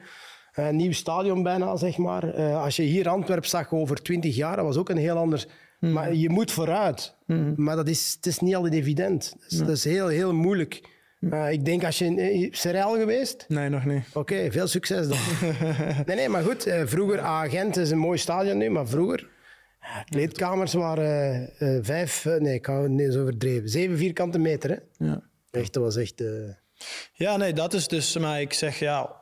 Een 0.53 0.77
nieuw 0.77 0.93
stadion 0.93 1.43
bijna, 1.43 1.77
zeg 1.77 1.97
maar. 1.97 2.39
Uh, 2.39 2.63
als 2.63 2.77
je 2.77 2.83
hier 2.83 3.09
Antwerp 3.09 3.45
zag 3.45 3.73
over 3.73 4.03
twintig 4.03 4.37
jaar, 4.37 4.57
dat 4.57 4.65
was 4.65 4.77
ook 4.77 4.89
een 4.89 4.97
heel 4.97 5.17
ander 5.17 5.47
Maar 5.79 6.15
je 6.15 6.31
moet 6.31 6.53
vooruit. 6.53 7.17
Maar 7.57 7.77
dat 7.77 7.89
is, 7.89 8.13
het 8.17 8.27
is 8.27 8.39
niet 8.39 8.55
altijd 8.55 8.75
evident. 8.75 9.37
Dus 9.49 9.59
Dat 9.59 9.69
is 9.69 9.85
heel, 9.85 10.09
heel 10.09 10.35
moeilijk. 10.35 10.91
Uh, 11.21 11.51
ik 11.51 11.65
denk 11.65 11.85
als 11.85 11.99
je 11.99 12.05
in 12.05 12.19
eh, 12.19 12.49
Serel 12.53 12.95
geweest? 12.95 13.45
Nee, 13.49 13.69
nog 13.69 13.85
niet. 13.85 14.05
Oké, 14.13 14.51
veel 14.51 14.67
succes 14.67 15.09
dan. 15.09 15.19
nee, 16.07 16.17
nee, 16.17 16.29
maar 16.29 16.43
goed. 16.43 16.67
Uh, 16.67 16.83
vroeger, 16.85 17.21
Agent 17.21 17.77
is 17.77 17.91
een 17.91 17.99
mooi 17.99 18.19
stadion 18.19 18.59
nu, 18.59 18.71
maar 18.71 18.87
vroeger... 18.87 19.31
Kleedkamers 20.05 20.73
waren 20.73 21.51
vijf, 21.83 22.25
nee, 22.25 22.55
ik 22.55 22.67
hou 22.67 22.83
het 22.83 22.91
niet 22.91 23.01
eens 23.01 23.17
overdreven. 23.17 23.69
Zeven 23.69 23.97
vierkante 23.97 24.39
meter, 24.39 24.71
hè? 24.71 25.07
Ja. 25.07 25.23
Echt, 25.51 25.73
dat 25.73 25.83
was 25.83 25.97
echt... 25.97 26.23
Ja, 27.13 27.37
nee, 27.37 27.53
dat 27.53 27.75
is 27.75 27.89
dus... 27.89 28.19
Maar 28.19 28.41
ik 28.41 28.53
zeg, 28.53 28.79
ja, 28.79 29.22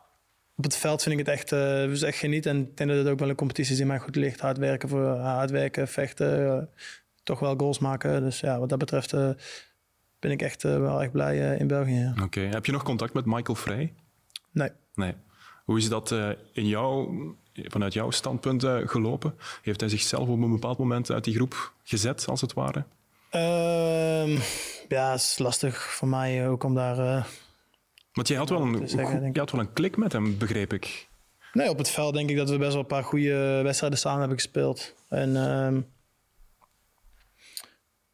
op 0.60 0.66
het 0.66 0.76
veld 0.76 1.02
vind 1.02 1.18
ik 1.18 1.26
het 1.26 1.34
echt, 1.34 1.52
uh, 1.52 2.02
echt 2.02 2.18
genieten. 2.18 2.50
En 2.50 2.60
ik 2.60 2.76
denk 2.76 2.90
dat 2.90 2.98
het 2.98 3.08
ook 3.08 3.18
wel 3.18 3.28
een 3.28 3.34
competitie 3.34 3.72
is 3.72 3.78
die 3.78 3.86
mij 3.86 3.98
goed 3.98 4.16
ligt. 4.16 4.40
Hard 4.40 4.58
werken, 4.58 4.88
voor, 4.88 5.06
hard 5.06 5.50
werken 5.50 5.88
vechten, 5.88 6.68
toch 7.22 7.38
wel 7.40 7.54
goals 7.56 7.78
maken. 7.78 8.22
Dus 8.22 8.40
ja, 8.40 8.58
wat 8.58 8.68
dat 8.68 8.78
betreft 8.78 9.10
ben 10.18 10.30
ik 10.30 10.42
echt 10.42 10.62
wel 10.62 11.02
echt 11.02 11.12
blij 11.12 11.56
in 11.56 11.66
België. 11.66 12.14
Oké. 12.22 12.40
Heb 12.40 12.66
je 12.66 12.72
nog 12.72 12.82
contact 12.82 13.12
met 13.12 13.24
Michael 13.24 13.54
Vrij? 13.54 13.94
Nee. 14.50 14.70
Nee. 14.94 15.14
Hoe 15.64 15.78
is 15.78 15.88
dat 15.88 16.14
in 16.52 16.66
jou, 16.66 17.08
vanuit 17.54 17.92
jouw 17.92 18.10
standpunt 18.10 18.64
gelopen? 18.84 19.34
Heeft 19.62 19.80
hij 19.80 19.88
zichzelf 19.88 20.28
op 20.28 20.42
een 20.42 20.50
bepaald 20.50 20.78
moment 20.78 21.10
uit 21.10 21.24
die 21.24 21.34
groep 21.34 21.72
gezet, 21.82 22.26
als 22.26 22.40
het 22.40 22.52
ware? 22.52 22.84
Uh, 23.34 24.40
ja, 24.88 25.10
het 25.10 25.20
is 25.20 25.38
lastig 25.38 25.82
voor 25.82 26.08
mij 26.08 26.48
ook 26.48 26.64
om 26.64 26.74
daar... 26.74 27.26
Want 28.12 28.28
jij 28.28 28.36
had, 28.36 28.48
wel 28.48 28.60
een, 28.60 28.88
zeggen, 28.88 29.30
je 29.32 29.38
had 29.38 29.50
wel 29.50 29.60
een 29.60 29.72
klik 29.72 29.96
met 29.96 30.12
hem, 30.12 30.38
begreep 30.38 30.72
ik. 30.72 31.08
Nee, 31.52 31.68
op 31.68 31.78
het 31.78 31.88
veld 31.88 32.14
denk 32.14 32.30
ik 32.30 32.36
dat 32.36 32.50
we 32.50 32.58
best 32.58 32.72
wel 32.72 32.80
een 32.80 32.86
paar 32.86 33.04
goede 33.04 33.60
wedstrijden 33.62 33.98
samen 33.98 34.18
hebben 34.18 34.38
gespeeld. 34.38 34.94
En 35.08 35.30
uh, 35.30 35.82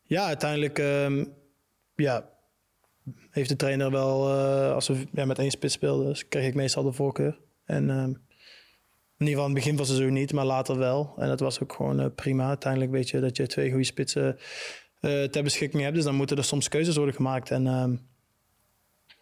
ja, 0.02 0.26
uiteindelijk 0.26 0.78
um, 0.78 1.32
ja, 1.94 2.28
heeft 3.30 3.48
de 3.48 3.56
trainer 3.56 3.90
wel, 3.90 4.28
uh, 4.28 4.72
als 4.72 4.88
we 4.88 5.06
ja, 5.12 5.24
met 5.24 5.38
één 5.38 5.50
spits 5.50 5.74
speelden, 5.74 6.06
dus 6.06 6.28
kreeg 6.28 6.46
ik 6.46 6.54
meestal 6.54 6.82
de 6.82 6.92
voorkeur. 6.92 7.38
En 7.64 7.90
um, 7.90 8.24
in 9.18 9.26
ieder 9.26 9.34
geval 9.34 9.48
in 9.48 9.54
het 9.54 9.64
begin 9.64 9.76
van 9.76 9.86
het 9.86 9.94
seizoen 9.94 10.12
niet, 10.12 10.32
maar 10.32 10.44
later 10.44 10.78
wel. 10.78 11.14
En 11.16 11.28
dat 11.28 11.40
was 11.40 11.60
ook 11.60 11.72
gewoon 11.72 12.00
uh, 12.00 12.06
prima. 12.14 12.48
Uiteindelijk 12.48 12.92
weet 12.92 13.08
je 13.08 13.20
dat 13.20 13.36
je 13.36 13.46
twee 13.46 13.70
goede 13.70 13.84
spitsen 13.84 14.38
uh, 15.00 15.24
ter 15.24 15.42
beschikking 15.42 15.82
hebt. 15.82 15.94
Dus 15.94 16.04
dan 16.04 16.14
moeten 16.14 16.36
er 16.36 16.44
soms 16.44 16.68
keuzes 16.68 16.96
worden 16.96 17.14
gemaakt. 17.14 17.50
En 17.50 17.66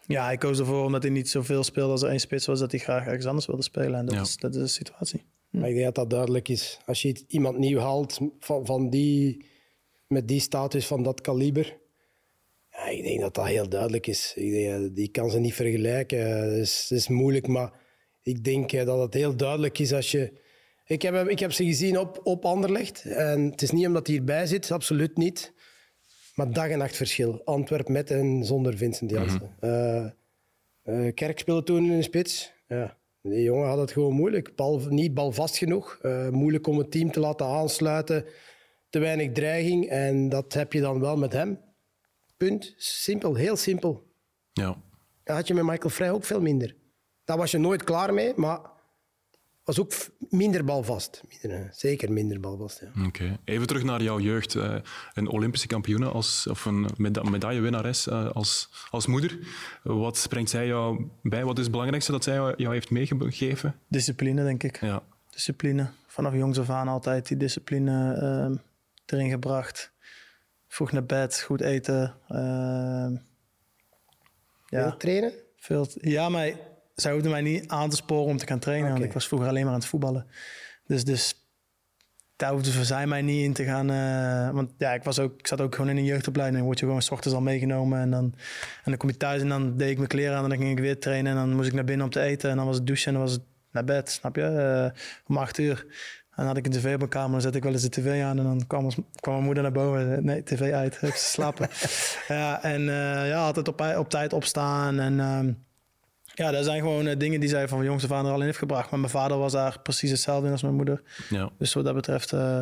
ja, 0.07 0.31
ik 0.31 0.39
koos 0.39 0.59
ervoor 0.59 0.85
omdat 0.85 1.03
hij 1.03 1.11
niet 1.11 1.29
zoveel 1.29 1.63
speelde 1.63 1.91
als 1.91 2.01
er 2.01 2.09
één 2.09 2.19
spits 2.19 2.45
was, 2.45 2.59
dat 2.59 2.71
hij 2.71 2.79
graag 2.79 3.05
ergens 3.05 3.25
anders 3.25 3.45
wilde 3.45 3.63
spelen. 3.63 3.99
En 3.99 4.05
dat, 4.05 4.15
ja. 4.15 4.21
is, 4.21 4.37
dat 4.37 4.55
is 4.55 4.61
de 4.61 4.67
situatie. 4.67 5.23
Hm. 5.49 5.59
Maar 5.59 5.69
ik 5.69 5.75
denk 5.75 5.85
dat 5.85 5.95
dat 5.95 6.09
duidelijk 6.09 6.49
is. 6.49 6.79
Als 6.85 7.01
je 7.01 7.23
iemand 7.27 7.57
nieuw 7.57 7.79
haalt 7.79 8.19
van, 8.39 8.65
van 8.65 8.89
die, 8.89 9.45
met 10.07 10.27
die 10.27 10.39
status, 10.39 10.87
van 10.87 11.03
dat 11.03 11.21
kaliber. 11.21 11.77
Ja, 12.71 12.87
ik 12.87 13.03
denk 13.03 13.19
dat 13.19 13.35
dat 13.35 13.45
heel 13.45 13.69
duidelijk 13.69 14.07
is. 14.07 14.33
Ik 14.35 14.51
denk, 14.51 14.95
die 14.95 15.07
kan 15.07 15.29
ze 15.29 15.39
niet 15.39 15.53
vergelijken. 15.53 16.41
Het 16.41 16.57
is, 16.57 16.85
het 16.89 16.99
is 16.99 17.07
moeilijk, 17.07 17.47
maar 17.47 17.71
ik 18.21 18.43
denk 18.43 18.71
dat 18.85 18.99
het 18.99 19.13
heel 19.13 19.35
duidelijk 19.35 19.79
is 19.79 19.93
als 19.93 20.11
je... 20.11 20.43
Ik 20.87 21.01
heb, 21.01 21.27
ik 21.27 21.39
heb 21.39 21.51
ze 21.51 21.65
gezien 21.65 21.99
op, 21.99 22.19
op 22.23 22.45
Anderlecht. 22.45 23.05
En 23.05 23.41
het 23.51 23.61
is 23.61 23.71
niet 23.71 23.87
omdat 23.87 24.07
hij 24.07 24.15
hierbij 24.15 24.45
zit, 24.45 24.71
absoluut 24.71 25.17
niet. 25.17 25.53
Maar 26.35 26.51
dag 26.51 26.69
en 26.69 26.77
nacht 26.77 26.95
verschil. 26.95 27.41
Antwerp 27.45 27.89
met 27.89 28.11
en 28.11 28.43
zonder 28.43 28.77
Vincent 28.77 29.11
Janssen. 29.11 29.41
Mm 29.41 29.69
-hmm. 29.69 30.11
uh, 30.85 31.05
uh, 31.05 31.13
Kerk 31.13 31.39
speelde 31.39 31.63
toen 31.63 31.85
in 31.85 31.97
de 31.97 32.03
spits. 32.03 32.53
Ja. 32.67 32.97
Die 33.21 33.43
jongen 33.43 33.67
had 33.67 33.77
het 33.77 33.91
gewoon 33.91 34.13
moeilijk. 34.13 34.55
Bal, 34.55 34.81
niet 34.89 35.13
balvast 35.13 35.57
genoeg. 35.57 35.99
Uh, 36.01 36.29
moeilijk 36.29 36.67
om 36.67 36.77
het 36.77 36.91
team 36.91 37.11
te 37.11 37.19
laten 37.19 37.45
aansluiten. 37.45 38.25
Te 38.89 38.99
weinig 38.99 39.31
dreiging. 39.31 39.89
En 39.89 40.29
dat 40.29 40.53
heb 40.53 40.73
je 40.73 40.81
dan 40.81 40.99
wel 40.99 41.17
met 41.17 41.33
hem. 41.33 41.59
Punt. 42.37 42.73
Simpel, 42.77 43.35
heel 43.35 43.55
simpel. 43.55 44.07
Ja. 44.53 44.77
Dat 45.23 45.35
had 45.35 45.47
je 45.47 45.53
met 45.53 45.63
Michael 45.63 45.89
Vrij 45.89 46.11
ook 46.11 46.23
veel 46.23 46.41
minder. 46.41 46.75
Daar 47.23 47.37
was 47.37 47.51
je 47.51 47.57
nooit 47.57 47.83
klaar 47.83 48.13
mee, 48.13 48.33
maar 48.35 48.59
was 49.65 49.79
ook 49.79 49.93
minder 50.29 50.65
balvast. 50.65 51.21
Minder, 51.41 51.69
zeker 51.71 52.11
minder 52.11 52.39
balvast. 52.39 52.81
Ja. 52.81 53.05
Oké. 53.05 53.39
Even 53.43 53.67
terug 53.67 53.83
naar 53.83 54.03
jouw 54.03 54.19
jeugd. 54.19 54.55
Uh, 54.55 54.75
een 55.13 55.27
Olympische 55.27 55.67
kampioene 55.67 56.05
als, 56.05 56.47
of 56.47 56.65
een 56.65 56.89
meda 56.97 57.23
medaillewinnares 57.23 58.07
uh, 58.07 58.31
als, 58.31 58.69
als 58.89 59.07
moeder. 59.07 59.39
Wat 59.83 60.25
brengt 60.29 60.49
zij 60.49 60.67
jou 60.67 61.09
bij? 61.21 61.45
Wat 61.45 61.57
is 61.57 61.63
het 61.63 61.71
belangrijkste 61.71 62.11
dat 62.11 62.23
zij 62.23 62.35
jou 62.35 62.73
heeft 62.73 62.89
meegegeven? 62.89 63.75
Discipline, 63.87 64.43
denk 64.43 64.63
ik. 64.63 64.81
Ja. 64.81 65.03
Discipline. 65.29 65.87
Vanaf 66.07 66.33
jongs 66.33 66.59
af 66.59 66.69
aan 66.69 66.87
altijd 66.87 67.27
die 67.27 67.37
discipline 67.37 68.15
uh, 68.51 68.57
erin 69.05 69.29
gebracht. 69.29 69.91
Vroeg 70.67 70.91
naar 70.91 71.05
bed, 71.05 71.41
goed 71.41 71.61
eten. 71.61 72.15
ja. 72.27 73.21
Veel 74.67 74.97
trainen? 74.97 75.33
Veel, 75.55 75.87
ja, 75.93 76.29
maar 76.29 76.51
zij 76.95 77.11
hoefde 77.11 77.29
mij 77.29 77.41
niet 77.41 77.67
aan 77.67 77.89
te 77.89 77.95
sporen 77.95 78.25
om 78.25 78.37
te 78.37 78.47
gaan 78.47 78.59
trainen. 78.59 78.85
Okay. 78.85 78.97
Want 78.97 79.09
ik 79.09 79.13
was 79.13 79.27
vroeger 79.27 79.47
alleen 79.47 79.63
maar 79.63 79.73
aan 79.73 79.79
het 79.79 79.87
voetballen. 79.87 80.25
Dus, 80.85 81.03
dus 81.03 81.45
daar 82.35 82.51
hoefde 82.51 82.85
zij 82.85 83.07
mij 83.07 83.21
niet 83.21 83.43
in 83.43 83.53
te 83.53 83.63
gaan. 83.63 83.91
Uh, 83.91 84.49
want 84.55 84.71
ja, 84.77 84.93
ik, 84.93 85.03
was 85.03 85.19
ook, 85.19 85.39
ik 85.39 85.47
zat 85.47 85.61
ook 85.61 85.75
gewoon 85.75 85.89
in 85.89 85.97
een 85.97 86.05
jeugdopleiding. 86.05 86.57
Dan 86.57 86.65
word 86.65 86.79
je 86.79 86.85
gewoon 86.85 87.01
s 87.01 87.11
ochtends 87.11 87.35
al 87.35 87.43
meegenomen. 87.43 87.99
En 87.99 88.11
dan, 88.11 88.23
en 88.83 88.83
dan 88.83 88.97
kom 88.97 89.09
je 89.09 89.17
thuis 89.17 89.41
en 89.41 89.49
dan 89.49 89.77
deed 89.77 89.89
ik 89.89 89.97
mijn 89.97 90.09
kleren 90.09 90.37
aan. 90.37 90.43
En 90.43 90.49
dan 90.49 90.57
ging 90.57 90.71
ik 90.71 90.79
weer 90.79 90.99
trainen. 90.99 91.31
En 91.31 91.37
dan 91.37 91.55
moest 91.55 91.67
ik 91.67 91.73
naar 91.73 91.83
binnen 91.83 92.05
om 92.05 92.11
te 92.11 92.21
eten. 92.21 92.49
En 92.49 92.55
dan 92.55 92.65
was 92.65 92.75
het 92.75 92.87
douchen 92.87 93.07
en 93.07 93.13
dan 93.13 93.21
was 93.21 93.31
het 93.31 93.43
naar 93.71 93.83
bed. 93.83 94.09
Snap 94.09 94.35
je? 94.35 94.91
Uh, 94.93 95.01
om 95.27 95.37
acht 95.37 95.57
uur. 95.57 95.85
En 96.35 96.43
dan 96.43 96.45
had 96.45 96.57
ik 96.57 96.65
een 96.65 96.71
tv 96.71 96.93
op 96.93 96.97
mijn 96.97 97.09
kamer, 97.09 97.31
dan 97.31 97.41
zette 97.41 97.57
ik 97.57 97.63
wel 97.63 97.73
eens 97.73 97.81
de 97.81 97.89
tv 97.89 98.23
aan 98.23 98.37
en 98.37 98.43
dan 98.43 98.67
kwam, 98.67 98.83
ons, 98.83 98.95
kwam 99.19 99.33
mijn 99.33 99.45
moeder 99.45 99.63
naar 99.63 99.71
boven. 99.71 100.25
Nee, 100.25 100.43
tv 100.43 100.71
uit, 100.71 100.97
ik 101.01 101.13
slapen. 101.13 101.69
ja, 102.27 102.63
en 102.63 102.81
uh, 102.81 103.27
ja, 103.27 103.45
altijd 103.45 103.67
op, 103.67 103.81
op 103.97 104.09
tijd 104.09 104.33
opstaan 104.33 104.99
en... 104.99 105.13
Uh, 105.13 105.53
ja, 106.35 106.51
dat 106.51 106.65
zijn 106.65 106.79
gewoon 106.79 107.07
uh, 107.07 107.15
dingen 107.17 107.39
die 107.39 107.49
zij 107.49 107.67
van 107.67 107.83
jongs 107.83 108.03
af 108.03 108.11
aan 108.11 108.25
er 108.25 108.31
al 108.31 108.39
in 108.39 108.45
heeft 108.45 108.57
gebracht. 108.57 108.89
Maar 108.89 108.99
mijn 108.99 109.11
vader 109.11 109.37
was 109.37 109.51
daar 109.51 109.79
precies 109.81 110.11
hetzelfde 110.11 110.45
in 110.45 110.51
als 110.51 110.61
mijn 110.61 110.75
moeder. 110.75 111.01
Ja. 111.29 111.49
Dus 111.57 111.73
wat 111.73 111.83
dat 111.83 111.95
betreft 111.95 112.31
uh, 112.31 112.59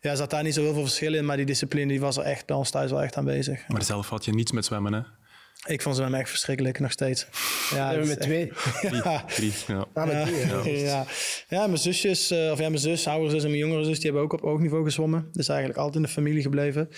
ja, 0.00 0.14
zat 0.14 0.30
daar 0.30 0.42
niet 0.42 0.54
zo 0.54 0.62
heel 0.62 0.72
veel 0.72 0.82
verschil 0.82 1.14
in. 1.14 1.24
Maar 1.24 1.36
die 1.36 1.46
discipline 1.46 1.86
die 1.86 2.00
was 2.00 2.16
er 2.16 2.24
echt 2.24 2.46
bij 2.46 2.56
ons 2.56 2.70
thuis 2.70 2.90
wel 2.90 3.02
echt 3.02 3.16
aanwezig. 3.16 3.68
Maar 3.68 3.82
zelf 3.82 4.08
had 4.08 4.24
je 4.24 4.32
niets 4.32 4.52
met 4.52 4.64
zwemmen, 4.64 4.92
hè? 4.92 5.00
Ik 5.66 5.82
vond 5.82 5.96
zwemmen 5.96 6.20
echt 6.20 6.28
verschrikkelijk, 6.28 6.78
nog 6.78 6.92
steeds. 6.92 7.26
Ja, 7.70 7.98
we 7.98 8.06
met 8.06 8.20
twee. 8.20 8.52
ja. 9.04 9.24
Drie, 9.24 9.52
ja. 9.66 9.86
Ah, 9.94 10.06
met 10.06 10.26
drie, 10.26 10.78
ja. 10.78 10.88
ja. 10.90 11.06
ja. 11.48 11.66
mijn 11.66 11.78
zusjes, 11.78 12.32
uh, 12.32 12.50
of 12.50 12.58
ja, 12.58 12.68
mijn 12.68 12.80
zus, 12.80 13.06
oudere 13.06 13.30
zus 13.30 13.42
en 13.42 13.48
mijn 13.48 13.60
jongere 13.60 13.84
zus, 13.84 13.94
die 13.94 14.04
hebben 14.04 14.22
ook 14.22 14.32
op 14.32 14.40
hoog 14.40 14.60
niveau 14.60 14.84
gezwommen. 14.84 15.28
Dus 15.32 15.48
eigenlijk 15.48 15.78
altijd 15.78 15.96
in 15.96 16.02
de 16.02 16.08
familie 16.08 16.42
gebleven. 16.42 16.88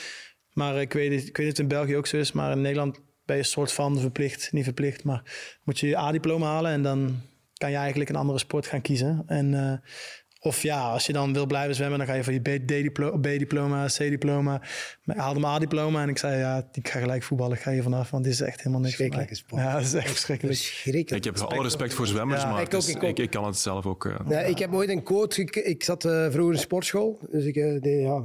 Maar 0.53 0.81
ik 0.81 0.93
weet, 0.93 1.13
ik 1.13 1.37
weet 1.37 1.47
dat 1.47 1.47
het 1.47 1.59
in 1.59 1.69
België 1.69 1.97
ook 1.97 2.07
zo 2.07 2.17
is, 2.17 2.33
maar 2.33 2.53
in 2.53 2.61
Nederland 2.61 3.01
ben 3.25 3.37
je 3.37 3.43
een 3.43 3.49
soort 3.49 3.73
van 3.73 3.99
verplicht, 3.99 4.53
niet 4.53 4.65
verplicht, 4.65 5.05
maar 5.05 5.23
moet 5.65 5.79
je 5.79 5.87
je 5.87 5.99
A-diploma 5.99 6.47
halen 6.47 6.73
en 6.73 6.83
dan 6.83 7.21
kan 7.55 7.71
je 7.71 7.77
eigenlijk 7.77 8.11
een 8.11 8.17
andere 8.17 8.39
sport 8.39 8.67
gaan 8.67 8.81
kiezen. 8.81 9.23
En, 9.27 9.53
uh, 9.53 9.73
of 10.41 10.63
ja, 10.63 10.91
als 10.91 11.07
je 11.07 11.13
dan 11.13 11.33
wil 11.33 11.47
blijven 11.47 11.75
zwemmen, 11.75 11.99
dan 11.99 12.07
ga 12.07 12.15
je 12.15 12.25
voor 12.25 12.33
je 12.33 12.41
B-diploma, 13.21 13.87
C-diploma. 13.87 14.63
Ik 15.05 15.17
haalde 15.17 15.41
mijn 15.41 15.53
A-diploma 15.53 16.03
en 16.03 16.09
ik 16.09 16.19
zei, 16.19 16.39
ja, 16.39 16.69
ik 16.73 16.89
ga 16.89 16.99
gelijk 16.99 17.23
voetballen, 17.23 17.57
ik 17.57 17.63
ga 17.63 17.71
hier 17.71 17.83
vanaf, 17.83 18.11
want 18.11 18.25
dit 18.25 18.33
is 18.33 18.41
echt 18.41 18.59
helemaal 18.59 18.81
niks 18.81 18.95
Schrikkelijke 18.95 19.35
sport. 19.35 19.63
Ja, 19.63 19.73
dat 19.73 19.83
is 19.83 19.95
echt 19.95 20.09
verschrikkelijk. 20.09 20.59
Verschrikkelijk. 20.59 21.27
Ik 21.27 21.35
heb 21.35 21.45
alle 21.45 21.63
respect 21.63 21.95
voor 21.95 22.07
zwemmers, 22.07 22.43
ja, 22.43 22.51
maar 22.51 22.63
ik, 22.63 22.75
ook, 22.75 22.85
ik, 22.85 23.03
ik, 23.03 23.19
ik, 23.19 23.31
kan 23.31 23.45
het 23.45 23.57
zelf 23.57 23.87
ook. 23.87 24.05
Uh, 24.05 24.17
ja, 24.29 24.41
ik 24.41 24.59
heb 24.59 24.73
ooit 24.73 24.89
een 24.89 25.03
coach, 25.03 25.39
ik, 25.39 25.57
ik 25.57 25.85
zat 25.85 26.05
uh, 26.05 26.31
vroeger 26.31 26.55
in 26.55 26.61
sportschool, 26.61 27.19
dus 27.31 27.45
ik 27.45 27.57
uh, 27.57 27.81
deed, 27.81 28.03
ja, 28.03 28.25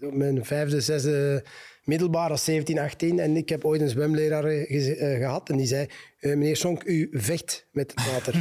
mijn 0.00 0.44
vijfde, 0.44 0.80
zesde 0.80 1.44
middelbaar 1.86 2.30
als 2.30 2.44
17, 2.44 2.78
18. 2.78 3.18
En 3.18 3.36
ik 3.36 3.48
heb 3.48 3.64
ooit 3.64 3.80
een 3.80 3.88
zwemleraar 3.88 4.42
ge 4.42 4.96
uh, 4.98 5.16
gehad 5.16 5.48
en 5.48 5.56
die 5.56 5.66
zei: 5.66 5.86
uh, 6.20 6.36
Meneer 6.36 6.56
Sonk, 6.56 6.82
u 6.84 7.08
vecht 7.12 7.66
met 7.72 7.92
het 7.94 8.12
water. 8.12 8.34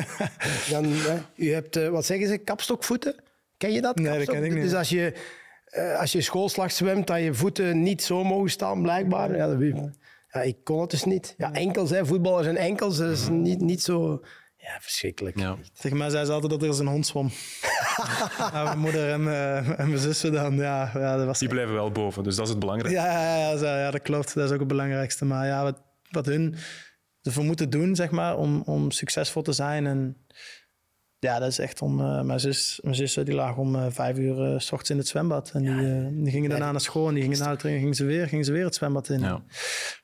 Dan, 0.70 0.92
u 1.36 1.52
hebt, 1.52 1.88
wat 1.88 2.06
zeggen 2.06 2.28
ze, 2.28 2.38
kapstokvoeten? 2.38 3.14
Ken 3.56 3.72
je 3.72 3.80
dat? 3.80 3.96
Nee, 3.96 4.06
Kapstok? 4.06 4.26
dat 4.26 4.34
ken 4.34 4.44
ik 4.44 4.54
niet. 4.54 4.62
Dus 4.62 4.74
als 4.74 4.88
je, 4.88 5.12
als 5.98 6.12
je 6.12 6.20
schoolslag 6.20 6.72
zwemt, 6.72 7.06
dat 7.06 7.20
je 7.20 7.34
voeten 7.34 7.82
niet 7.82 8.02
zo 8.02 8.24
mogen 8.24 8.50
staan, 8.50 8.82
blijkbaar. 8.82 9.36
Ja, 9.36 9.46
dat, 9.46 9.90
ja, 10.34 10.42
ik 10.42 10.56
kon 10.64 10.80
het 10.80 10.90
dus 10.90 11.04
niet. 11.04 11.34
Ja, 11.38 11.52
enkels, 11.52 11.90
hè, 11.90 12.06
voetballers 12.06 12.46
en 12.46 12.56
enkels, 12.56 12.96
dat 12.96 13.10
is 13.10 13.28
niet, 13.28 13.60
niet 13.60 13.82
zo. 13.82 14.20
Ja, 14.64 14.80
verschrikkelijk. 14.80 15.38
Ja. 15.38 15.56
Tegen 15.80 15.96
mij 15.96 16.10
zei 16.10 16.24
ze 16.24 16.32
altijd 16.32 16.50
dat 16.50 16.62
er 16.62 16.68
eens 16.68 16.78
een 16.78 16.86
hond 16.86 17.06
zwom. 17.06 17.30
nou, 18.38 18.64
mijn 18.68 18.78
moeder 18.78 19.10
en, 19.10 19.20
uh, 19.20 19.78
en, 19.78 19.88
mijn 19.88 19.98
zussen 19.98 20.32
dan, 20.32 20.56
ja. 20.56 20.90
ja 20.94 21.16
dat 21.16 21.26
was 21.26 21.38
Die 21.38 21.48
blijven 21.48 21.74
wel 21.74 21.90
boven, 21.90 22.22
dus 22.22 22.36
dat 22.36 22.44
is 22.44 22.50
het 22.50 22.60
belangrijkste. 22.60 23.02
Ja, 23.02 23.12
ja, 23.12 23.52
ja, 23.52 23.78
ja, 23.78 23.90
dat 23.90 24.02
klopt. 24.02 24.34
Dat 24.34 24.44
is 24.44 24.52
ook 24.52 24.58
het 24.58 24.68
belangrijkste. 24.68 25.24
Maar 25.24 25.46
ja, 25.46 25.62
wat, 25.62 25.82
wat 26.10 26.26
hun 26.26 26.54
ervoor 27.22 27.44
moeten 27.44 27.70
doen, 27.70 27.94
zeg 27.94 28.10
maar, 28.10 28.36
om, 28.36 28.62
om 28.66 28.90
succesvol 28.90 29.42
te 29.42 29.52
zijn. 29.52 29.86
En 29.86 30.16
ja, 31.18 31.38
dat 31.38 31.48
is 31.48 31.58
echt 31.58 31.82
om... 31.82 32.00
Uh, 32.00 32.22
mijn, 32.22 32.40
zus, 32.40 32.78
mijn 32.82 32.94
zussen 32.94 33.24
die 33.24 33.34
lagen 33.34 33.62
om 33.62 33.74
uh, 33.74 33.86
vijf 33.88 34.18
uur 34.18 34.52
uh, 34.52 34.58
s 34.58 34.72
ochtends 34.72 34.90
in 34.90 34.98
het 34.98 35.08
zwembad. 35.08 35.50
En 35.54 35.62
die, 35.62 36.22
die 36.22 36.32
gingen 36.32 36.50
daarna 36.50 36.70
naar 36.70 36.80
school 36.80 37.08
en 37.08 37.14
die 37.14 37.22
gingen, 37.22 37.38
naar, 37.38 37.60
gingen, 37.60 37.94
ze 37.94 38.04
weer, 38.04 38.28
gingen 38.28 38.44
ze 38.44 38.52
weer 38.52 38.64
het 38.64 38.74
zwembad 38.74 39.08
in. 39.08 39.20
Ja. 39.20 39.44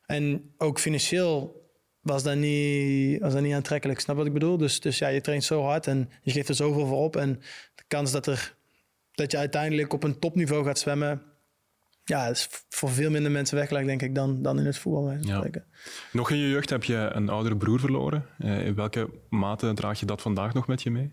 En 0.06 0.54
ook 0.58 0.78
financieel 0.78 1.59
was 2.00 2.22
dat 2.22 2.36
niet, 2.36 3.20
was 3.20 3.32
dat 3.32 3.42
niet 3.42 3.54
aantrekkelijk. 3.54 4.00
Snap 4.00 4.16
wat 4.16 4.26
ik 4.26 4.32
bedoel? 4.32 4.56
Dus, 4.56 4.80
dus 4.80 4.98
ja, 4.98 5.08
je 5.08 5.20
traint 5.20 5.44
zo 5.44 5.62
hard 5.62 5.86
en 5.86 6.10
je 6.22 6.30
geeft 6.30 6.48
er 6.48 6.54
zoveel 6.54 6.86
voor 6.86 7.02
op. 7.02 7.16
En 7.16 7.40
de 7.74 7.84
kans 7.88 8.12
dat 8.12 8.26
er 8.26 8.58
dat 9.20 9.30
je 9.30 9.38
uiteindelijk 9.38 9.92
op 9.92 10.02
een 10.02 10.18
topniveau 10.18 10.64
gaat 10.64 10.78
zwemmen. 10.78 11.22
Ja, 12.04 12.26
is 12.26 12.48
voor 12.68 12.90
veel 12.90 13.10
minder 13.10 13.30
mensen 13.30 13.56
weggelegd, 13.56 13.86
denk 13.86 14.02
ik, 14.02 14.14
dan, 14.14 14.42
dan 14.42 14.58
in 14.58 14.66
het 14.66 14.78
voetbal. 14.78 15.12
Ja. 15.20 15.44
Nog 16.12 16.30
in 16.30 16.36
je 16.36 16.48
jeugd 16.48 16.70
heb 16.70 16.84
je 16.84 17.10
een 17.12 17.28
oudere 17.28 17.56
broer 17.56 17.80
verloren. 17.80 18.26
Eh, 18.38 18.66
in 18.66 18.74
welke 18.74 19.10
mate 19.28 19.72
draag 19.74 20.00
je 20.00 20.06
dat 20.06 20.22
vandaag 20.22 20.54
nog 20.54 20.66
met 20.66 20.82
je 20.82 20.90
mee? 20.90 21.12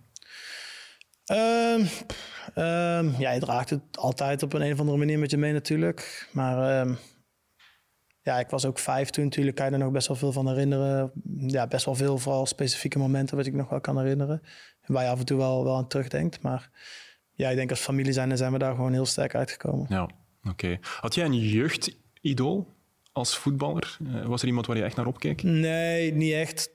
Ehm, 1.26 1.86
ja, 3.20 3.32
je 3.32 3.40
draagt 3.40 3.70
het 3.70 3.82
altijd 3.92 4.44
op 4.44 4.54
een, 4.54 4.62
een 4.62 4.74
of 4.74 4.80
andere 4.80 4.98
manier 4.98 5.20
met 5.20 5.32
je 5.32 5.38
mee 5.38 5.54
natuurlijk. 5.54 6.30
Maar 6.32 6.80
ehm, 6.80 6.94
ja, 8.28 8.40
ik 8.40 8.50
was 8.50 8.66
ook 8.66 8.80
vijf 8.80 9.10
toen 9.10 9.24
natuurlijk. 9.24 9.56
Kan 9.56 9.66
je 9.66 9.72
er 9.72 9.78
nog 9.78 9.92
best 9.92 10.08
wel 10.08 10.18
veel 10.18 10.32
van 10.32 10.48
herinneren. 10.48 11.12
Ja, 11.38 11.68
best 11.68 11.86
wel 11.86 11.96
veel, 11.96 12.18
vooral 12.18 12.46
specifieke 12.46 12.98
momenten 12.98 13.38
wat 13.38 13.46
ik 13.46 13.54
nog 13.54 13.70
wel 13.70 13.82
kan 13.82 13.98
herinneren. 13.98 14.42
Waar 14.86 15.04
je 15.04 15.10
af 15.10 15.20
en 15.20 15.26
toe 15.26 15.38
wel, 15.38 15.64
wel 15.64 15.76
aan 15.76 15.88
terugdenkt. 15.88 16.42
Maar 16.42 16.70
ja, 17.34 17.50
ik 17.50 17.56
denk 17.56 17.70
als 17.70 17.80
familie 17.80 18.14
zijn, 18.14 18.38
zijn 18.38 18.52
we 18.52 18.58
daar 18.58 18.76
gewoon 18.76 18.94
heel 18.94 19.06
sterk 19.06 19.36
uitgekomen. 19.36 19.86
Ja, 19.90 20.10
oké. 20.50 20.78
Had 20.82 21.16
jij 21.16 21.26
een 21.26 21.38
jeugdidool 21.38 22.76
als 23.12 23.38
voetballer? 23.38 23.98
Eh, 24.14 24.26
was 24.26 24.42
er 24.42 24.48
iemand 24.48 24.66
waar 24.66 24.78
je 24.78 24.84
echt 24.84 24.96
naar 24.96 25.06
opkeek? 25.06 25.44
Nee, 25.44 26.14
niet 26.14 26.34
echt. 26.34 26.70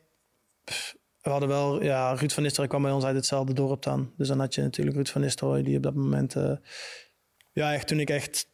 Pff, 0.64 0.96
We 1.20 1.30
hadden 1.30 1.48
wel, 1.48 1.82
ja, 1.82 2.12
Ruud 2.14 2.32
van 2.32 2.42
Nistelrooy 2.42 2.68
kwam 2.68 2.82
bij 2.82 2.92
ons 2.92 3.04
uit 3.04 3.16
hetzelfde 3.16 3.52
dorp 3.52 3.82
dan. 3.82 4.12
Dus 4.16 4.28
dan 4.28 4.38
had 4.40 4.54
je 4.54 4.62
natuurlijk 4.62 4.96
Ruud 4.96 5.08
van 5.08 5.20
Nistelrooy, 5.20 5.62
die 5.62 5.76
op 5.76 5.82
dat 5.82 5.94
moment, 5.94 6.36
eh, 6.36 6.56
ja, 7.52 7.74
echt 7.74 7.88
toen 7.88 8.00
ik 8.00 8.10
echt 8.10 8.50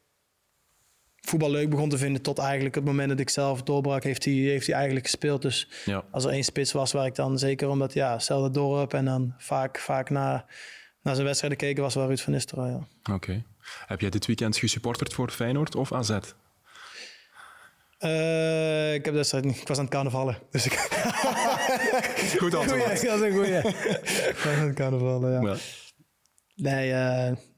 voetbal 1.29 1.51
leuk 1.51 1.71
begon 1.71 1.89
te 1.89 1.99
vinden, 1.99 2.23
tot 2.23 2.39
eigenlijk 2.39 2.75
het 2.75 2.85
moment 2.85 3.09
dat 3.09 3.21
ik 3.21 3.31
zelf 3.31 3.63
doorbrak, 3.63 4.03
heeft 4.03 4.25
hij, 4.25 4.35
heeft 4.35 4.67
hij 4.67 4.75
eigenlijk 4.75 5.05
gespeeld. 5.07 5.43
Dus 5.43 5.69
Ja. 5.85 6.05
als 6.11 6.25
er 6.25 6.31
één 6.31 6.45
spits 6.45 6.73
was 6.73 6.93
waar 6.93 7.07
ik 7.07 7.15
dan 7.15 7.39
zeker 7.39 7.69
omdat, 7.69 7.93
ja, 7.93 8.13
hetzelfde 8.13 8.51
dorp 8.51 8.95
en 8.95 9.05
dan 9.05 9.35
vaak, 9.39 9.79
vaak 9.79 10.11
naar, 10.11 10.45
naar 11.03 11.15
zijn 11.15 11.27
wedstrijden 11.27 11.59
keken, 11.59 11.83
was 11.83 11.95
wel 11.95 12.07
Ruud 12.07 12.19
van 12.21 12.33
Nistelrooy. 12.33 12.71
Ja. 13.03 13.15
Oké. 13.15 13.45
Heb 13.87 14.01
jij 14.01 14.11
dit 14.11 14.27
weekend 14.27 14.57
gesupporterd 14.57 15.13
voor 15.15 15.31
Feyenoord 15.31 15.75
of 15.75 15.93
AZ? 15.93 16.11
Eh, 17.99 18.95
ik 18.95 19.05
heb 19.05 19.15
niet, 19.15 19.57
ik 19.61 19.69
was 19.69 19.79
aan 19.79 19.85
het 19.85 19.93
carnavallen. 19.93 20.39
Dus 20.51 20.67
ik, 20.67 20.73
Goed 22.39 22.55
antwoord. 22.55 22.85
dat 22.85 22.93
is 23.03 23.03
een 23.21 23.33
goeie. 23.33 23.57
ik 24.33 24.41
was 24.45 24.55
aan 24.55 24.67
het 24.67 24.75
carnavallen, 24.77 25.33
ja. 25.33 25.41
Ja. 25.51 25.57
Nee, 26.55 26.93
eh, 26.93 27.33
t- 27.33 27.58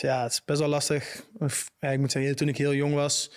ja, 0.00 0.22
het 0.22 0.32
is 0.32 0.44
best 0.44 0.60
wel 0.60 0.68
lastig. 0.68 1.24
Of, 1.38 1.70
Ja, 1.78 1.88
ik 1.90 1.98
moet 1.98 2.12
zeggen, 2.12 2.36
toen 2.36 2.48
ik 2.48 2.56
heel 2.58 2.74
jong 2.74 2.94
was. 2.94 3.30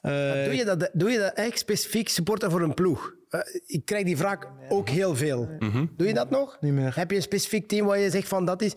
eh, 0.00 0.12
Doe 0.44 0.54
je, 0.54 0.64
dat, 0.64 0.90
doe 0.92 1.10
je 1.10 1.18
dat 1.18 1.32
echt 1.34 1.58
specifiek 1.58 2.08
supporter 2.08 2.50
voor 2.50 2.60
een 2.62 2.74
ploeg? 2.74 3.14
Eh, 3.28 3.40
ik 3.66 3.84
krijg 3.84 4.04
die 4.04 4.16
vraag 4.16 4.38
ook 4.68 4.88
heel 4.88 5.16
veel. 5.16 5.48
Doe 5.96 6.06
je 6.06 6.14
dat 6.14 6.30
nog? 6.30 6.56
Niet 6.60 6.72
meer. 6.72 6.96
Heb 6.96 7.10
je 7.10 7.16
een 7.16 7.22
specifiek 7.22 7.68
team 7.68 7.86
waar 7.86 7.98
je 7.98 8.10
zegt 8.10 8.28
van 8.28 8.44
dat 8.44 8.62
is... 8.62 8.72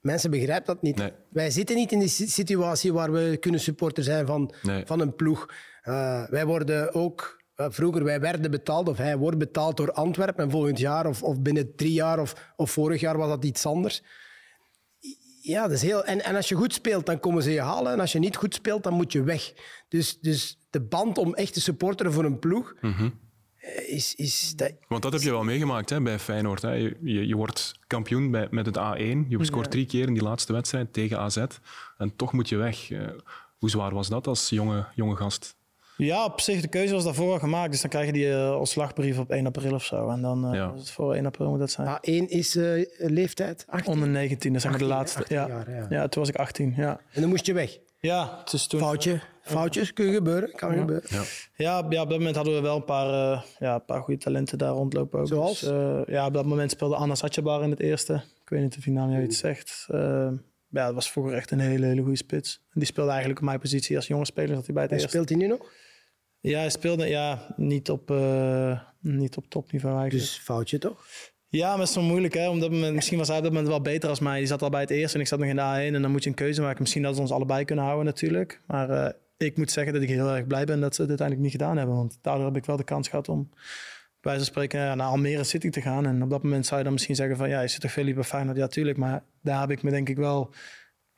Mensen 0.00 0.30
begrijpen 0.30 0.66
dat 0.74 0.82
niet. 0.82 0.96
Nee. 0.96 1.12
Wij 1.30 1.50
zitten 1.50 1.76
niet 1.76 1.92
in 1.92 1.98
die 1.98 2.08
si- 2.08 2.26
situatie 2.26 2.92
waar 2.92 3.12
we 3.12 3.36
kunnen 3.40 3.60
supporter 3.60 4.04
zijn 4.04 4.26
van, 4.26 4.54
Nee. 4.62 4.86
van 4.86 5.00
een 5.00 5.14
ploeg. 5.14 5.52
Eh, 5.82 6.28
wij 6.28 6.46
worden 6.46 6.94
ook... 6.94 7.42
vroeger, 7.54 8.04
wij 8.04 8.20
werden 8.20 8.50
betaald, 8.50 8.88
of 8.88 8.96
hij 8.98 9.16
wordt 9.16 9.38
betaald 9.38 9.76
door 9.76 9.92
Antwerpen. 9.92 10.44
En 10.44 10.50
volgend 10.50 10.78
jaar, 10.78 11.06
of, 11.06 11.22
of 11.22 11.40
binnen 11.40 11.74
drie 11.76 11.92
jaar, 11.92 12.18
of, 12.20 12.52
of 12.56 12.70
vorig 12.70 13.00
jaar 13.00 13.16
was 13.18 13.28
dat 13.28 13.44
iets 13.44 13.66
anders. 13.66 14.02
Ja, 15.48 15.62
dat 15.62 15.70
is 15.70 15.82
heel... 15.82 16.04
En, 16.04 16.24
en 16.24 16.36
als 16.36 16.48
je 16.48 16.54
goed 16.54 16.72
speelt, 16.72 17.06
dan 17.06 17.20
komen 17.20 17.42
ze 17.42 17.50
je 17.50 17.60
halen. 17.60 17.92
En 17.92 18.00
als 18.00 18.12
je 18.12 18.18
niet 18.18 18.36
goed 18.36 18.54
speelt, 18.54 18.82
dan 18.82 18.92
moet 18.92 19.12
je 19.12 19.22
weg. 19.22 19.52
Dus, 19.88 20.18
dus 20.20 20.58
de 20.70 20.80
band 20.80 21.18
om 21.18 21.34
echt 21.34 21.52
te 21.52 21.60
supporteren 21.60 22.12
voor 22.12 22.24
een 22.24 22.38
ploeg... 22.38 22.74
Mhm. 22.80 23.08
eh, 23.56 23.94
Is, 23.94 24.14
is 24.14 24.52
dat, 24.56 24.72
Want 24.88 25.02
dat 25.02 25.12
heb 25.12 25.22
je 25.22 25.30
wel 25.30 25.44
meegemaakt 25.44 25.90
hè, 25.90 26.00
bij 26.00 26.18
Feyenoord. 26.18 26.62
Hè. 26.62 26.72
Je, 26.72 26.96
je, 27.02 27.26
je 27.26 27.36
wordt 27.36 27.78
kampioen 27.86 28.30
bij, 28.30 28.48
met 28.50 28.66
het 28.66 28.76
A1. 28.76 29.28
Je 29.28 29.44
scoort 29.44 29.70
drie 29.70 29.86
keer 29.86 30.06
in 30.06 30.14
die 30.14 30.22
laatste 30.22 30.52
wedstrijd 30.52 30.92
tegen 30.92 31.18
AZ. 31.18 31.44
En 31.98 32.16
toch 32.16 32.32
moet 32.32 32.48
je 32.48 32.56
weg. 32.56 32.90
Eh, 32.90 33.08
hoe 33.58 33.70
zwaar 33.70 33.94
was 33.94 34.08
dat 34.08 34.26
als 34.26 34.48
jonge, 34.48 34.86
jonge 34.94 35.16
gast? 35.16 35.56
Ja, 36.06 36.24
op 36.24 36.40
zich, 36.40 36.60
de 36.60 36.68
keuze 36.68 36.94
was 36.94 37.04
daarvoor 37.04 37.32
al 37.32 37.38
gemaakt. 37.38 37.70
Dus 37.70 37.80
dan 37.80 37.90
krijg 37.90 38.06
je 38.06 38.12
die 38.12 38.32
eh 38.32 38.56
ontslagbrief 38.58 39.18
op 39.18 39.30
1 39.30 39.46
april 39.46 39.74
of 39.74 39.84
zo. 39.84 40.08
En 40.08 40.22
dan 40.22 40.46
eh, 40.46 40.52
Ja. 40.54 40.70
was 40.70 40.80
het 40.80 40.90
voor 40.90 41.14
1 41.14 41.26
april 41.26 41.50
moet 41.50 41.58
dat 41.58 41.70
zijn. 41.70 41.88
A1 41.88 42.28
is 42.28 42.56
eh, 42.56 42.86
leeftijd, 42.98 43.64
18. 43.68 43.92
Onder 43.92 44.08
19, 44.08 44.52
dat 44.52 44.60
zijn 44.62 44.72
we 44.72 44.78
de 44.78 44.84
18, 44.84 44.98
laatste. 44.98 45.18
18 45.18 45.36
ja. 45.36 45.46
jaar, 45.48 45.70
ja. 45.70 45.86
ja, 46.00 46.08
toen 46.08 46.20
was 46.22 46.30
ik 46.30 46.36
18. 46.36 46.74
Ja, 46.76 47.00
En 47.12 47.20
dan 47.20 47.30
moest 47.30 47.46
je 47.46 47.52
weg. 47.52 47.78
ja 48.00 48.42
dus 48.50 48.66
toen. 48.66 48.80
Foutje. 48.80 49.20
Foutjes 49.42 49.92
kunnen 49.92 50.14
gebeuren. 50.14 50.52
Kan 50.52 50.72
gebeuren. 50.74 51.08
Ja. 51.10 51.22
Ja, 51.56 51.86
ja, 51.88 52.02
op 52.02 52.08
dat 52.10 52.18
moment 52.18 52.36
hadden 52.36 52.54
we 52.54 52.60
wel 52.60 52.76
een 52.76 52.84
paar, 52.84 53.32
eh, 53.32 53.42
ja, 53.58 53.74
een 53.74 53.84
paar 53.84 54.02
goede 54.02 54.20
talenten 54.20 54.58
daar 54.58 54.70
rondlopen. 54.72 55.20
Ook. 55.20 55.26
Zoals? 55.26 55.60
Dus, 55.60 55.68
eh, 55.70 56.00
ja, 56.06 56.26
op 56.26 56.32
dat 56.34 56.46
moment 56.46 56.70
speelde 56.70 56.94
Anna 56.96 57.14
Satjabar 57.14 57.62
in 57.62 57.70
het 57.70 57.80
eerste. 57.80 58.14
Ik 58.42 58.48
weet 58.48 58.60
niet 58.62 58.76
of 58.76 58.84
die 58.84 58.92
naam 58.92 59.10
jou 59.10 59.22
iets 59.22 59.38
zegt. 59.38 59.86
Eh, 59.90 60.28
ja, 60.70 60.84
dat 60.86 60.94
was 60.94 61.10
vroeger 61.10 61.34
echt 61.34 61.50
een 61.50 61.60
hele, 61.60 61.86
hele 61.86 62.00
goede 62.02 62.16
spits. 62.16 62.60
En 62.64 62.80
die 62.80 62.84
speelde 62.84 63.10
eigenlijk 63.10 63.40
op 63.40 63.46
mijn 63.46 63.58
positie 63.58 63.96
als 63.96 64.06
jonge 64.06 64.24
speler. 64.24 64.54
Zat 64.56 64.64
hij 64.64 64.74
bij 64.74 64.82
het 64.82 64.92
En 64.92 64.98
eerste. 64.98 65.12
speelt 65.12 65.28
hij 65.28 65.38
nu 65.38 65.46
nog? 65.46 65.70
Ja, 66.40 66.58
hij 66.58 66.70
speelde 66.70 67.06
ja, 67.06 67.54
niet, 67.56 67.90
op, 67.90 68.10
eh, 68.10 68.80
niet 69.00 69.36
op 69.36 69.44
topniveau 69.48 70.00
eigenlijk. 70.00 70.30
Dus 70.30 70.38
foutje 70.38 70.78
toch? 70.78 71.06
Ja, 71.48 71.68
maar 71.68 71.78
het 71.78 71.88
is 71.88 71.94
zo 71.94 72.02
moeilijk. 72.02 72.34
Hè? 72.34 72.48
Op 72.48 72.60
dat 72.60 72.70
moment, 72.70 72.94
misschien 72.94 73.18
was 73.18 73.28
hij 73.28 73.36
op 73.36 73.42
dat 73.42 73.52
moment 73.52 73.70
wel 73.70 73.80
beter 73.80 74.08
als 74.08 74.20
mij. 74.20 74.38
Die 74.38 74.46
zat 74.46 74.62
al 74.62 74.70
bij 74.70 74.80
het 74.80 74.90
eerste 74.90 75.14
en 75.14 75.20
ik 75.20 75.28
zat 75.28 75.38
nog 75.38 75.48
in 75.48 75.56
de 75.56 75.62
A1. 75.62 75.94
En 75.94 76.02
dan 76.02 76.10
moet 76.10 76.22
je 76.22 76.28
een 76.28 76.34
keuze 76.34 76.60
maken. 76.60 76.80
Misschien 76.80 77.02
dat 77.02 77.14
ze 77.14 77.20
ons 77.20 77.30
allebei 77.30 77.64
kunnen 77.64 77.84
houden 77.84 78.06
natuurlijk. 78.06 78.60
Maar 78.66 78.90
eh, 78.90 79.12
ik 79.36 79.56
moet 79.56 79.70
zeggen 79.70 79.92
dat 79.92 80.02
ik 80.02 80.08
heel 80.08 80.28
erg 80.28 80.46
blij 80.46 80.64
ben 80.64 80.80
dat 80.80 80.94
ze 80.94 81.00
het 81.00 81.08
uiteindelijk 81.10 81.48
niet 81.48 81.60
gedaan 81.60 81.76
hebben. 81.76 81.96
Want 81.96 82.18
daardoor 82.22 82.44
heb 82.44 82.56
ik 82.56 82.64
wel 82.64 82.76
de 82.76 82.84
kans 82.84 83.08
gehad 83.08 83.28
om 83.28 83.48
bij 84.20 84.32
wijze 84.32 84.38
van 84.38 84.52
spreken 84.54 84.80
ja, 84.80 84.94
naar 84.94 85.06
Almere 85.06 85.44
City 85.44 85.70
te 85.70 85.80
gaan. 85.80 86.06
En 86.06 86.22
op 86.22 86.30
dat 86.30 86.42
moment 86.42 86.66
zou 86.66 86.78
je 86.78 86.84
dan 86.84 86.92
misschien 86.92 87.14
zeggen 87.14 87.36
van... 87.36 87.48
Ja, 87.48 87.60
je 87.60 87.68
zit 87.68 87.80
toch 87.80 87.92
veel 87.92 88.04
liever 88.04 88.24
Feyenoord? 88.24 88.56
Ja, 88.56 88.66
tuurlijk. 88.66 88.96
Maar 88.98 89.22
daar 89.42 89.60
heb 89.60 89.70
ik 89.70 89.82
me 89.82 89.90
denk 89.90 90.08
ik 90.08 90.16
wel 90.16 90.54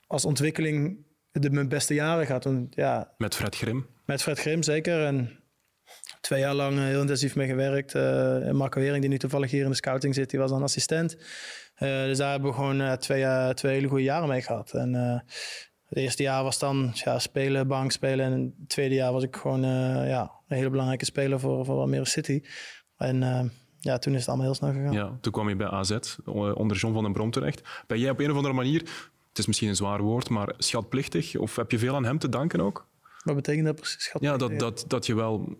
als 0.07 0.25
ontwikkeling 0.25 1.07
de, 1.33 1.51
mijn 1.51 1.69
beste 1.69 1.95
jaren 1.95 2.27
gehad. 2.27 2.45
Want 2.45 2.75
ja, 2.75 3.15
Met 3.17 3.35
Fred 3.35 3.57
Grim. 3.57 3.87
Met 4.11 4.23
Fred 4.23 4.39
Grim 4.39 4.63
zeker. 4.63 5.05
En 5.05 5.39
twee 6.21 6.41
jaar 6.41 6.55
lang 6.55 6.79
eh, 6.79 6.85
heel 6.85 7.01
intensief 7.01 7.37
mee 7.37 7.47
gewerkt. 7.49 7.95
En 7.95 8.57
Marco 8.57 8.81
Wering, 8.81 9.01
die 9.01 9.11
nu 9.11 9.19
toevallig 9.19 9.51
hier 9.51 9.65
in 9.65 9.71
de 9.71 9.77
scouting 9.77 10.15
zit, 10.15 10.31
die 10.31 10.39
was 10.39 10.51
dan 10.51 10.63
assistent. 10.63 11.17
Eh, 11.75 11.89
dus 11.89 12.19
daar 12.19 12.31
hebben 12.31 12.51
we 12.51 12.57
gewoon 12.57 12.99
twee, 12.99 13.55
twee 13.55 13.75
hele 13.75 13.89
goede 13.89 14.03
jaren 14.03 14.29
mee 14.29 14.43
gehad. 14.43 14.73
En 14.73 14.95
het 15.87 15.99
eerste 15.99 16.23
jaar 16.23 16.43
was 16.43 16.59
dan 16.59 16.91
ja, 16.95 17.19
spelen, 17.19 17.69
bank 17.69 17.93
spelen. 17.93 18.27
En 18.27 18.55
het 18.59 18.69
tweede 18.69 18.95
jaar 18.95 19.13
was 19.13 19.23
ik 19.23 19.37
gewoon 19.37 19.61
ja, 20.07 20.31
een 20.49 20.57
hele 20.57 20.71
belangrijke 20.71 21.05
speler 21.05 21.41
voor, 21.41 21.65
voor 21.65 21.79
Almere 21.79 22.07
City. 22.07 22.43
En 22.97 23.19
ja, 23.81 23.99
toen 23.99 24.13
is 24.13 24.19
het 24.19 24.29
allemaal 24.29 24.47
heel 24.47 24.55
snel 24.55 24.73
gegaan. 24.73 24.93
Ja, 24.93 25.19
toen 25.21 25.33
kwam 25.33 25.49
je 25.49 25.57
bij 25.57 25.69
AZ, 25.69 25.99
onder 26.55 26.77
John 26.77 26.95
van 26.95 27.03
den 27.03 27.13
Brom 27.13 27.31
terecht. 27.31 27.63
Ben 27.87 27.99
jij 27.99 28.11
op 28.11 28.19
een 28.19 28.31
of 28.31 28.37
andere 28.37 28.55
manier, 28.55 28.81
het 29.29 29.39
is 29.39 29.47
misschien 29.47 29.69
een 29.69 29.77
zwaar 29.77 30.03
woord, 30.03 30.29
maar 30.29 30.55
schatplichtig? 30.59 31.37
Of 31.37 31.57
heb 31.57 31.71
je 31.71 31.79
veel 31.79 31.95
aan 31.95 32.05
hem 32.05 32.19
te 32.19 32.29
danken 32.29 32.61
ook? 32.61 32.89
Wat 33.25 33.35
betekent 33.35 33.67
dat 33.67 33.77
precies? 33.77 34.05
schat? 34.05 34.23
Ja, 34.23 34.37
dat, 34.37 34.59
dat, 34.59 34.85
dat 34.89 35.07
je 35.07 35.15
wel 35.15 35.57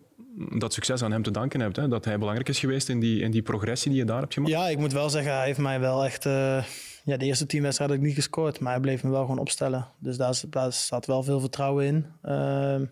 dat 0.57 0.73
succes 0.73 1.03
aan 1.03 1.11
hem 1.11 1.23
te 1.23 1.31
danken 1.31 1.59
hebt. 1.59 1.75
Hè? 1.75 1.87
Dat 1.87 2.05
hij 2.05 2.17
belangrijk 2.17 2.49
is 2.49 2.59
geweest 2.59 2.89
in 2.89 2.99
die, 2.99 3.21
in 3.21 3.31
die 3.31 3.41
progressie 3.41 3.91
die 3.91 3.99
je 3.99 4.05
daar 4.05 4.19
hebt 4.19 4.33
gemaakt. 4.33 4.53
Ja, 4.53 4.67
ik 4.67 4.77
moet 4.77 4.91
wel 4.93 5.09
zeggen, 5.09 5.35
hij 5.35 5.45
heeft 5.45 5.59
mij 5.59 5.79
wel 5.79 6.05
echt... 6.05 6.25
eh, 6.25 6.63
ja, 7.03 7.17
de 7.17 7.25
eerste 7.25 7.45
tien 7.45 7.61
wedstrijden 7.61 7.95
heb 7.95 8.05
ik 8.05 8.11
niet 8.11 8.21
gescoord, 8.23 8.59
maar 8.59 8.71
hij 8.71 8.81
bleef 8.81 9.03
me 9.03 9.09
wel 9.09 9.21
gewoon 9.21 9.39
opstellen. 9.39 9.87
Dus 9.99 10.17
daar 10.17 10.35
staat 10.73 11.05
wel 11.05 11.23
veel 11.23 11.39
vertrouwen 11.39 11.85
in. 11.85 12.05
Ehm, 12.21 12.85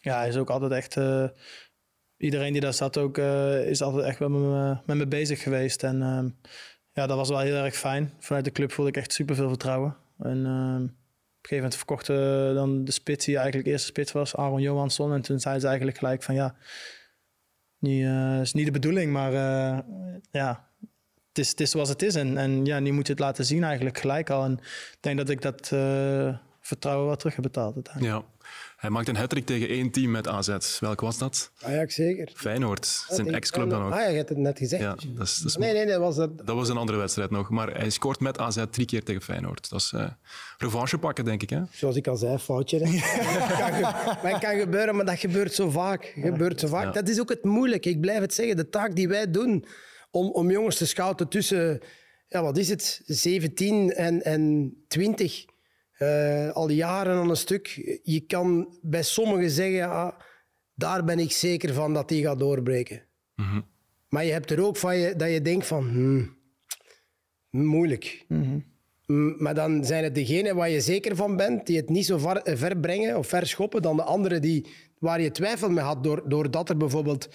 ja, 0.00 0.18
hij 0.18 0.28
is 0.28 0.36
ook 0.36 0.50
altijd 0.50 0.72
echt... 0.72 0.96
eh, 0.96 1.28
iedereen 2.16 2.52
die 2.52 2.60
daar 2.60 2.74
zat 2.74 2.98
ook, 2.98 3.18
eh, 3.18 3.66
is 3.66 3.82
altijd 3.82 4.04
echt 4.04 4.18
met 4.20 4.28
me, 4.28 4.76
met 4.86 4.96
me 4.96 5.06
bezig 5.06 5.42
geweest. 5.42 5.82
En 5.82 6.02
ehm, 6.02 6.28
ja, 6.92 7.06
dat 7.06 7.16
was 7.16 7.28
wel 7.28 7.38
heel 7.38 7.64
erg 7.64 7.74
fijn. 7.74 8.12
Vanuit 8.18 8.44
de 8.44 8.52
club 8.52 8.72
voelde 8.72 8.90
ik 8.90 8.96
echt 8.96 9.12
super 9.12 9.34
veel 9.34 9.48
vertrouwen. 9.48 9.96
En 10.18 10.46
ehm, 10.46 10.86
op 11.42 11.50
een 11.50 11.56
gegeven 11.56 11.56
moment 11.56 11.76
verkochten 11.76 12.54
dan 12.54 12.84
de 12.84 12.92
spits 12.92 13.24
die 13.24 13.36
eigenlijk 13.36 13.66
eerste 13.66 13.86
spits 13.86 14.12
was, 14.12 14.36
Aaron 14.36 14.60
Johansson. 14.60 15.12
En 15.12 15.22
toen 15.22 15.40
zei 15.40 15.58
ze 15.58 15.66
eigenlijk 15.66 15.98
gelijk 15.98 16.22
van 16.22 16.34
ja, 16.34 16.54
niet, 17.78 18.04
eh, 18.04 18.40
is 18.40 18.52
niet 18.52 18.66
de 18.66 18.72
bedoeling, 18.72 19.12
maar 19.12 19.32
eh, 19.32 19.78
ja, 20.30 20.68
het 21.28 21.38
is, 21.38 21.50
het 21.50 21.60
is 21.60 21.70
zoals 21.70 21.88
het 21.88 22.02
is. 22.02 22.14
En, 22.14 22.38
en 22.38 22.64
ja, 22.64 22.78
nu 22.78 22.92
moet 22.92 23.06
je 23.06 23.12
het 23.12 23.22
laten 23.22 23.44
zien 23.44 23.64
eigenlijk 23.64 23.98
gelijk 23.98 24.30
al. 24.30 24.44
En 24.44 24.52
ik 24.92 24.98
denk 25.00 25.16
dat 25.16 25.28
ik 25.28 25.42
dat 25.42 25.72
eh, 25.72 26.36
vertrouwen 26.60 27.06
wel 27.06 27.16
terug 27.16 27.34
heb 27.34 27.42
betaald. 27.42 27.90
Ja. 27.98 28.24
Hij 28.82 28.90
maakte 28.90 29.10
een 29.10 29.16
hat 29.16 29.46
tegen 29.46 29.68
één 29.68 29.90
team 29.90 30.10
met 30.10 30.28
AZ. 30.28 30.78
Welk 30.80 31.00
was 31.00 31.18
dat? 31.18 31.50
Ajax 31.60 31.94
zeker. 31.94 32.30
Feyenoord, 32.34 33.04
zijn 33.08 33.34
ex-club 33.34 33.70
dan 33.70 33.82
ook. 33.82 33.92
Ah 33.92 33.98
ja, 33.98 34.08
je 34.08 34.16
hebt 34.16 34.28
het 34.28 34.38
net 34.38 34.58
gezegd. 34.58 34.82
Ja, 34.82 34.94
dat 35.14 35.26
is, 35.26 35.36
dat 35.36 35.50
is 35.50 35.56
Nee, 35.56 35.72
nee, 35.72 35.86
dat 35.86 35.98
was 35.98 36.16
dat. 36.16 36.46
Dat 36.46 36.56
was 36.56 36.68
een 36.68 36.76
andere 36.76 36.98
wedstrijd 36.98 37.30
nog. 37.30 37.50
Maar 37.50 37.76
hij 37.76 37.90
scoort 37.90 38.20
met 38.20 38.38
AZ 38.38 38.64
drie 38.70 38.86
keer 38.86 39.02
tegen 39.02 39.22
Feyenoord. 39.22 39.70
Dat 39.70 39.80
is 39.80 39.92
eh 39.92 40.08
revanche 40.58 40.98
pakken, 40.98 41.24
denk 41.24 41.42
ik. 41.42 41.50
Hè? 41.50 41.60
Zoals 41.70 41.96
ik 41.96 42.06
al 42.06 42.16
zei, 42.16 42.38
foutje. 42.38 42.78
Dat 44.22 44.38
kan 44.48 44.58
gebeuren, 44.58 44.96
maar 44.96 45.04
dat 45.04 45.18
gebeurt 45.18 45.54
zo 45.54 45.70
vaak. 45.70 46.12
Gebeurt 46.14 46.60
zo 46.60 46.66
vaak. 46.66 46.84
Ja. 46.84 46.90
Dat 46.92 47.08
is 47.08 47.20
ook 47.20 47.30
het 47.30 47.44
moeilijke. 47.44 47.88
Ik 47.88 48.00
blijf 48.00 48.20
het 48.20 48.34
zeggen. 48.34 48.56
De 48.56 48.68
taak 48.68 48.96
die 48.96 49.08
wij 49.08 49.30
doen 49.30 49.64
om, 50.10 50.30
om 50.30 50.50
jongens 50.50 50.76
te 50.76 50.86
scouten 50.86 51.28
tussen, 51.28 51.80
ja, 52.28 52.42
wat 52.42 52.56
is 52.56 52.68
het, 52.68 53.02
17 53.06 53.92
en, 53.92 54.22
en 54.22 54.74
20. 54.88 55.44
Eh, 56.02 56.50
al 56.54 56.70
jaren 56.70 57.16
aan 57.16 57.30
een 57.30 57.36
stuk. 57.36 57.66
Je 58.02 58.20
kan 58.20 58.78
bij 58.82 59.02
sommigen 59.02 59.50
zeggen, 59.50 59.90
ah, 59.90 60.18
daar 60.74 61.04
ben 61.04 61.18
ik 61.18 61.32
zeker 61.32 61.74
van 61.74 61.94
dat 61.94 62.08
die 62.08 62.22
gaat 62.22 62.38
doorbreken. 62.38 63.02
Maar 64.08 64.24
je 64.24 64.32
hebt 64.32 64.50
er 64.50 64.64
ook 64.64 64.76
van 64.76 64.96
je, 64.96 65.16
dat 65.16 65.30
je 65.30 65.42
denkt 65.42 65.66
van, 65.66 65.88
hmm, 65.88 66.36
moeilijk. 67.50 68.24
Mm, 68.28 68.64
Maar 69.38 69.54
dan 69.54 69.84
zijn 69.84 70.04
het 70.04 70.14
degenen 70.14 70.56
waar 70.56 70.70
je 70.70 70.80
zeker 70.80 71.16
van 71.16 71.36
bent, 71.36 71.66
die 71.66 71.76
het 71.76 71.88
niet 71.88 72.06
zo 72.06 72.18
ver, 72.18 72.36
eh, 72.36 72.56
ver 72.56 72.78
brengen 72.78 73.18
of 73.18 73.26
ver 73.26 73.46
schoppen 73.46 73.82
dan 73.82 73.96
de 73.96 74.02
anderen 74.02 74.42
die, 74.42 74.66
waar 74.98 75.20
je 75.20 75.30
twijfel 75.30 75.70
mee 75.70 75.84
had. 75.84 76.04
Door, 76.04 76.28
doordat 76.28 76.68
er 76.68 76.76
bijvoorbeeld 76.76 77.28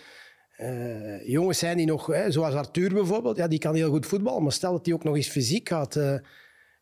eh, 0.58 1.28
jongens 1.28 1.60
zijn 1.60 1.78
die 1.78 1.86
nog, 1.86 2.06
hè, 2.06 2.32
zoals 2.32 2.54
Arthur 2.54 2.94
bijvoorbeeld, 2.94 3.38
ja, 3.38 3.48
die 3.48 3.60
kan 3.60 3.76
heel 3.76 3.90
goed 3.90 4.06
voetballen. 4.06 4.44
Maar 4.44 4.52
stel 4.52 4.72
dat 4.72 4.86
hij 4.86 4.96
ook 4.96 5.04
nog 5.04 5.16
eens 5.16 5.30
fysiek 5.30 5.70
gaat, 5.70 5.96
eh, 5.96 6.16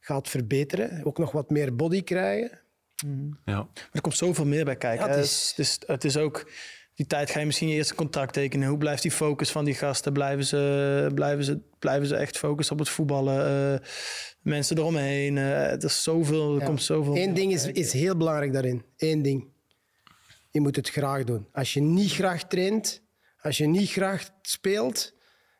gaat 0.06 0.30
verbeteren, 0.30 1.06
ook 1.06 1.18
nog 1.18 1.32
wat 1.32 1.50
meer 1.50 1.76
body 1.76 2.04
krijgen. 2.04 2.60
Ja. 3.46 3.56
Maar 3.56 3.90
er 3.92 4.02
komt 4.02 4.18
zoveel 4.18 4.46
meer 4.46 4.66
bij 4.66 4.76
kijken. 4.76 5.02
Ja, 5.06 5.12
het 5.12 5.16
hè. 5.20 5.24
is- 5.24 5.48
het, 5.56 5.60
is, 5.66 5.80
het 5.86 6.04
is 6.04 6.18
ook... 6.18 6.52
Die 6.96 7.08
tijd 7.08 7.30
ga 7.30 7.40
je 7.40 7.46
misschien 7.46 7.68
je 7.68 7.76
eerste 7.76 7.96
contract 7.96 8.34
tekenen. 8.34 8.68
Hoe 8.70 8.78
blijft 8.78 9.02
die 9.02 9.12
focus 9.12 9.52
van 9.52 9.66
die 9.66 9.74
gasten? 9.74 10.14
Blijven 10.14 10.46
ze, 10.46 11.12
blijven 11.16 11.44
ze, 11.44 11.60
blijven 11.80 12.08
ze 12.08 12.16
echt 12.16 12.38
focussen 12.38 12.74
op 12.74 12.80
het 12.80 12.90
voetballen? 12.90 13.46
Eh, 13.74 13.88
mensen 14.42 14.78
eromheen. 14.78 15.38
eh 15.38 15.72
er 15.72 15.84
is 15.84 16.04
zoveel, 16.04 16.54
er 16.54 16.60
Ja. 16.60 16.66
komt 16.66 16.84
zoveel... 16.84 17.18
Eén 17.18 17.34
ding 17.34 17.54
is, 17.54 17.66
is 17.66 17.94
heel 17.94 18.18
belangrijk 18.18 18.54
daarin. 18.54 18.84
Eén 18.98 19.22
ding. 19.22 19.48
Je 20.52 20.62
moet 20.62 20.76
het 20.76 20.90
graag 20.90 21.24
doen. 21.24 21.48
Als 21.52 21.74
je 21.74 21.82
niet 21.82 22.12
graag 22.12 22.44
traint, 22.48 23.02
als 23.42 23.58
je 23.58 23.66
niet 23.68 23.92
graag 23.92 24.30
speelt 24.42 25.14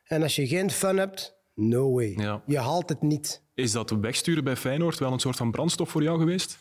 en 0.04 0.22
als 0.22 0.36
je 0.36 0.46
geen 0.46 0.70
fun 0.70 0.96
hebt, 0.96 1.34
no 1.54 1.92
way. 1.92 2.14
Ja. 2.16 2.42
Je 2.46 2.58
haalt 2.58 2.88
het 2.88 3.02
niet. 3.02 3.42
Is 3.56 3.72
dat 3.72 3.90
wegsturen 3.90 4.44
bij 4.44 4.56
Feyenoord 4.56 4.98
wel 4.98 5.12
een 5.12 5.18
soort 5.18 5.36
van 5.36 5.50
brandstof 5.50 5.90
voor 5.90 6.02
jou 6.02 6.18
geweest? 6.18 6.58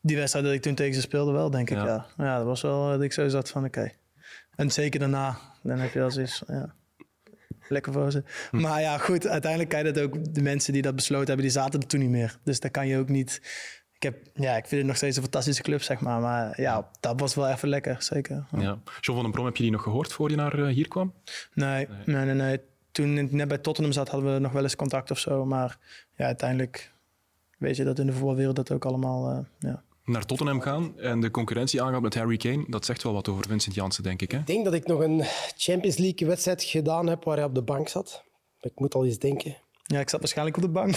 Die 0.00 0.16
wedstrijd 0.16 0.44
dat 0.44 0.54
ik 0.54 0.62
toen 0.62 0.74
tegen 0.74 0.94
ze 0.94 1.00
speelde 1.00 1.32
wel, 1.32 1.50
denk 1.50 1.70
ik, 1.70 1.76
Ja. 1.76 1.84
ja. 1.86 2.06
Ja, 2.24 2.36
dat 2.36 2.46
was 2.46 2.62
wel 2.62 2.88
dat 2.88 3.02
ik 3.02 3.12
zo 3.12 3.28
zat 3.28 3.50
van, 3.50 3.64
oké. 3.64 3.90
En 4.54 4.70
zeker 4.70 5.00
daarna, 5.00 5.38
dan 5.62 5.78
heb 5.78 5.92
je 5.92 5.98
wel 5.98 6.10
zoiets 6.10 6.42
ja... 6.46 6.74
Lekker 7.68 7.92
voor 7.92 8.10
ze. 8.10 8.22
Hm. 8.50 8.60
Maar 8.60 8.80
ja, 8.80 8.98
goed, 8.98 9.26
uiteindelijk 9.26 9.70
kan 9.70 9.84
je 9.84 9.92
dat 9.92 10.02
ook... 10.04 10.34
De 10.34 10.42
mensen 10.42 10.72
die 10.72 10.82
dat 10.82 10.94
besloten 10.94 11.26
hebben, 11.26 11.44
die 11.44 11.54
zaten 11.54 11.80
er 11.80 11.86
toen 11.86 12.00
niet 12.00 12.10
meer. 12.10 12.38
Dus 12.44 12.60
daar 12.60 12.70
kan 12.70 12.86
je 12.86 12.98
ook 12.98 13.08
niet... 13.08 13.40
Ik, 13.92 14.02
heb, 14.02 14.16
ja, 14.34 14.56
ik 14.56 14.66
vind 14.66 14.80
het 14.80 14.86
nog 14.86 14.96
steeds 14.96 15.16
een 15.16 15.22
fantastische 15.22 15.62
club, 15.62 15.82
zeg 15.82 16.00
maar. 16.00 16.20
Maar 16.20 16.60
ja, 16.60 16.90
dat 17.00 17.20
was 17.20 17.34
wel 17.34 17.48
even 17.48 17.68
lekker, 17.68 18.02
zeker. 18.02 18.46
Ja. 18.58 18.78
John 19.00 19.18
van 19.18 19.22
den 19.22 19.30
Brom, 19.30 19.44
heb 19.44 19.56
je 19.56 19.62
die 19.62 19.72
nog 19.72 19.82
gehoord 19.82 20.12
voor 20.12 20.30
je 20.30 20.36
naar 20.36 20.58
eh, 20.58 20.74
hier 20.74 20.88
kwam? 20.88 21.14
Nee, 21.54 21.88
nee, 22.04 22.24
nee, 22.24 22.34
nee. 22.34 22.60
Toen 22.92 23.18
ik 23.18 23.32
net 23.32 23.48
bij 23.48 23.58
Tottenham 23.58 23.92
zat, 23.92 24.08
hadden 24.08 24.34
we 24.34 24.38
nog 24.40 24.52
wel 24.52 24.62
eens 24.62 24.76
contact 24.76 25.10
of 25.10 25.18
zo. 25.18 25.44
Maar 25.44 25.78
ja, 26.16 26.24
uiteindelijk 26.24 26.92
weet 27.58 27.76
je 27.76 27.84
dat 27.84 27.98
in 27.98 28.06
de 28.06 28.12
voetbalwereld 28.12 28.56
dat 28.56 28.70
ook 28.70 28.84
allemaal... 28.84 29.30
eh, 29.30 29.38
ja. 29.58 29.82
Naar 30.04 30.24
Tottenham 30.26 30.60
gaan 30.60 30.98
en 30.98 31.20
de 31.20 31.30
concurrentie 31.30 31.82
aangaan 31.82 32.02
met 32.02 32.14
Harry 32.14 32.36
Kane, 32.36 32.64
dat 32.68 32.84
zegt 32.84 33.02
wel 33.02 33.12
wat 33.12 33.28
over 33.28 33.44
Vincent 33.48 33.74
Janssen, 33.74 34.02
denk 34.02 34.22
ik. 34.22 34.30
Hè? 34.30 34.38
Ik 34.38 34.46
denk 34.46 34.64
dat 34.64 34.74
ik 34.74 34.86
nog 34.86 35.00
een 35.00 35.22
Champions 35.56 35.96
League 35.96 36.28
wedstrijd 36.28 36.62
gedaan 36.62 37.06
heb 37.06 37.24
waar 37.24 37.36
hij 37.36 37.44
op 37.44 37.54
de 37.54 37.62
bank 37.62 37.88
zat. 37.88 38.24
Ik 38.60 38.72
moet 38.74 38.94
al 38.94 39.04
eens 39.04 39.18
denken. 39.18 39.56
ja, 39.86 40.00
ik 40.00 40.08
zat 40.08 40.20
waarschijnlijk 40.20 40.56
op 40.56 40.62
de 40.62 40.68
bank. 40.68 40.94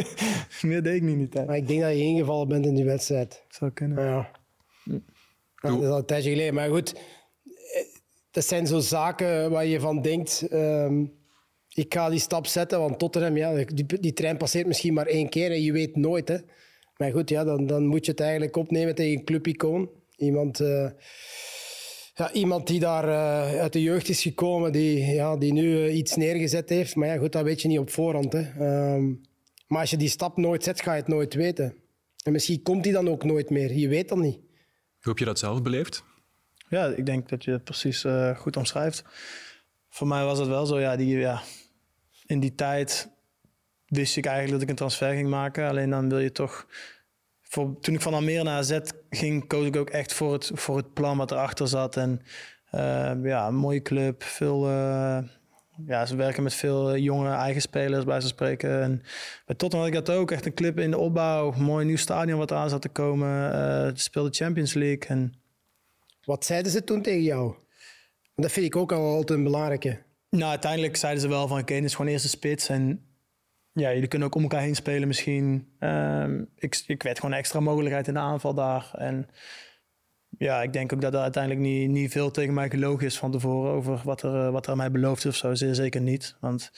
Meer 0.62 0.82
deed 0.82 0.94
ik 0.94 1.02
niet 1.02 1.12
in 1.12 1.18
die 1.18 1.28
tijd. 1.28 1.46
Maar 1.46 1.56
ik 1.56 1.68
denk 1.68 1.80
dat 1.80 1.90
je 1.90 2.02
ingevallen 2.02 2.48
bent 2.48 2.66
in 2.66 2.74
die 2.74 2.84
wedstrijd. 2.84 3.42
Zou 3.48 3.70
kunnen. 3.70 4.04
Ja. 4.04 4.30
Ja, 4.84 5.70
dat 5.70 5.82
is 5.82 5.88
al 5.88 5.96
een 5.98 6.04
tijdje 6.04 6.30
geleden. 6.30 6.54
Maar 6.54 6.68
goed, 6.68 6.92
eh, 6.92 7.00
dat 8.30 8.44
zijn 8.44 8.66
zo 8.66 8.78
zaken 8.78 9.50
waar 9.50 9.66
je 9.66 9.80
van 9.80 10.02
denkt... 10.02 10.46
ehm, 10.50 11.04
ik 11.74 11.94
ga 11.94 12.10
die 12.10 12.18
stap 12.18 12.46
zetten, 12.46 12.78
want 12.78 12.98
Tottenham, 12.98 13.36
ja, 13.36 13.64
die, 13.64 14.00
die 14.00 14.12
trein 14.12 14.36
passeert 14.36 14.66
misschien 14.66 14.94
maar 14.94 15.06
één 15.06 15.28
keer 15.28 15.50
en 15.50 15.62
je 15.62 15.72
weet 15.72 15.96
nooit. 15.96 16.28
Hè. 16.28 16.36
Maar 16.96 17.10
goed, 17.10 17.28
ja, 17.28 17.44
dan, 17.44 17.66
dan 17.66 17.86
moet 17.86 18.04
je 18.04 18.10
het 18.10 18.20
eigenlijk 18.20 18.56
opnemen 18.56 18.94
tegen 18.94 19.18
een 19.18 19.24
clubicoon. 19.24 19.90
Iemand, 20.16 20.60
eh, 20.60 20.90
ja, 22.14 22.32
iemand 22.32 22.66
die 22.66 22.80
daar 22.80 23.08
eh, 23.08 23.60
uit 23.60 23.72
de 23.72 23.82
jeugd 23.82 24.08
is 24.08 24.22
gekomen, 24.22 24.72
die, 24.72 25.04
ja, 25.04 25.36
die 25.36 25.52
nu 25.52 25.86
eh, 25.86 25.96
iets 25.96 26.16
neergezet 26.16 26.68
heeft. 26.68 26.94
Maar 26.94 27.08
ja, 27.08 27.16
goed, 27.16 27.32
dat 27.32 27.44
weet 27.44 27.62
je 27.62 27.68
niet 27.68 27.78
op 27.78 27.90
voorhand. 27.90 28.32
Hè. 28.32 28.40
Ehm, 28.40 29.14
maar 29.66 29.80
als 29.80 29.90
je 29.90 29.96
die 29.96 30.08
stap 30.08 30.36
nooit 30.36 30.64
zet, 30.64 30.82
ga 30.82 30.92
je 30.92 31.00
het 31.00 31.08
nooit 31.08 31.34
weten. 31.34 31.74
En 32.24 32.32
misschien 32.32 32.62
komt 32.62 32.82
die 32.82 32.92
dan 32.92 33.08
ook 33.08 33.24
nooit 33.24 33.50
meer. 33.50 33.72
Je 33.72 33.88
weet 33.88 34.08
dat 34.08 34.18
niet. 34.18 34.36
Hoe 34.36 35.10
heb 35.10 35.18
je 35.18 35.24
dat 35.24 35.38
zelf 35.38 35.62
beleefd? 35.62 36.04
Ja, 36.68 36.86
ik 36.86 37.06
denk 37.06 37.28
dat 37.28 37.44
je 37.44 37.50
het 37.50 37.64
precies 37.64 38.04
eh, 38.04 38.36
goed 38.36 38.56
omschrijft. 38.56 39.04
Voor 39.88 40.06
mij 40.06 40.24
was 40.24 40.38
het 40.38 40.48
wel 40.48 40.66
zo, 40.66 40.80
ja, 40.80 40.96
die, 40.96 41.18
ja, 41.18 41.42
in 42.32 42.40
die 42.40 42.54
tijd 42.54 43.10
wist 43.86 44.16
ik 44.16 44.24
eigenlijk 44.24 44.54
dat 44.54 44.62
ik 44.62 44.68
een 44.68 44.76
transfer 44.76 45.14
ging 45.14 45.28
maken. 45.28 45.68
Alleen 45.68 45.90
dan 45.90 46.08
wil 46.08 46.18
je 46.18 46.32
toch... 46.32 46.66
Voor, 47.40 47.80
toen 47.80 47.94
ik 47.94 48.00
van 48.00 48.14
Almere 48.14 48.42
naar 48.42 48.58
AZ 48.58 48.78
ging, 49.10 49.46
koos 49.46 49.66
ik 49.66 49.76
ook 49.76 49.90
echt 49.90 50.12
voor 50.12 50.32
het, 50.32 50.50
voor 50.54 50.76
het 50.76 50.92
plan 50.92 51.16
wat 51.16 51.30
erachter 51.30 51.68
zat. 51.68 51.96
En 51.96 52.22
eh, 52.70 53.12
ja, 53.22 53.46
een 53.46 53.54
mooie 53.54 53.82
club, 53.82 54.22
veel... 54.22 54.66
eh, 54.68 55.18
ja, 55.86 56.06
ze 56.06 56.16
werken 56.16 56.42
met 56.42 56.54
veel 56.54 56.90
eh, 56.90 57.02
jonge 57.02 57.30
eigen 57.30 57.60
spelers, 57.60 58.04
bij 58.04 58.20
ze 58.20 58.26
spreken. 58.26 58.82
En 58.82 59.02
bij 59.46 59.56
Tottenham 59.56 59.88
had 59.88 59.98
ik 59.98 60.06
dat 60.06 60.16
ook. 60.16 60.30
Echt 60.30 60.46
een 60.46 60.54
club 60.54 60.78
in 60.78 60.90
de 60.90 60.98
opbouw. 60.98 61.50
Mooi 61.50 61.84
nieuw 61.86 61.96
stadion 61.96 62.38
wat 62.38 62.52
aan 62.52 62.68
zat 62.68 62.82
te 62.82 62.88
komen. 62.88 63.96
speelde 63.96 64.30
Champions 64.30 64.74
League. 64.74 65.06
En 65.06 65.34
Wat 66.24 66.44
zeiden 66.44 66.72
ze 66.72 66.84
toen 66.84 67.02
tegen 67.02 67.22
jou? 67.22 67.54
Dat 68.34 68.52
vind 68.52 68.66
ik 68.66 68.76
ook 68.76 68.92
al 68.92 69.14
altijd 69.14 69.38
een 69.38 69.44
belangrijke. 69.44 70.02
Nou, 70.36 70.50
uiteindelijk 70.50 70.96
zeiden 70.96 71.22
ze 71.22 71.28
wel 71.28 71.48
van 71.48 71.64
Kane 71.64 71.80
is 71.80 71.94
gewoon 71.94 72.10
eerste 72.10 72.28
spits. 72.28 72.68
En 72.68 73.06
ja, 73.72 73.92
jullie 73.92 74.08
kunnen 74.08 74.28
ook 74.28 74.34
om 74.34 74.42
elkaar 74.42 74.60
heen 74.60 74.74
spelen 74.74 75.08
misschien. 75.08 75.74
Ehm, 75.78 76.44
ik, 76.56 76.82
ik 76.86 77.02
werd 77.02 77.20
gewoon 77.20 77.34
extra 77.34 77.60
mogelijkheid 77.60 78.08
in 78.08 78.14
de 78.14 78.20
aanval 78.20 78.54
daar. 78.54 78.90
En 78.94 79.28
ja, 80.38 80.62
ik 80.62 80.72
denk 80.72 80.92
ook 80.92 81.00
dat 81.00 81.14
er 81.14 81.20
uiteindelijk 81.20 81.62
niet, 81.64 81.90
niet 81.90 82.10
veel 82.10 82.30
tegen 82.30 82.54
mij 82.54 82.70
gelogen 82.70 83.06
is 83.06 83.18
van 83.18 83.30
tevoren 83.30 83.72
over 83.72 84.00
wat 84.04 84.22
er, 84.22 84.46
eh, 84.46 84.52
wat 84.52 84.66
er 84.66 84.76
mij 84.76 84.90
beloofd 84.90 85.24
is 85.24 85.30
of 85.30 85.36
zo. 85.36 85.54
Zeer 85.54 85.74
zeker 85.74 86.00
niet. 86.00 86.36
Want 86.40 86.72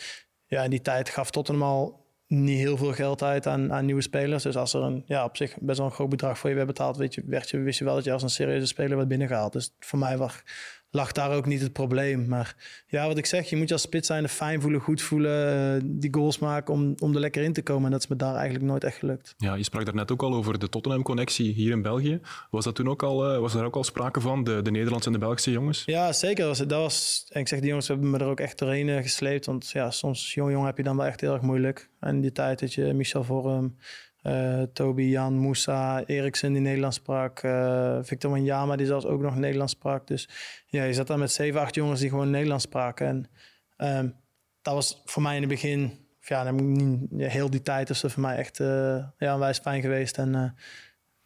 ja, 0.47 0.63
in 0.63 0.71
die 0.71 0.83
tijd 0.83 1.09
gaf 1.09 1.31
Tottenham 1.31 1.63
al 1.63 2.07
niet 2.27 2.59
heel 2.59 2.77
veel 2.77 2.93
geld 2.93 3.23
uit 3.23 3.47
aan, 3.47 3.73
aan 3.73 3.85
nieuwe 3.85 4.03
spelers. 4.03 4.43
Dus 4.43 4.57
als 4.57 4.75
er 4.75 4.83
een, 4.83 5.03
ja, 5.07 5.25
op 5.25 5.37
zich 5.37 5.57
best 5.61 5.79
wel 5.79 5.87
een 5.87 5.95
groot 5.95 6.09
bedrag 6.09 6.39
voor 6.39 6.51
je 6.51 6.57
werd 6.57 6.67
betaald, 6.67 6.97
weet 6.97 7.15
je, 7.15 7.23
werd 7.27 7.51
je, 7.51 7.59
wist 7.59 7.79
je 7.79 7.85
wel 7.85 7.95
dat 7.95 8.05
je 8.05 8.13
als 8.13 8.23
een 8.23 8.31
serieuze 8.31 8.67
speler 8.67 8.97
werd 8.97 9.09
binnengehaald. 9.09 9.53
Dus 9.53 9.75
voor 9.79 9.99
mij 9.99 10.17
lag, 10.17 10.43
lag 10.95 11.13
daar 11.13 11.31
ook 11.31 11.47
niet 11.47 11.61
het 11.61 11.73
probleem. 11.73 12.29
Maar 12.29 12.57
ja, 12.87 13.07
wat 13.07 13.19
ik 13.19 13.27
zeg, 13.27 13.51
je 13.51 13.57
moet 13.57 13.69
je 13.69 13.75
als 13.75 13.83
spits 13.83 14.07
zijn, 14.07 14.29
fijn 14.29 14.61
voelen, 14.61 14.81
goed 14.81 15.03
voelen, 15.03 15.75
eh, 15.75 15.83
die 15.85 16.15
goals 16.15 16.39
maken 16.39 16.75
om, 16.75 16.95
om 16.99 17.15
er 17.15 17.21
lekker 17.21 17.43
in 17.43 17.53
te 17.53 17.63
komen. 17.63 17.85
En 17.85 17.91
dat 17.91 18.01
is 18.01 18.07
me 18.07 18.17
daar 18.17 18.35
eigenlijk 18.35 18.65
nooit 18.65 18.85
echt 18.85 18.97
gelukt. 18.97 19.35
Ja, 19.39 19.55
je 19.55 19.63
sprak 19.63 19.85
daarnet 19.85 20.11
ook 20.13 20.23
al 20.23 20.35
over 20.35 20.59
de 20.59 20.69
Tottenham-connectie 20.69 21.53
hier 21.53 21.71
in 21.71 21.83
België. 21.83 22.21
Was, 22.51 22.65
dat 22.65 22.75
toen 22.75 22.89
ook 22.89 23.03
al, 23.03 23.33
eh, 23.33 23.39
was 23.39 23.53
daar 23.53 23.65
ook 23.65 23.77
al 23.77 23.85
sprake 23.85 24.21
van, 24.21 24.45
de, 24.45 24.63
de 24.63 24.71
Nederlandse 24.71 25.09
en 25.09 25.15
de 25.15 25.21
Belgische 25.21 25.51
jongens? 25.51 25.83
Ja, 25.87 26.13
zeker. 26.13 26.45
Dat 26.45 26.59
was, 26.59 26.67
dat 26.67 26.81
was, 26.81 27.27
en 27.29 27.41
ik 27.41 27.49
zeg, 27.49 27.59
die 27.59 27.69
jongens 27.69 27.89
hebben 27.89 28.11
me 28.11 28.19
er 28.19 28.27
ook 28.27 28.41
echt 28.41 28.59
doorheen 28.59 28.89
eh, 28.89 29.03
gesleept. 29.03 29.47
Want 29.47 29.71
ja, 29.71 29.91
soms 29.91 30.35
jong 30.35 30.51
jong 30.51 30.67
heb 30.67 30.77
je 30.77 30.83
dan 30.83 30.97
wel 30.97 31.07
echt 31.07 31.21
heel 31.21 31.33
erg 31.33 31.43
moeilijk. 31.43 31.89
En 32.01 32.21
die 32.21 32.33
tijd 32.33 32.61
dat 32.61 32.75
je 32.75 32.93
Michel 32.93 33.25
Vorm, 33.25 33.77
eh 34.25 34.63
Toby, 34.73 35.03
Jan, 35.03 35.35
Moussa, 35.35 36.03
Eriksen 36.07 36.53
die 36.53 36.63
Nederlands 36.63 36.97
sprak. 36.97 37.43
eh, 37.43 37.99
Victor 38.03 38.31
Wanyama 38.31 38.77
die 38.77 38.87
zelfs 38.87 39.07
ook 39.07 39.21
nog 39.21 39.37
Nederlands 39.37 39.73
sprak. 39.73 40.07
Dus 40.07 40.29
ja, 40.67 40.85
je 40.85 40.93
zat 40.93 41.07
dan 41.07 41.19
met 41.19 41.33
zeven, 41.33 41.61
acht 41.61 41.75
jongens 41.75 42.01
die 42.01 42.09
gewoon 42.09 42.31
Nederlands 42.31 42.65
spraken. 42.65 43.07
En 43.07 43.27
ehm, 43.77 44.09
dat 44.63 44.75
was 44.75 45.03
voor 45.05 45.23
mij 45.23 45.35
in 45.35 45.41
het 45.41 45.51
begin, 45.51 46.07
ja, 46.21 46.55
heel 47.17 47.51
die 47.51 47.63
tijd 47.63 47.91
is 47.91 48.01
dat 48.01 48.13
voor 48.13 48.23
mij 48.23 48.37
echt 48.37 48.61
eh 48.61 49.05
ja, 49.19 49.35
onwijs 49.35 49.59
fijn 49.59 49.81
geweest. 49.81 50.19
En 50.19 50.55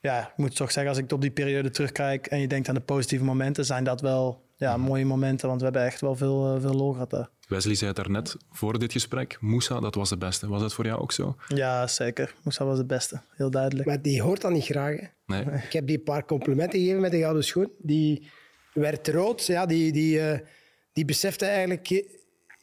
ja, 0.00 0.20
ik 0.28 0.36
moet 0.36 0.56
toch 0.56 0.72
zeggen, 0.72 0.92
als 0.92 1.02
ik 1.02 1.12
op 1.12 1.20
die 1.20 1.30
periode 1.30 1.70
terugkijk 1.70 2.26
en 2.26 2.40
je 2.40 2.48
denkt 2.48 2.68
aan 2.68 2.74
de 2.74 2.80
positieve 2.80 3.24
momenten, 3.24 3.64
zijn 3.64 3.84
dat 3.84 4.00
wel 4.00 4.47
ja, 4.58 4.76
mooie 4.76 5.04
momenten. 5.04 5.48
Want 5.48 5.58
we 5.60 5.64
hebben 5.64 5.84
echt 5.84 6.00
wel 6.00 6.14
veel, 6.16 6.54
eh, 6.54 6.60
veel 6.60 6.74
lol 6.74 6.92
gehad 6.92 7.10
daar. 7.10 7.28
Wesley 7.48 7.74
zei 7.74 7.86
het 7.90 7.96
daarnet, 7.96 8.36
voor 8.50 8.78
dit 8.78 8.92
gesprek, 8.92 9.36
Moussa, 9.40 9.80
dat 9.80 9.94
was 9.94 10.08
de 10.08 10.16
beste. 10.18 10.48
Was 10.48 10.60
dat 10.60 10.74
voor 10.74 10.84
jou 10.86 11.00
ook 11.00 11.12
zo? 11.12 11.36
Ja, 11.48 11.86
zeker. 11.86 12.34
Moussa 12.42 12.64
was 12.64 12.78
het 12.78 12.86
beste. 12.86 13.20
Heel 13.36 13.50
duidelijk. 13.50 13.86
Maar 13.88 14.02
die 14.02 14.22
hoort 14.22 14.40
dat 14.40 14.50
niet 14.52 14.64
graag. 14.64 14.96
Hè. 15.00 15.06
Nee. 15.26 15.42
Ik 15.66 15.72
heb 15.72 15.86
die 15.86 15.96
een 15.98 16.02
paar 16.02 16.24
complimenten 16.24 16.78
gegeven 16.78 17.00
met 17.00 17.10
de 17.10 17.18
gouden 17.18 17.44
schoen. 17.44 17.70
Die 17.78 18.30
werd 18.72 19.08
rood. 19.08 19.46
Ja, 19.46 19.66
die, 19.66 19.92
die, 19.92 20.20
eh, 20.20 20.38
die 20.92 21.04
besefte 21.04 21.44
eigenlijk... 21.46 21.90
eh, 21.90 22.02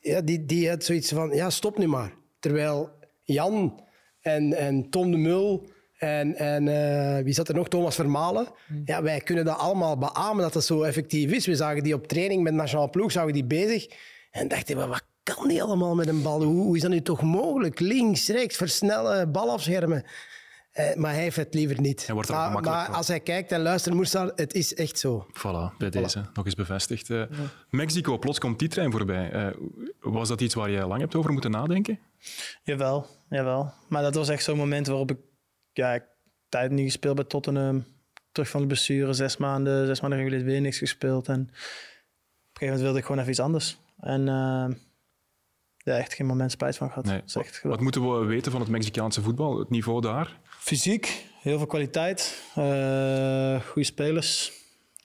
Ja, 0.01 0.21
die, 0.21 0.45
die 0.45 0.69
had 0.69 0.83
zoiets 0.83 1.09
van, 1.11 1.29
ja, 1.29 1.49
stop 1.49 1.77
nu 1.77 1.87
maar. 1.87 2.13
Terwijl 2.39 2.89
Jan 3.23 3.79
en, 4.21 4.53
en 4.53 4.89
Tom 4.89 5.11
de 5.11 5.17
Mul 5.17 5.67
en, 5.97 6.35
en 6.35 6.67
eh, 6.67 7.23
wie 7.23 7.33
zat 7.33 7.47
er 7.47 7.55
nog? 7.55 7.67
Thomas 7.67 7.95
Vermalen. 7.95 8.47
Ja, 8.85 9.01
wij 9.01 9.19
kunnen 9.19 9.45
dat 9.45 9.57
allemaal 9.57 9.97
beamen 9.97 10.43
dat 10.43 10.53
dat 10.53 10.65
zo 10.65 10.81
effectief 10.81 11.31
is. 11.31 11.45
We 11.45 11.55
zagen 11.55 11.83
die 11.83 11.93
op 11.93 12.07
training 12.07 12.43
met 12.43 12.53
Nationale 12.53 12.89
Ploeg, 12.89 13.11
zagen 13.11 13.33
die 13.33 13.45
bezig. 13.45 13.87
En 14.31 14.47
dachten 14.47 14.77
we, 14.77 14.87
wat 14.87 15.03
kan 15.23 15.47
die 15.47 15.63
allemaal 15.63 15.95
met 15.95 16.07
een 16.07 16.21
bal? 16.21 16.43
Hoe, 16.43 16.63
hoe 16.63 16.75
is 16.75 16.81
dat 16.81 16.91
nu 16.91 17.01
toch 17.01 17.21
mogelijk? 17.21 17.79
Links, 17.79 18.27
rechts, 18.27 18.57
versnellen, 18.57 19.31
bal 19.31 19.49
afschermen. 19.49 20.05
Eh, 20.75 20.95
maar 20.95 21.13
hij 21.13 21.21
heeft 21.21 21.35
het 21.35 21.53
liever 21.53 21.81
niet. 21.81 22.05
Hij 22.05 22.15
wordt 22.15 22.29
er 22.29 22.35
ook 22.35 22.61
maar, 22.61 22.87
als 22.87 23.07
hij 23.07 23.19
kijkt 23.19 23.51
en 23.51 23.61
luistert, 23.61 23.95
Moussa, 23.95 24.31
het 24.35 24.53
is 24.53 24.73
echt 24.73 24.99
zo. 24.99 25.27
Voilà, 25.29 25.77
bij 25.77 25.89
deze. 25.89 26.25
Nog 26.33 26.45
eens 26.45 26.55
bevestigd. 26.55 27.09
Eh, 27.09 27.21
Mexico, 27.69 28.17
plots 28.17 28.39
komt 28.39 28.59
die 28.59 28.67
trein 28.67 28.91
voorbij. 28.91 29.31
Eh, 29.31 29.47
was 29.99 30.27
dat 30.27 30.41
iets 30.41 30.53
waar 30.53 30.69
je 30.69 30.87
lang 30.87 31.01
hebt 31.01 31.15
over 31.15 31.31
moeten 31.31 31.51
nadenken? 31.51 31.99
Jawel, 32.63 33.07
jawel. 33.29 33.73
Maar 33.87 34.01
dat 34.01 34.15
was 34.15 34.29
echt 34.29 34.43
zo'n 34.43 34.57
moment 34.57 34.87
waarop 34.87 35.11
ik... 35.11 35.17
Ja, 35.75 35.93
ik 35.93 36.03
tijd 36.49 36.71
niet 36.71 36.85
gespeeld 36.85 37.15
bij 37.15 37.25
Tottenham. 37.25 37.85
Terug 38.31 38.49
van 38.49 38.61
de 38.61 38.67
blessure, 38.67 39.13
zes 39.13 39.37
maanden. 39.37 39.85
Zes 39.85 40.01
maanden 40.01 40.19
geleden 40.19 40.45
weer 40.45 40.61
niks 40.61 40.77
gespeeld. 40.77 41.27
En 41.27 41.41
op 41.41 41.47
een 41.47 41.53
gegeven 41.53 42.65
moment 42.65 42.81
wilde 42.81 42.97
ik 42.97 43.03
gewoon 43.03 43.19
even 43.19 43.31
iets 43.31 43.39
anders. 43.39 43.77
En 43.99 44.27
eh, 44.27 44.67
ja, 45.77 45.97
echt 45.97 46.13
geen 46.13 46.27
moment 46.27 46.51
spijt 46.51 46.77
van 46.77 46.87
gehad. 46.87 47.05
Nee. 47.05 47.21
Echt 47.33 47.61
Wat 47.61 47.79
moeten 47.79 48.19
we 48.19 48.25
weten 48.25 48.51
van 48.51 48.61
het 48.61 48.69
Mexicaanse 48.69 49.21
voetbal, 49.21 49.59
het 49.59 49.69
niveau 49.69 50.01
daar? 50.01 50.39
Fysiek, 50.43 51.25
heel 51.41 51.57
veel 51.57 51.67
kwaliteit. 51.67 52.43
eh 52.55 53.61
goede 53.61 53.87
spelers. 53.87 54.51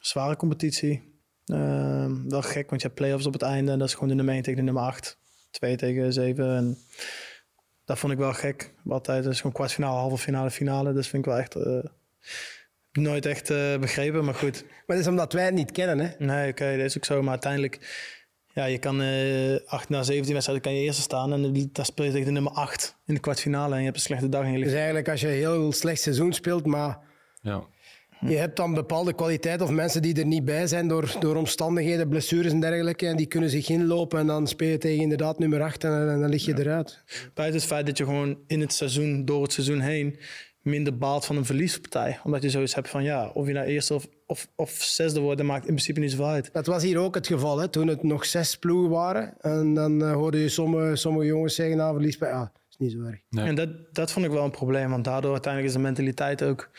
Zware 0.00 0.36
competitie. 0.36 1.18
Eh, 1.44 2.12
wel 2.28 2.42
gek, 2.42 2.70
want 2.70 2.80
je 2.80 2.86
hebt 2.86 3.00
play-offs 3.00 3.26
op 3.26 3.32
het 3.32 3.42
einde. 3.42 3.72
En 3.72 3.78
dat 3.78 3.88
is 3.88 3.94
gewoon 3.94 4.08
de 4.08 4.14
nummer 4.14 4.34
1 4.34 4.42
tegen 4.42 4.58
de 4.58 4.64
nummer 4.64 4.82
8. 4.82 5.18
2 5.50 5.76
tegen 5.76 6.12
7. 6.12 6.56
En 6.56 6.78
dat 7.90 7.98
vond 7.98 8.12
ik 8.12 8.18
wel 8.18 8.32
gek. 8.32 8.72
Altijd 8.88 9.26
is 9.26 9.36
gewoon 9.36 9.52
kwartfinale, 9.52 9.98
halve 9.98 10.18
finale, 10.18 10.50
finale. 10.50 10.92
Dus 10.92 11.08
vind 11.08 11.24
ik 11.26 11.30
wel 11.30 11.38
echt... 11.40 11.54
eh, 11.54 11.78
nooit 12.92 13.26
echt 13.26 13.50
eh, 13.50 13.76
begrepen, 13.78 14.24
maar 14.24 14.34
goed. 14.34 14.62
Maar 14.64 14.96
dat 14.96 14.98
is 14.98 15.06
omdat 15.06 15.32
wij 15.32 15.44
het 15.44 15.54
niet 15.54 15.72
kennen, 15.72 15.98
hè? 15.98 16.24
Nee, 16.24 16.50
oké, 16.50 16.76
dat 16.76 16.84
is 16.84 16.96
ook 16.96 17.04
zo. 17.04 17.20
Maar 17.22 17.30
uiteindelijk, 17.30 17.78
ja, 18.54 18.64
je 18.64 18.78
kan 18.78 19.02
eh 19.02 19.56
8 19.66 19.88
na 19.88 20.02
17 20.02 20.32
wedstrijden 20.32 20.64
kan 20.64 20.74
je 20.74 20.82
eerste 20.84 21.02
staan. 21.02 21.32
En 21.32 21.52
die- 21.52 21.68
daar 21.72 21.84
speel 21.84 22.04
je 22.04 22.10
tegen 22.10 22.26
de 22.26 22.32
nummer 22.32 22.52
8 22.52 22.96
in 23.06 23.14
de 23.14 23.20
kwartfinale. 23.20 23.72
En 23.72 23.78
je 23.78 23.84
hebt 23.84 23.96
een 23.96 24.02
slechte 24.02 24.28
dag 24.28 24.42
en 24.44 24.50
je 24.52 24.56
ligt 24.56 24.68
Dus 24.70 24.78
eigenlijk 24.78 25.08
als 25.08 25.20
je 25.20 25.26
een 25.26 25.32
heel 25.32 25.72
slecht 25.72 26.00
seizoen 26.00 26.32
speelt, 26.32 26.66
maar 26.66 26.98
Ja. 27.42 27.62
Je 28.20 28.36
hebt 28.36 28.56
dan 28.56 28.74
bepaalde 28.74 29.14
kwaliteit 29.14 29.60
of 29.60 29.70
mensen 29.70 30.02
die 30.02 30.18
er 30.18 30.26
niet 30.26 30.44
bij 30.44 30.66
zijn 30.66 30.88
door, 30.88 31.16
door 31.20 31.36
omstandigheden, 31.36 32.08
blessures 32.08 32.52
en 32.52 32.60
dergelijke, 32.60 33.06
en 33.06 33.16
die 33.16 33.26
kunnen 33.26 33.50
zich 33.50 33.68
inlopen 33.68 34.18
en 34.18 34.26
dan 34.26 34.46
speel 34.46 34.68
je 34.68 34.78
tegen 34.78 35.02
inderdaad 35.02 35.38
nummer 35.38 35.62
8 35.62 35.84
en, 35.84 36.08
en 36.08 36.20
dan 36.20 36.30
lig 36.30 36.44
je 36.44 36.58
eruit. 36.58 37.02
Buiten 37.34 37.60
het 37.60 37.68
feit 37.68 37.86
dat 37.86 37.98
je 37.98 38.04
gewoon 38.04 38.38
in 38.46 38.60
het 38.60 38.72
seizoen, 38.72 39.24
door 39.24 39.42
het 39.42 39.52
seizoen 39.52 39.80
heen, 39.80 40.18
minder 40.62 40.98
baalt 40.98 41.26
van 41.26 41.36
een 41.36 41.44
verliespartij. 41.44 42.18
Omdat 42.24 42.42
je 42.42 42.50
zoiets 42.50 42.74
hebt 42.74 42.88
van, 42.88 43.02
ja, 43.02 43.28
of 43.28 43.46
je 43.46 43.52
nou 43.52 43.66
eerste 43.66 43.94
of, 43.94 44.08
of, 44.26 44.48
of 44.56 44.70
zesde 44.70 45.20
wordt, 45.20 45.38
dat 45.38 45.46
maakt 45.46 45.66
in 45.66 45.72
principe 45.74 46.00
niet 46.00 46.10
zoveel 46.10 46.26
uit. 46.26 46.52
Dat 46.52 46.66
was 46.66 46.82
hier 46.82 46.98
ook 46.98 47.14
het 47.14 47.26
geval, 47.26 47.58
hè, 47.58 47.68
toen 47.68 47.86
het 47.86 48.02
nog 48.02 48.24
zes 48.24 48.58
ploegen 48.58 48.90
waren. 48.90 49.34
En 49.40 49.74
dan 49.74 50.02
eh, 50.02 50.12
hoorde 50.12 50.38
je 50.38 50.48
sommige, 50.48 50.96
sommige 50.96 51.26
jongens 51.26 51.54
zeggen, 51.54 51.76
nou 51.76 51.94
verlies 51.94 52.18
bij, 52.18 52.28
ja, 52.28 52.52
is 52.70 52.76
niet 52.76 52.92
zo 52.92 53.02
erg. 53.02 53.20
Nee. 53.30 53.46
En 53.46 53.54
dat, 53.54 53.68
dat 53.92 54.12
vond 54.12 54.26
ik 54.26 54.32
wel 54.32 54.44
een 54.44 54.50
probleem, 54.50 54.90
want 54.90 55.04
daardoor 55.04 55.32
uiteindelijk 55.32 55.74
is 55.74 55.80
de 55.80 55.86
mentaliteit 55.86 56.42
ook... 56.42 56.70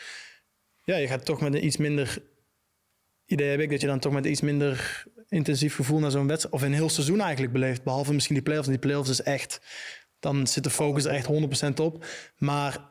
Ja, 0.84 0.96
je 0.96 1.06
gaat 1.06 1.24
toch 1.24 1.40
met 1.40 1.54
een 1.54 1.64
iets 1.64 1.76
minder... 1.76 2.30
Idee 3.24 3.50
heb 3.50 3.60
ik 3.60 3.70
dat 3.70 3.80
je 3.80 3.86
dan 3.86 3.98
toch 3.98 4.12
met 4.12 4.24
een 4.24 4.30
iets 4.30 4.40
minder 4.40 5.04
intensief 5.28 5.74
gevoel 5.74 5.98
naar 5.98 6.10
zo'n 6.10 6.26
wedstrijd... 6.26 6.54
Of 6.54 6.62
een 6.62 6.72
heel 6.72 6.88
seizoen 6.88 7.20
eigenlijk 7.20 7.52
beleeft, 7.52 7.82
behalve 7.82 8.12
misschien 8.12 8.34
die 8.34 8.44
play-offs. 8.44 8.66
En 8.66 8.72
die 8.72 8.82
play-offs 8.82 9.10
is 9.10 9.22
echt... 9.22 9.60
Dan 10.18 10.46
zit 10.46 10.64
de 10.64 10.70
focus 10.70 11.04
er 11.04 11.12
echt 11.12 11.28
100% 11.70 11.74
op. 11.74 12.06
Maar 12.36 12.90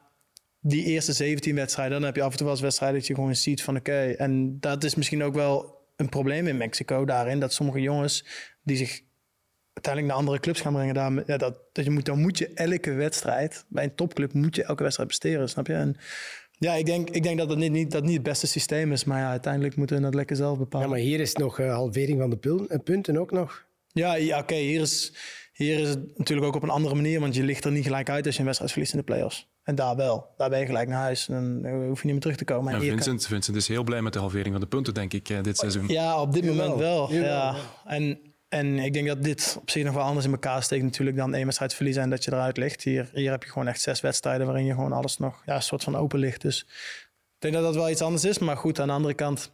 die 0.60 0.84
eerste 0.84 1.14
17 1.14 1.56
wedstrijden, 1.56 1.94
dan 1.94 2.06
heb 2.06 2.16
je 2.16 2.22
af 2.22 2.32
en 2.32 2.38
toe 2.38 2.46
wel 2.46 2.56
eens 2.56 2.64
wedstrijden 2.64 3.00
dat 3.00 3.08
je 3.08 3.16
gewoon 3.16 3.36
ziet 3.36 3.64
van 3.64 3.76
oké. 3.76 4.12
en 4.18 4.60
dat 4.60 4.84
is 4.84 4.96
misschien 4.96 5.24
ook 5.24 5.34
wel 5.34 5.80
een 5.96 6.10
probleem 6.10 6.48
in 6.48 6.58
Mexico 6.58 7.06
daarin, 7.06 7.39
dat 7.39 7.54
sommige 7.54 7.82
jongens 7.82 8.26
die 8.64 8.78
zich 8.78 9.02
uiteindelijk 9.74 10.14
naar 10.14 10.24
andere 10.24 10.39
clubs 10.39 10.62
gaan 10.62 10.74
brengen, 10.74 10.94
daar, 10.94 11.24
ja, 11.26 11.38
dat, 11.38 11.58
dat 11.72 11.86
je 11.86 11.92
moet, 11.92 12.06
dan 12.06 12.20
moet 12.20 12.38
je 12.38 12.54
elke 12.54 12.94
wedstrijd, 12.94 13.66
bij 13.68 13.84
een 13.84 13.96
topclub 13.96 14.34
moet 14.34 14.56
je 14.56 14.64
elke 14.64 14.84
wedstrijd 14.84 15.10
presteren, 15.10 15.50
snap 15.50 15.68
je? 15.68 15.74
En 15.74 15.96
ja, 16.62 16.74
ik 16.74 16.86
denk, 16.86 17.09
ik 17.09 17.24
denk 17.24 17.38
dat 17.38 17.49
dat 17.49 17.57
niet, 17.57 17.72
niet, 17.72 17.91
dat 17.91 18.03
niet 18.03 18.14
het 18.14 18.24
beste 18.24 18.47
systeem 18.47 18.91
is, 18.91 19.03
maar 19.03 19.20
ja, 19.20 19.30
uiteindelijk 19.30 19.76
moeten 19.76 19.95
we 19.95 20.01
dat 20.01 20.14
lekker 20.16 20.36
zelf 20.36 20.57
bepalen. 20.57 20.88
Ja, 20.88 20.93
maar 20.93 21.01
hier 21.03 21.20
is 21.20 21.34
nog 21.34 21.59
eh, 21.59 21.74
halvering 21.74 22.20
van 22.20 22.30
de 22.30 22.38
pul- 22.38 22.68
eh, 22.68 22.80
punten 22.84 23.18
ook 23.18 23.32
nog. 23.32 23.66
Ja, 23.88 24.16
ja 24.16 24.39
oké, 24.39 24.55
hier, 24.55 24.82
is, 24.82 25.14
hier 25.53 25.80
is 25.80 25.89
het 25.89 26.18
natuurlijk 26.18 26.47
ook 26.47 26.55
op 26.55 26.64
een 26.64 26.70
andere 26.70 26.95
manier, 26.95 27.20
want 27.20 27.36
je 27.36 27.43
ligt 27.43 27.66
er 27.66 27.72
niet 27.72 27.84
gelijk 27.84 28.09
uit 28.09 28.26
als 28.26 28.34
je 28.34 28.39
een 28.39 28.45
wedstrijd 28.45 28.72
verliest 28.74 28.93
in 28.93 28.99
de 28.99 29.05
play-offs. 29.05 29.49
En 29.64 29.76
daar 29.76 29.95
wel. 29.95 30.28
Daar 30.38 30.49
ben 30.49 30.59
je 30.59 30.66
gelijk 30.66 30.88
naar 30.89 31.01
huis 31.01 31.30
en 31.30 31.62
dan 31.62 31.72
hoef 31.88 31.99
je 31.99 32.03
niet 32.05 32.12
meer 32.14 32.20
terug 32.20 32.36
te 32.38 32.45
komen. 32.45 32.74
En 32.74 32.80
kan- 32.80 32.88
Vincent, 32.88 33.26
Vincent 33.28 33.57
is 33.57 33.68
heel 33.68 33.84
blij 33.84 34.01
met 34.01 34.14
de 34.14 34.20
halvering 34.20 34.51
van 34.51 34.62
de 34.62 34.68
punten, 34.68 34.93
denk 34.93 35.14
ik, 35.14 35.30
eh, 35.30 35.41
dit 35.43 35.57
seizoen. 35.57 35.88
Ja, 35.88 36.22
op 36.22 36.34
dit 36.34 36.43
Jawel, 36.43 36.57
moment 36.70 36.80
wel. 36.80 37.14
ja. 37.14 37.55
En, 37.86 38.20
en 38.52 38.80
ik 38.80 38.93
denk 38.93 39.08
dat 39.08 39.24
dit 39.24 39.58
op 39.62 39.70
zich 39.70 39.84
nog 39.84 39.93
wel 39.93 40.04
anders 40.04 40.26
in 40.26 40.32
elkaar 40.32 40.64
steekt 40.64 40.84
natuurlijk 40.84 41.18
dan 41.18 41.34
één 41.34 41.43
wedstrijd 41.43 41.74
verliezen 41.74 42.04
en 42.04 42.10
dat 42.10 42.24
je 42.24 42.32
eruit 42.34 42.58
ligt. 42.58 42.84
Hier, 42.84 43.10
hier 43.14 43.32
heb 43.32 43.43
je 43.43 43.49
gewoon 43.49 43.68
echt 43.68 43.82
zes 43.82 44.02
wedstrijden 44.02 44.45
waarin 44.47 44.66
je 44.66 44.74
gewoon 44.74 44.91
alles 44.91 45.18
nog 45.18 45.41
ja, 45.45 45.56
een 45.56 45.62
soort 45.62 45.84
van 45.84 45.95
open 45.95 46.20
ligt. 46.20 46.41
Dus 46.41 46.60
ik 47.36 47.38
denk 47.39 47.54
dat 47.54 47.64
dat 47.64 47.76
wel 47.76 47.89
iets 47.89 48.02
anders 48.02 48.26
is. 48.26 48.39
Maar 48.39 48.58
goed, 48.58 48.80
aan 48.80 48.88
de 48.88 48.93
andere 48.93 49.14
kant, 49.14 49.52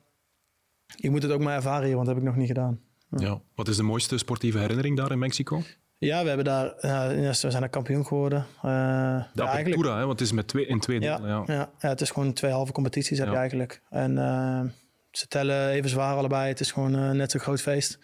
je 0.96 1.10
moet 1.10 1.24
het 1.24 1.32
ook 1.32 1.42
maar 1.42 1.56
ervaren 1.56 1.86
hier, 1.86 1.96
want 1.96 2.06
dat 2.08 2.16
heb 2.16 2.24
ik 2.24 2.30
nog 2.30 2.40
niet 2.40 2.48
gedaan. 2.48 2.80
Ja. 3.18 3.42
Wat 3.56 3.68
is 3.68 3.76
de 3.78 3.84
mooiste 3.84 4.18
sportieve 4.18 4.58
herinnering 4.60 4.98
daar 4.98 5.12
in 5.12 5.20
Mexico? 5.20 5.62
Ja, 5.98 6.22
we 6.22 6.28
hebben 6.28 6.46
daar, 6.46 6.74
ja, 6.82 7.08
we 7.16 7.34
zijn 7.34 7.52
daar 7.60 7.70
kampioen 7.70 8.06
geworden. 8.06 8.40
Eh, 8.40 8.62
De 9.34 9.42
ja, 9.42 9.48
eigenlijk- 9.48 9.84
hè, 9.84 10.06
want 10.06 10.10
het 10.20 10.22
is 10.22 10.32
met 10.32 10.48
twee, 10.48 10.66
in 10.66 10.80
twee 10.80 11.00
Ja, 11.02 11.16
delen. 11.18 11.30
Ja. 11.30 11.44
ja. 11.54 11.72
Ja, 11.80 11.90
het 11.90 12.02
is 12.02 12.10
gewoon 12.10 12.34
twee 12.34 12.52
halve 12.52 12.72
competities 12.72 13.18
heb 13.18 13.28
je 13.30 13.36
eigenlijk. 13.36 13.82
En 13.90 14.18
eh, 14.18 14.62
ze 15.12 15.28
tellen 15.28 15.70
even 15.70 15.90
zwaar 15.90 16.16
allebei. 16.16 16.48
Het 16.48 16.60
is 16.60 16.72
gewoon 16.72 17.18
net 17.18 17.32
zo'n 17.32 17.40
groot 17.40 17.62
feest. 17.62 18.00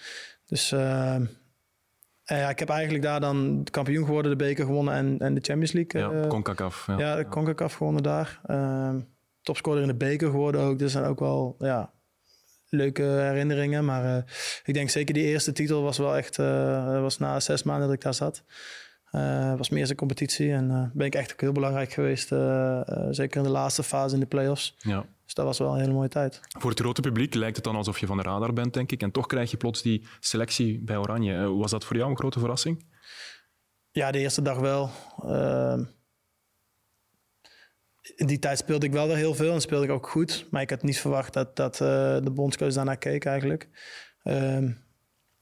Dus 0.53 0.71
eh, 0.71 1.13
en 1.13 2.37
ja, 2.37 2.49
ik 2.49 2.59
heb 2.59 2.69
eigenlijk 2.69 3.03
daar 3.03 3.19
dan 3.19 3.67
kampioen 3.71 4.05
geworden, 4.05 4.31
de 4.31 4.37
beker 4.37 4.65
gewonnen 4.65 4.93
en, 4.93 5.19
en 5.19 5.33
de 5.33 5.41
Champions 5.41 5.71
League. 5.71 6.01
Ja, 6.01 6.21
eh, 6.21 6.27
CONCACAF. 6.27 6.87
Ja. 6.87 6.97
ja, 6.99 7.15
de 7.15 7.27
CONCACAF 7.27 7.73
gewonnen 7.73 8.03
daar. 8.03 8.39
Uh, 8.45 8.95
topscorer 9.41 9.81
in 9.81 9.87
de 9.87 9.95
beker 9.95 10.29
geworden 10.29 10.61
ook. 10.61 10.79
Dus 10.79 10.91
zijn 10.91 11.03
ook 11.05 11.19
wel 11.19 11.55
ja, 11.59 11.91
leuke 12.69 13.01
herinneringen. 13.03 13.85
Maar 13.85 14.17
eh, 14.17 14.23
ik 14.63 14.73
denk 14.73 14.89
zeker 14.89 15.13
die 15.13 15.23
eerste 15.23 15.51
titel 15.51 15.81
was 15.81 15.97
wel 15.97 16.17
echt... 16.17 16.39
eh, 16.39 17.01
was 17.01 17.17
na 17.17 17.39
zes 17.39 17.63
maanden 17.63 17.85
dat 17.87 17.95
ik 17.95 18.01
daar 18.01 18.13
zat. 18.13 18.43
Eh 19.11 19.55
was 19.55 19.69
mijn 19.69 19.79
eerste 19.79 19.95
competitie. 19.95 20.51
En 20.51 20.71
eh, 20.71 20.83
ben 20.93 21.05
ik 21.07 21.15
echt 21.15 21.31
ook 21.33 21.41
heel 21.41 21.51
belangrijk 21.51 21.93
geweest. 21.93 22.31
eh, 22.31 22.79
eh, 22.79 23.07
zeker 23.09 23.37
in 23.37 23.43
de 23.43 23.49
laatste 23.49 23.83
fase 23.83 24.13
in 24.13 24.19
de 24.19 24.25
play-offs. 24.25 24.75
Ja. 24.77 25.05
Dus 25.33 25.43
dat 25.43 25.53
was 25.57 25.67
wel 25.67 25.73
een 25.75 25.79
hele 25.81 25.93
mooie 25.93 26.09
tijd. 26.09 26.39
Voor 26.59 26.69
het 26.69 26.79
grote 26.79 27.01
publiek 27.01 27.33
lijkt 27.33 27.55
het 27.55 27.65
dan 27.65 27.75
alsof 27.75 27.99
je 27.99 28.05
van 28.05 28.17
de 28.17 28.23
radar 28.23 28.53
bent, 28.53 28.73
denk 28.73 28.91
ik. 28.91 29.01
En 29.01 29.11
toch 29.11 29.27
krijg 29.27 29.51
je 29.51 29.57
plots 29.57 29.81
die 29.81 30.07
selectie 30.19 30.83
bij 30.83 30.97
Oranje. 30.97 31.35
Eh, 31.35 31.57
Was 31.57 31.71
dat 31.71 31.85
voor 31.85 31.95
jou 31.95 32.09
een 32.09 32.17
grote 32.17 32.39
verrassing? 32.39 32.85
Ja, 33.91 34.11
de 34.11 34.19
eerste 34.19 34.41
dag 34.41 34.57
wel. 34.59 34.89
Ehm, 35.25 35.83
in 38.15 38.27
die 38.27 38.39
tijd 38.39 38.57
speelde 38.57 38.85
ik 38.85 38.91
wel 38.91 39.07
weer 39.07 39.15
heel 39.15 39.33
veel 39.35 39.53
en 39.53 39.61
speelde 39.61 39.85
ik 39.85 39.91
ook 39.91 40.07
goed. 40.09 40.47
Maar 40.51 40.61
ik 40.61 40.69
had 40.69 40.83
niet 40.83 40.99
verwacht 40.99 41.33
dat, 41.33 41.55
dat 41.55 41.73
eh, 41.73 42.17
de 42.23 42.31
bondscoach 42.33 42.73
daarnaar 42.73 42.97
keek 42.97 43.25
eigenlijk. 43.25 43.69
Ehm, 44.23 44.71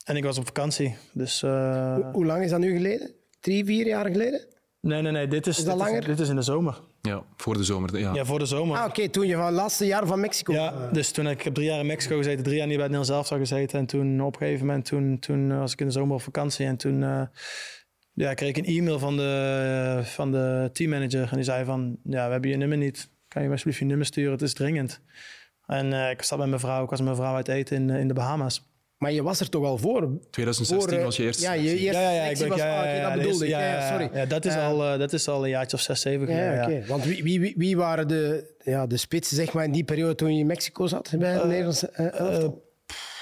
en 0.06 0.16
ik 0.16 0.24
was 0.24 0.38
op 0.38 0.46
vakantie. 0.46 0.96
Dus 1.14 1.44
eh, 1.44 1.96
Hoe- 1.96 2.10
Hoe 2.12 2.26
lang 2.26 2.44
is 2.44 2.50
dat 2.50 2.60
nu 2.60 2.76
geleden? 2.76 3.16
Drie, 3.39 3.66
vier 3.66 3.86
jaar 3.86 4.06
geleden? 4.06 4.48
Nee, 4.82 5.02
nee, 5.02 5.12
nee. 5.12 5.28
Dit 5.28 5.48
is, 5.48 5.64
dit 6.06 6.20
is 6.20 6.30
in 6.30 6.36
de 6.36 6.42
zomer. 6.42 6.80
Ja, 7.02 7.24
voor 7.36 7.58
de 7.58 7.64
zomer. 7.64 8.00
Ja. 8.00 8.14
Ja, 8.14 8.26
voor 8.26 8.40
de 8.40 8.46
zomer. 8.46 8.78
Ah, 8.78 8.86
oké, 8.86 9.10
toen 9.10 9.28
je 9.28 9.36
van 9.36 9.46
het 9.46 9.54
laatste 9.54 9.86
jaar 9.86 10.08
van 10.08 10.20
Mexico... 10.20 10.54
Ja, 10.54 10.90
dus 10.92 11.12
toen 11.12 11.28
ik 11.28 11.42
heb 11.42 11.54
drie 11.54 11.68
jaar 11.68 11.80
in 11.80 11.86
Mexico 11.86 12.18
gezeten, 12.18 12.44
drie 12.44 12.58
jaar 12.58 12.68
niet 12.68 12.76
bij 12.76 12.86
het 12.86 12.96
Nederlands 12.96 13.30
elftal 13.30 13.38
gezeten. 13.48 13.80
En 13.80 13.86
toen 13.86 14.22
op 14.22 14.34
een 14.34 14.40
gegeven 14.40 14.66
moment, 14.66 14.86
toen, 14.86 15.20
toen 15.20 15.60
was 15.60 15.72
ik 15.72 15.80
in 15.80 15.86
de 15.86 15.92
zomer 15.92 16.16
op 16.16 16.22
vakantie. 16.22 16.66
En 16.66 16.78
toen 16.78 17.04
eh, 17.04 17.22
ja, 18.14 18.34
kreeg 18.34 18.50
ik 18.50 18.58
een 18.58 18.78
e-mail 18.78 19.00
van 19.00 19.18
de, 19.18 20.00
van 20.04 20.32
de 20.32 20.70
teammanager. 20.74 21.28
En 21.30 21.36
die 21.36 21.44
zei 21.44 21.66
van, 21.66 21.98
ja, 22.04 22.26
we 22.26 22.32
hebben 22.32 22.50
je 22.50 22.58
nummer 22.58 22.78
niet. 22.78 23.10
Kan 23.28 23.42
je 23.42 23.48
me 23.48 23.54
alsjeblieft 23.54 23.80
je 23.80 23.88
nummer 23.88 24.06
sturen? 24.06 24.32
Het 24.32 24.42
is 24.42 24.54
dringend. 24.54 25.02
En 25.66 25.94
eh, 25.94 26.10
ik 26.10 26.22
zat 26.22 26.38
met 26.38 26.48
mijn 26.48 26.60
vrouw, 26.60 26.84
ik 26.84 26.90
was 26.90 27.00
met 27.00 27.08
mijn 27.08 27.22
vrouw 27.22 27.36
uit 27.36 27.48
eten 27.48 27.76
in, 27.78 27.90
in 27.90 28.08
de 28.08 28.14
Bahama's. 28.14 28.70
Maar 29.02 29.12
je 29.12 29.24
was 29.24 29.39
er 29.39 29.49
toch 29.49 29.66
al 29.66 29.78
voor? 29.78 30.10
2016 30.30 30.89
voor, 30.89 30.97
eh, 30.99 31.04
was 31.04 31.18
je 31.18 31.24
eerste 31.24 31.43
Ja, 31.43 31.54
je 31.54 31.78
eerste 31.78 32.02
Ja, 32.02 32.12
ja, 32.12 32.24
ja, 32.26 32.30
ik 32.30 32.38
was... 32.47 32.58
ja, 32.58 32.80
ah, 32.80 32.86
ja, 32.86 33.02
dat 33.02 33.12
ja, 33.12 33.18
bedoelde 33.18 33.45
ik. 33.45 33.52
ja, 33.52 33.89
sorry. 33.89 34.10
Ja, 34.14 34.26
dat, 34.26 34.45
is 34.45 34.54
Eh, 34.54 34.68
al, 34.68 34.84
eh, 34.86 34.99
dat 34.99 35.14
is 35.14 35.28
al 35.28 35.43
een 35.43 35.49
jaartje 35.49 35.78
of 35.78 35.84
zes, 35.84 36.02
zeven 36.02 36.28
geleden. 36.28 36.72
Ja. 36.72 36.86
Want 36.88 37.04
wie, 37.04 37.24
wie, 37.24 37.39
wie, 37.39 37.54
wie 37.58 37.78
waren 37.78 38.08
de, 38.08 38.43
ja, 38.64 38.88
de 38.88 38.97
spitsen 38.97 39.36
zeg 39.36 39.54
maar, 39.54 39.64
in 39.64 39.72
die 39.72 39.84
periode 39.84 40.16
toen 40.16 40.34
je 40.34 40.39
in 40.39 40.45
Mexico 40.45 40.88
zat 40.88 41.14
bij 41.18 41.32
het 41.34 41.45
Nederlandse 41.45 41.89
eh, 41.89 42.20
elftal? 42.20 42.62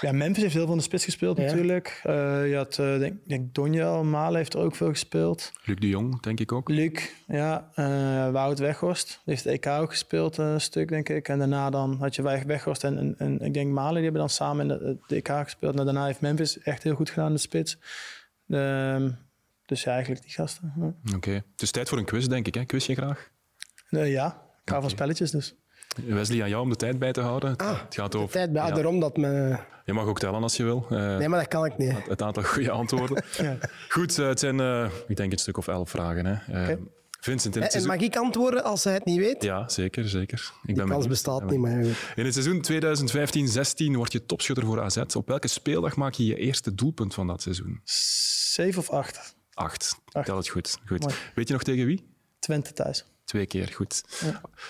Ja, 0.02 0.12
Memphis 0.12 0.42
heeft 0.44 0.54
heel 0.54 0.64
veel 0.64 0.72
in 0.72 0.78
de 0.78 0.84
spits 0.84 1.04
gespeeld 1.04 1.38
Ja. 1.38 1.44
natuurlijk. 1.44 2.02
Eh, 2.04 2.14
je 2.50 2.56
had, 2.56 2.80
eh, 2.80 2.98
denk, 3.00 3.18
denk 3.28 3.54
Donjel 3.54 4.04
Malen 4.04 4.38
heeft 4.38 4.54
er 4.54 4.60
ook 4.60 4.76
veel 4.76 4.90
gespeeld. 4.90 5.52
Luc 5.64 5.76
de 5.80 5.88
Jong, 5.88 6.22
denk 6.22 6.40
ik 6.40 6.52
ook. 6.52 6.70
Luc, 6.70 7.10
ja. 7.28 7.72
eh 7.76 8.32
Wout 8.32 8.60
Weghorst. 8.60 9.08
Die 9.08 9.34
heeft 9.34 9.44
de 9.44 9.50
EK 9.52 9.68
ook 9.68 9.90
gespeeld, 9.90 10.38
een 10.38 10.62
stuk, 10.62 10.88
denk 10.90 11.10
ik. 11.10 11.28
En 11.28 11.38
daarna 11.40 11.70
dan 11.70 11.98
had 12.00 12.16
je 12.16 12.22
Weg- 12.22 12.44
Weghorst 12.44 12.84
en, 12.84 12.98
en, 12.98 13.16
en 13.18 13.40
ik 13.40 13.54
denk 13.54 13.72
Malen, 13.72 13.94
die 13.94 14.04
hebben 14.04 14.22
dan 14.22 14.30
samen 14.30 14.62
in 14.70 14.78
de, 14.78 14.98
de 15.08 15.16
EK 15.16 15.28
gespeeld. 15.44 15.80
En 15.80 15.86
daarna 15.86 16.06
heeft 16.06 16.22
Memphis 16.22 16.60
echt 16.60 16.84
heel 16.84 16.96
goed 16.96 17.10
gedaan 17.10 17.28
in 17.28 17.34
de 17.34 17.40
spits. 17.40 17.78
Ehm, 18.50 19.10
dus 19.66 19.84
ja, 19.84 19.92
eigenlijk 19.92 20.22
die 20.22 20.32
gasten. 20.32 20.74
Ja, 21.04 21.16
Oké. 21.16 21.32
Het 21.32 21.62
is 21.62 21.72
tijd 21.72 21.90
voor 21.90 21.98
een 21.98 22.06
quiz, 22.06 22.26
denk 22.26 22.48
ik. 22.48 22.54
Hè? 22.56 22.66
Quiz 22.66 22.86
je 22.86 22.96
graag? 22.96 23.30
Eh, 23.90 24.12
ja. 24.12 24.42
ik 24.64 24.70
hou 24.70 24.82
van 24.82 24.90
spelletjes 24.92 25.32
dus. 25.32 25.56
Wesley, 26.06 26.42
aan 26.44 26.50
jou 26.50 26.64
om 26.64 26.70
de 26.70 26.76
tijd 26.76 27.00
bij 27.00 27.12
te 27.12 27.22
houden. 27.22 27.50
Het, 27.50 27.62
Ah, 27.62 27.82
het 27.84 27.96
gaat 27.96 28.12
De 28.12 28.18
over... 28.18 28.32
tijd 28.32 28.54
bij, 28.54 28.68
ja, 28.68 28.72
daarom 28.74 29.00
dat 29.00 29.18
me... 29.18 29.58
je 29.86 29.94
mag 29.94 30.06
ook 30.06 30.20
tellen 30.20 30.42
als 30.44 30.58
je 30.58 30.64
wil. 30.64 30.86
Eh, 30.90 31.18
Nee, 31.18 31.28
maar 31.28 31.40
dat 31.40 31.48
kan 31.48 31.66
ik 31.66 31.78
niet. 31.78 31.94
Het 32.08 32.22
aantal 32.22 32.44
goede 32.44 32.72
antwoorden. 32.72 33.24
Goed, 33.90 34.20
eh, 34.20 34.28
het 34.28 34.40
zijn, 34.40 34.60
eh, 34.60 34.90
ik 35.08 35.16
denk, 35.16 35.32
een 35.32 35.38
stuk 35.38 35.58
of 35.58 35.68
elf 35.68 35.90
vragen. 35.90 36.26
Hè. 36.26 36.64
Eh. 36.72 36.78
Vincent, 37.22 37.56
in 37.56 37.62
En 37.62 37.64
het 37.68 37.72
seizoen... 37.72 37.96
mag 37.96 38.06
ik 38.06 38.16
antwoorden 38.16 38.64
als 38.64 38.84
hij 38.84 38.94
het 38.94 39.06
niet 39.06 39.18
weet? 39.20 39.44
Ja, 39.44 39.70
zeker, 39.70 40.10
zeker. 40.10 40.40
Ik 40.62 40.66
Die 40.68 40.76
ben 40.76 40.88
kans 40.88 41.08
bestaat 41.08 41.40
Ja, 41.40 41.46
niet, 41.46 41.60
maar. 41.60 41.84
In 42.16 42.26
het 42.26 42.34
seizoen 42.34 42.62
2015-16 43.92 43.96
word 43.96 44.12
je 44.12 44.26
topschutter 44.26 44.66
voor 44.66 44.82
AZ. 44.82 44.98
Op 45.16 45.28
welke 45.28 45.48
speeldag 45.48 45.96
maak 45.96 46.14
je 46.14 46.26
je 46.26 46.36
eerste 46.36 46.76
doelpunt 46.76 47.14
van 47.14 47.28
dat 47.28 47.42
seizoen? 47.42 47.82
Zeven 47.84 48.80
of 48.82 48.90
acht. 48.90 49.36
Acht. 49.54 49.96
Acht. 50.12 50.26
Tel 50.26 50.38
het 50.38 50.48
goed. 50.48 50.78
goed. 50.86 51.00
Mooi. 51.02 51.16
Weet 51.36 51.48
je 51.48 51.54
nog 51.54 51.64
tegen 51.64 51.86
wie? 51.86 52.08
Twente 52.40 52.74
thuis. 52.74 53.06
Twee 53.30 53.46
keer, 53.46 53.68
goed. 53.74 54.04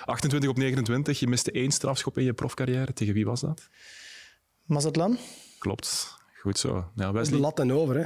28 0.05 0.49
op 0.49 0.57
29. 0.57 1.19
Je 1.19 1.27
miste 1.27 1.51
één 1.51 1.71
strafschop 1.71 2.17
in 2.17 2.23
je 2.23 2.33
profcarrière. 2.33 2.93
Tegen 2.93 3.13
wie 3.13 3.25
was 3.25 3.41
dat? 3.41 3.67
Mazatlan? 4.65 5.17
Klopt. 5.59 6.17
Goed 6.41 6.57
zo. 6.57 6.91
Ja, 6.95 7.11
De 7.11 7.39
lat 7.39 7.59
en 7.59 7.71
over, 7.73 7.95
hè. 7.95 8.05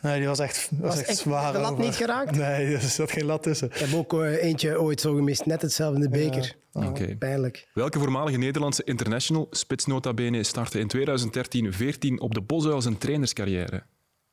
Nee, 0.00 0.18
die 0.18 0.28
was 0.28 0.38
echt, 0.38 0.68
was 0.70 0.80
Was 0.80 0.98
echt, 0.98 1.08
echt 1.08 1.18
zwaar. 1.18 1.52
de 1.52 1.58
lat 1.58 1.72
over. 1.72 1.84
niet 1.84 1.94
geraakt? 1.94 2.30
Nee, 2.36 2.74
er 2.74 2.80
zat 2.80 3.10
geen 3.10 3.24
lat 3.24 3.42
tussen. 3.42 3.68
Ik 3.68 3.74
heb 3.76 3.94
ook 3.94 4.12
eh, 4.14 4.42
eentje 4.42 4.80
ooit 4.80 5.00
zo 5.00 5.14
gemist, 5.14 5.46
net 5.46 5.62
hetzelfde 5.62 5.96
in 6.04 6.10
de 6.10 6.18
beker. 6.18 6.56
Oké. 6.72 7.16
Pijnlijk. 7.16 7.68
Welke 7.74 7.98
voormalige 7.98 8.38
Nederlandse 8.38 8.84
international, 8.84 9.46
spits 9.50 9.86
nota 9.86 10.14
bene, 10.14 10.42
startte 10.42 10.78
in 10.78 10.90
2013-14 10.96 12.14
op 12.18 12.34
de 12.34 12.40
Bosuil 12.40 12.82
zijn 12.82 12.98
trainerscarrière? 12.98 13.82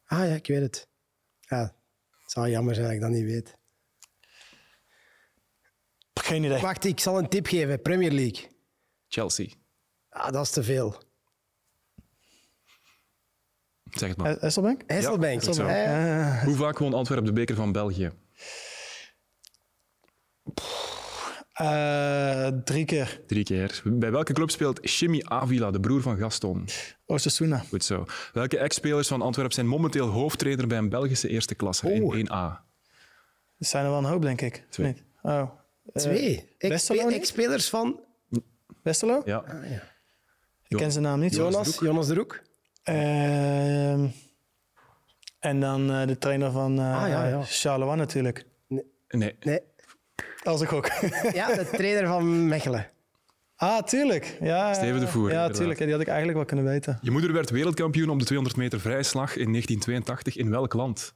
Ah 0.05 0.19
ja, 0.27 0.33
ik 0.35 0.47
weet 0.47 0.61
het. 0.61 0.87
Ja, 1.39 1.75
het 2.21 2.31
zou 2.31 2.49
jammer 2.49 2.73
zijn 2.75 2.85
dat 2.85 2.95
ik 2.95 3.01
dat 3.01 3.09
niet 3.09 3.25
weet. 3.25 3.59
Geen 6.23 6.43
idee. 6.43 6.61
Wacht, 6.61 6.85
ik 6.85 6.99
zal 6.99 7.17
een 7.17 7.29
tip 7.29 7.47
geven. 7.47 7.81
Premier 7.81 8.11
League. 8.11 8.47
Chelsea. 9.07 9.47
Ah, 10.09 10.31
dat 10.31 10.45
is 10.45 10.51
te 10.51 10.63
veel. 10.63 10.95
Zeg 13.91 14.09
het 14.09 14.17
maar. 14.17 14.37
Eh, 14.37 14.43
Esselbank? 14.43 14.81
Hasselbank. 14.87 15.39
dat 15.39 15.49
is 15.49 15.55
zo. 15.55 15.67
Ja, 15.67 15.75
ja. 15.75 16.43
Hoe 16.45 16.55
vaak 16.55 16.77
won 16.77 16.93
Antwerpen 16.93 17.25
de 17.25 17.33
beker 17.33 17.55
van 17.55 17.71
België? 17.71 18.11
Eh, 21.53 22.47
drie 22.47 22.85
keer. 22.85 23.21
Drie 23.27 23.43
keer. 23.43 23.81
Bij 23.85 24.11
welke 24.11 24.33
club 24.33 24.49
speelt 24.49 24.91
Jimmy 24.99 25.21
Avila, 25.23 25.71
de 25.71 25.79
broer 25.79 26.01
van 26.01 26.17
Gaston? 26.17 26.67
Osasuna. 27.05 27.57
Goed 27.57 27.83
zo. 27.83 28.05
Welke 28.33 28.57
ex-spelers 28.57 29.07
van 29.07 29.21
Antwerpen 29.21 29.53
zijn 29.53 29.67
momenteel 29.67 30.07
hoofdtrainer 30.07 30.67
bij 30.67 30.77
een 30.77 30.89
Belgische 30.89 31.27
eerste 31.27 31.55
klasse 31.55 31.85
Oeh. 31.85 32.17
in 32.17 32.25
1A? 32.27 32.65
Dat 33.57 33.67
zijn 33.67 33.83
er 33.85 33.89
wel 33.89 33.99
een 33.99 34.05
hoop, 34.05 34.21
denk 34.21 34.41
ik. 34.41 34.65
Twee. 34.69 34.87
Niet? 34.87 35.03
Oh. 35.21 35.49
Eh, 35.93 36.01
Twee. 36.01 36.55
Ex-spelers 36.57 37.69
van 37.69 37.99
Westerlo? 38.83 39.21
Ja. 39.25 39.43
Ik 40.67 40.77
ken 40.77 40.91
zijn 40.91 41.03
naam 41.03 41.19
niet. 41.19 41.35
Jonas, 41.35 41.79
Jonas 41.79 42.07
de 42.07 42.13
Roek. 42.13 42.41
Ehm, 42.83 44.05
en 45.39 45.59
dan 45.59 45.91
eh, 45.91 46.07
de 46.07 46.17
trainer 46.17 46.51
van 46.51 46.79
eh 46.79 47.03
Ah, 47.03 47.09
ja, 47.09 47.27
ja. 47.27 47.41
Charleroi 47.43 47.95
natuurlijk. 47.97 48.45
Nee. 49.07 49.35
Nee. 49.39 49.59
Als 50.43 50.61
ik 50.61 50.71
ook. 50.71 50.87
Ja, 51.33 51.55
de 51.55 51.69
trainer 51.71 52.07
van 52.07 52.47
Mechelen. 52.47 52.87
ah, 53.55 53.83
tuurlijk. 53.83 54.37
Ja, 54.41 54.73
Steven 54.73 54.99
de 54.99 55.07
Voer, 55.07 55.23
Ja, 55.27 55.29
inderdaad. 55.33 55.55
tuurlijk. 55.57 55.79
Die 55.79 55.91
had 55.91 56.01
ik 56.01 56.07
eigenlijk 56.07 56.37
wel 56.37 56.45
kunnen 56.47 56.65
weten. 56.65 56.99
Je 57.01 57.11
moeder 57.11 57.33
werd 57.33 57.49
wereldkampioen 57.49 58.09
op 58.09 58.19
de 58.19 58.25
200 58.25 58.57
meter 58.59 58.79
vrije 58.79 59.03
slag 59.03 59.35
in 59.35 59.51
1982. 59.51 60.35
In 60.37 60.49
welk 60.49 60.73
land? 60.73 61.13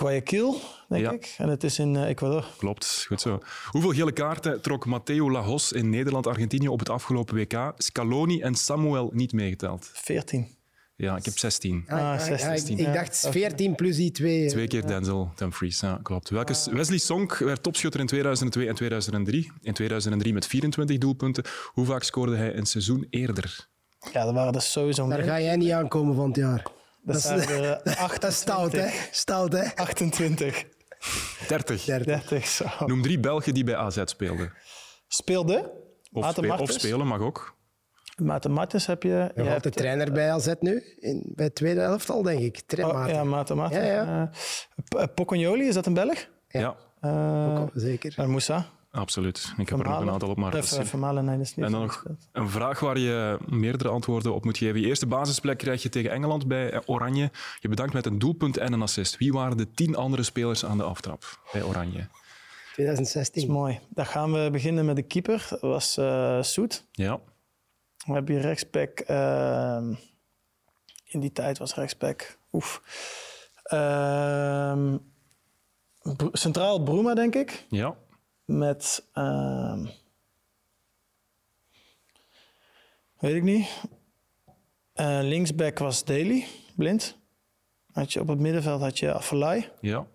Guayaquil, 0.00 0.60
denk 0.88 1.04
Ja. 1.04 1.10
ik. 1.10 1.34
En 1.38 1.48
het 1.48 1.64
is 1.64 1.78
in 1.78 1.96
eh, 1.96 2.08
Ecuador. 2.08 2.46
Klopt, 2.58 3.04
goed 3.06 3.20
zo. 3.20 3.38
Hoeveel 3.70 3.90
gele 3.90 4.12
kaarten 4.12 4.60
trok 4.60 4.86
Matteo 4.86 5.30
Lajos 5.30 5.72
in 5.72 5.90
Nederland-Argentinië 5.90 6.68
op 6.68 6.78
het 6.78 6.88
afgelopen 6.88 7.34
WK? 7.34 7.72
Scaloni 7.76 8.40
en 8.40 8.54
Samuel 8.54 9.10
niet 9.14 9.32
meegeteld. 9.32 9.90
14. 9.92 10.56
Ja, 10.96 11.16
ik 11.16 11.24
heb 11.24 11.38
16. 11.38 11.84
Ah, 11.86 11.98
ja, 11.98 12.18
16. 12.18 12.78
ik, 12.78 12.86
ik 12.86 12.92
dacht 12.94 13.28
14 13.30 13.74
plus 13.74 13.96
die 13.96 14.10
twee. 14.10 14.48
Twee 14.48 14.66
keer 14.66 14.86
Denzel 14.86 15.30
Dumfries, 15.36 15.80
ja, 15.80 16.00
klopt. 16.02 16.30
Welke, 16.30 16.54
Wesley 16.70 16.98
Sonk 16.98 17.36
werd 17.38 17.62
topschutter 17.62 18.00
in 18.00 18.06
2002 18.06 18.68
en 18.68 18.74
2003. 18.74 19.50
In 19.62 19.72
2003 19.72 20.32
met 20.32 20.46
24 20.46 20.98
doelpunten. 20.98 21.44
Hoe 21.72 21.84
vaak 21.86 22.02
scoorde 22.02 22.36
hij 22.36 22.56
een 22.56 22.66
seizoen 22.66 23.06
eerder? 23.10 23.68
Ja, 24.12 24.24
dat 24.24 24.34
waren 24.34 24.54
er 24.54 24.62
sowieso 24.62 25.08
Daar 25.08 25.22
ga 25.22 25.40
jij 25.40 25.56
niet 25.56 25.70
aankomen 25.70 26.14
van 26.14 26.26
het 26.26 26.36
jaar. 26.36 26.66
Dat 27.02 27.16
is- 27.16 27.22
zijn 27.22 27.40
er 27.48 27.72
eh, 27.72 28.08
Dat 28.20 28.30
is 28.30 28.36
stout, 28.36 28.72
hè? 28.72 28.84
28. 28.86 29.08
Stout, 29.10 29.52
hè? 29.52 29.76
28. 29.76 30.64
30. 31.48 31.84
30. 31.84 32.04
30, 32.04 32.46
zo. 32.46 32.64
Noem 32.86 33.02
drie 33.02 33.20
Belgen 33.20 33.54
die 33.54 33.64
bij 33.64 33.76
AZ 33.76 34.02
speelden. 34.04 34.52
Speelde. 35.08 35.70
Of, 36.12 36.30
spe- 36.30 36.56
of 36.58 36.70
spelen 36.70 37.06
mag 37.06 37.20
ook. 37.20 37.56
Maarten 38.22 38.50
Martens 38.50 38.86
heb 38.86 39.02
je. 39.02 39.08
je 39.08 39.14
hebt- 39.34 39.48
altijd 39.52 39.76
trainer 39.76 40.12
bij 40.12 40.32
AZ 40.32 40.52
nu, 40.60 40.96
in, 40.98 41.32
bij 41.34 41.44
het 41.44 41.54
tweede 41.54 41.80
elftal, 41.80 42.22
denk 42.22 42.40
ik. 42.40 42.60
Tra- 42.66 42.86
Oh, 42.86 42.92
Maarten. 42.92 43.14
ja, 43.16 43.24
Maarten 43.24 43.56
Martens. 43.56 43.84
Ja, 43.86 43.92
ja. 43.92 44.30
Eh, 44.94 45.02
eh, 45.02 45.08
Pocognoli, 45.14 45.68
is 45.68 45.74
dat 45.74 45.86
een 45.86 45.94
Belg? 45.94 46.26
Ja, 46.48 46.60
Ja. 46.60 46.76
Eh 47.00 47.50
Ook 47.50 47.58
al, 47.58 47.70
zeker. 47.74 48.14
en 48.16 48.30
Moussa. 48.30 48.66
Absoluut. 48.90 49.52
Ik 49.58 49.68
heb 49.68 49.78
er 49.78 49.84
nog 49.84 50.00
een 50.00 50.10
aantal 50.10 50.28
op, 50.28 50.36
maar 50.36 50.50
dat 50.50 50.62
is- 50.64 50.70
dat 50.70 50.84
is 50.84 51.54
niet. 51.54 51.64
En 51.66 51.70
dan 51.72 51.80
nog 51.80 52.04
een 52.32 52.48
vraag 52.50 52.80
waar 52.80 52.98
je 52.98 53.38
meerdere 53.46 53.90
antwoorden 53.90 54.34
op 54.34 54.44
moet 54.44 54.58
geven. 54.58 54.80
Je 54.80 54.86
eerste 54.86 55.06
basisplek 55.06 55.58
krijg 55.58 55.82
je 55.82 55.88
tegen 55.88 56.10
Engeland 56.10 56.46
bij 56.48 56.70
eh, 56.70 56.80
Oranje. 56.86 57.30
Je 57.60 57.68
bedankt 57.68 57.92
met 57.92 58.06
een 58.06 58.18
doelpunt 58.18 58.56
en 58.56 58.72
een 58.72 58.82
assist. 58.82 59.16
Wie 59.16 59.32
waren 59.32 59.56
de 59.56 59.70
tien 59.70 59.96
andere 59.96 60.22
spelers 60.22 60.64
aan 60.64 60.76
de 60.78 60.84
aftrap 60.84 61.38
bij 61.52 61.62
Oranje? 61.62 62.08
2016. 62.72 63.50
Mooi. 63.50 63.80
Dan 63.88 64.06
gaan 64.06 64.32
we 64.32 64.48
beginnen 64.52 64.84
met 64.84 64.96
de 64.96 65.02
keeper. 65.02 65.46
Dat 65.50 65.60
was 65.60 65.96
eh 65.96 66.42
Soet. 66.42 66.84
Ja, 66.92 67.20
Dan 68.06 68.14
heb 68.14 68.28
je 68.28 68.38
rechtsback. 68.40 68.98
ehm, 69.00 69.94
in 71.04 71.20
die 71.20 71.32
tijd 71.32 71.58
was 71.58 71.74
rechtsback. 71.74 72.38
Oef. 72.52 72.82
Ehm, 73.62 74.96
Bro- 76.16 76.28
Centraal 76.32 76.82
Bruma, 76.82 77.14
denk 77.14 77.34
ik. 77.34 77.66
ja, 77.68 77.96
Met. 78.48 79.08
ehm, 79.12 79.86
weet 83.18 83.34
ik 83.34 83.42
niet. 83.42 83.68
Eh, 84.92 85.18
linksback 85.22 85.78
was 85.78 86.04
Daly, 86.04 86.46
blind. 86.76 87.18
Had 87.92 88.12
je 88.12 88.20
op 88.20 88.28
het 88.28 88.38
middenveld 88.38 88.80
had 88.80 88.98
je 88.98 89.12
Afellay 89.12 89.72
ja, 89.80 90.06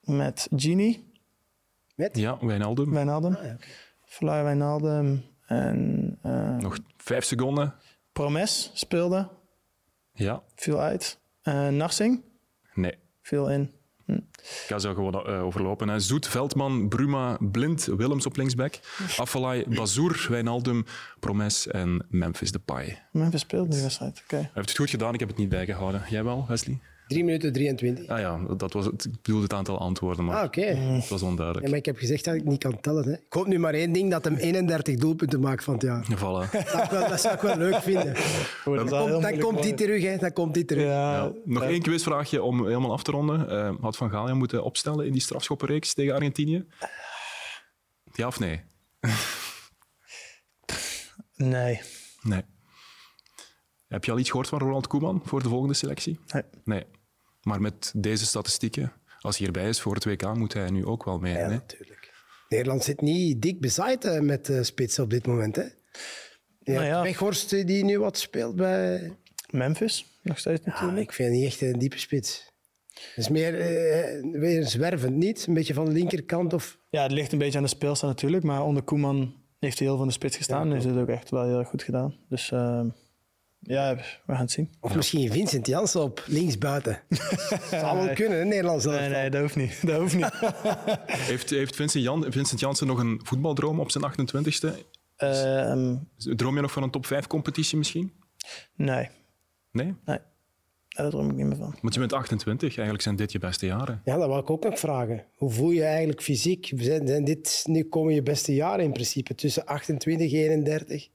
met 0.00 0.48
Genie, 0.56 1.12
Met? 1.94 2.16
ja, 2.16 2.38
Wijnaldum. 2.40 2.90
Wijnaldum. 2.92 3.34
Ah, 3.34 3.44
ja, 4.20 4.42
Wijnaldum 4.42 5.24
en 5.46 6.18
eh, 6.22 6.56
Nog 6.56 6.78
vijf 6.96 7.24
seconden. 7.24 7.74
Promes 8.12 8.70
speelde, 8.74 9.28
Ja, 10.12 10.42
viel 10.54 10.80
uit. 10.80 11.18
Eh 11.42 11.68
Narsing 11.68 12.22
nee. 12.74 12.98
viel 13.22 13.50
in. 13.50 13.74
Ik 14.16 14.64
ga 14.66 14.78
zo 14.78 14.94
gewoon 14.94 15.26
eh, 15.26 15.44
overlopen. 15.44 15.88
Hè. 15.88 16.00
Zoet, 16.00 16.26
Veldman, 16.28 16.88
Bruma, 16.88 17.38
Blind, 17.40 17.84
Willems 17.84 18.26
op 18.26 18.36
linksback. 18.36 18.78
Afellay, 19.16 19.66
Bazoer, 19.68 20.26
Wijnaldum, 20.28 20.84
Promes 21.20 21.66
en 21.66 22.06
Memphis 22.08 22.52
Depay. 22.52 23.02
Memphis 23.12 23.40
speelde 23.40 23.70
die 23.70 23.82
wedstrijd. 23.82 24.20
Oké. 24.24 24.36
Hij 24.36 24.50
heeft 24.54 24.68
het 24.68 24.78
goed 24.78 24.90
gedaan, 24.90 25.14
ik 25.14 25.20
heb 25.20 25.28
het 25.28 25.38
niet 25.38 25.48
bijgehouden. 25.48 26.02
Jij 26.08 26.24
wel, 26.24 26.44
Wesley? 26.48 26.78
3 27.10 27.24
minuten 27.24 27.52
23. 27.52 28.08
Ah 28.08 28.18
ja, 28.18 28.38
dat 28.56 28.72
was 28.72 28.84
het. 28.86 29.04
Ik 29.04 29.12
bedoelde 29.22 29.42
het 29.42 29.52
aantal 29.52 29.78
antwoorden, 29.78 30.24
maar 30.24 30.36
Ah, 30.36 30.44
oké. 30.44 30.60
het 30.60 31.08
was 31.08 31.20
Ja, 31.20 31.26
onduidelijk. 31.26 31.68
maar 31.68 31.78
ik 31.78 31.84
heb 31.84 31.96
gezegd 31.96 32.24
dat 32.24 32.34
ik 32.34 32.44
niet 32.44 32.58
kan 32.62 32.80
tellen. 32.80 33.04
Hè. 33.04 33.12
Ik 33.12 33.32
hoop 33.32 33.46
nu 33.46 33.58
maar 33.58 33.74
één 33.74 33.92
ding, 33.92 34.10
dat 34.10 34.24
hem 34.24 34.34
31 34.36 34.96
doelpunten 34.96 35.40
maakt 35.40 35.64
van 35.64 35.74
het 35.74 35.82
jaar. 35.82 36.04
Voilà. 36.04 36.50
Dat, 36.50 36.68
zou 36.68 36.82
ik 36.84 36.90
wel- 36.90 37.08
dat 37.08 37.20
zou 37.20 37.34
ik 37.34 37.40
wel 37.40 37.56
leuk 37.56 37.82
vinden. 37.82 38.16
Goed, 38.64 38.88
dan 38.88 39.38
komt 39.38 39.40
worden. 39.54 39.76
terug, 39.76 40.02
hè. 40.02 40.16
Dan 40.16 40.32
komt 40.32 40.54
hij 40.54 40.64
terug. 40.64 40.84
Ja, 40.84 41.12
Ja, 41.14 41.32
nog 41.44 41.62
één 41.62 41.82
quizvraagje 41.82 42.42
om 42.42 42.66
helemaal 42.66 42.92
af 42.92 43.02
te 43.02 43.10
ronden. 43.10 43.48
Eh, 43.50 43.74
had 43.80 43.96
Van 43.96 44.10
Gaal 44.10 44.28
je 44.28 44.34
moeten 44.34 44.64
opstellen 44.64 45.06
in 45.06 45.12
die 45.12 45.20
strafschoppenreeks 45.20 45.94
tegen 45.94 46.14
Argentinië? 46.14 46.64
Ja 48.12 48.26
of 48.26 48.38
nee? 48.40 48.60
Nee. 51.36 51.80
Nee. 52.22 52.42
Heb 53.88 54.04
je 54.04 54.10
al 54.12 54.18
iets 54.18 54.28
gehoord 54.30 54.48
van 54.48 54.58
Ronald 54.58 54.86
Koeman 54.86 55.22
voor 55.24 55.42
de 55.42 55.48
volgende 55.48 55.74
selectie? 55.74 56.18
nee. 56.32 56.42
Nee. 56.64 56.84
Maar 57.42 57.60
met 57.60 57.92
deze 57.96 58.26
statistieken, 58.26 58.92
als 59.18 59.36
hij 59.36 59.46
hierbij 59.46 59.68
is 59.68 59.80
voor 59.80 59.94
het 59.94 60.04
WK, 60.04 60.34
moet 60.34 60.52
hij 60.52 60.70
nu 60.70 60.84
ook 60.84 61.04
wel 61.04 61.18
mee. 61.18 61.32
Ja, 61.32 61.38
hè? 61.38 61.48
natuurlijk. 61.48 62.12
Nederland 62.48 62.84
zit 62.84 63.00
niet 63.00 63.42
dik 63.42 63.60
bezaaid 63.60 64.02
hè, 64.02 64.20
met 64.20 64.48
uh, 64.48 64.62
spitsen 64.62 65.04
op 65.04 65.10
dit 65.10 65.26
moment. 65.26 65.56
Hè. 65.56 65.62
Ja, 65.62 65.70
Nou 66.72 66.84
ja. 66.84 67.02
Weghorst 67.02 67.52
eh, 67.52 67.66
die 67.66 67.84
nu 67.84 67.98
wat 67.98 68.18
speelt 68.18 68.56
bij... 68.56 69.12
Memphis, 69.50 70.18
nog 70.22 70.38
steeds 70.38 70.60
Ah, 70.60 70.66
natuurlijk. 70.66 71.00
ik 71.00 71.12
vind 71.12 71.28
het 71.28 71.38
niet 71.38 71.46
echt 71.46 71.60
een 71.60 71.78
diepe 71.78 71.98
spits. 71.98 72.48
Het 72.94 73.16
is 73.16 73.28
meer 73.28 73.60
eh, 73.60 74.40
weer 74.40 74.66
zwervend, 74.66 75.16
niet? 75.16 75.46
Een 75.46 75.54
beetje 75.54 75.74
van 75.74 75.84
de 75.84 75.90
linkerkant 75.90 76.52
of... 76.52 76.78
Ja, 76.90 77.02
het 77.02 77.12
ligt 77.12 77.32
een 77.32 77.38
beetje 77.38 77.58
aan 77.58 77.64
de 77.64 77.70
speelstijl 77.70 78.12
natuurlijk. 78.12 78.44
Maar 78.44 78.64
onder 78.64 78.82
Koeman 78.82 79.34
heeft 79.58 79.78
hij 79.78 79.88
heel 79.88 79.96
van 79.96 80.06
de 80.06 80.12
spits 80.12 80.36
gestaan. 80.36 80.70
en 80.70 80.76
is 80.76 80.84
het 80.84 80.96
ook 80.96 81.08
echt 81.08 81.30
wel 81.30 81.44
heel 81.44 81.64
goed 81.64 81.82
gedaan. 81.82 82.14
Dus 82.28 82.50
ehm, 82.50 82.88
ja, 83.60 83.96
we 83.96 84.32
gaan 84.32 84.40
het 84.40 84.50
zien. 84.50 84.70
Of 84.80 84.94
misschien 84.94 85.32
Vincent 85.32 85.66
Janssen 85.66 86.02
op 86.02 86.24
linksbuiten. 86.26 86.98
Zou 87.70 88.04
wel 88.04 88.14
kunnen, 88.14 88.38
hè, 88.38 88.44
Nederlands 88.44 88.84
Nee, 88.84 89.08
nee, 89.08 89.30
dat 89.30 89.40
hoeft 89.40 89.56
niet. 89.56 89.86
Dat 89.86 90.00
hoeft 90.00 90.14
niet. 90.14 90.30
Heeft, 91.30 91.50
heeft 91.50 91.76
Vincent, 91.76 92.04
Jan, 92.04 92.26
Vincent 92.28 92.60
Janssen 92.60 92.86
nog 92.86 92.98
een 92.98 93.20
voetbaldroom 93.24 93.80
op 93.80 93.90
zijn 93.90 94.04
28e? 94.04 94.74
Ehm, 95.16 95.96
Droom 96.16 96.54
je 96.54 96.60
nog 96.60 96.72
van 96.72 96.82
een 96.82 96.90
top 96.90 97.06
5 97.06 97.26
competitie 97.26 97.78
misschien? 97.78 98.12
nee, 98.76 99.08
Nee? 99.72 99.94
nee. 100.04 100.18
Daar 100.88 101.10
droom 101.10 101.30
ik 101.30 101.36
niet 101.36 101.46
meer 101.46 101.56
van. 101.56 101.74
Want 101.82 101.94
je 101.94 102.00
bent 102.00 102.12
28, 102.12 102.68
eigenlijk 102.68 103.02
zijn 103.02 103.16
dit 103.16 103.32
je 103.32 103.38
beste 103.38 103.66
jaren. 103.66 104.00
Ja, 104.04 104.16
dat 104.16 104.28
wou 104.28 104.40
ik 104.40 104.50
ook 104.50 104.64
nog 104.64 104.78
vragen. 104.78 105.24
Hoe 105.34 105.50
voel 105.50 105.70
je 105.70 105.84
eigenlijk 105.84 106.22
fysiek? 106.22 106.72
Zijn, 106.76 107.06
zijn 107.06 107.24
dit, 107.24 107.64
nu 107.66 107.84
komen 107.84 108.14
je 108.14 108.22
beste 108.22 108.54
jaren 108.54 108.84
in 108.84 108.92
principe, 108.92 109.34
tussen 109.34 109.66
28 109.66 110.32
en 110.32 110.38
31. 110.38 111.08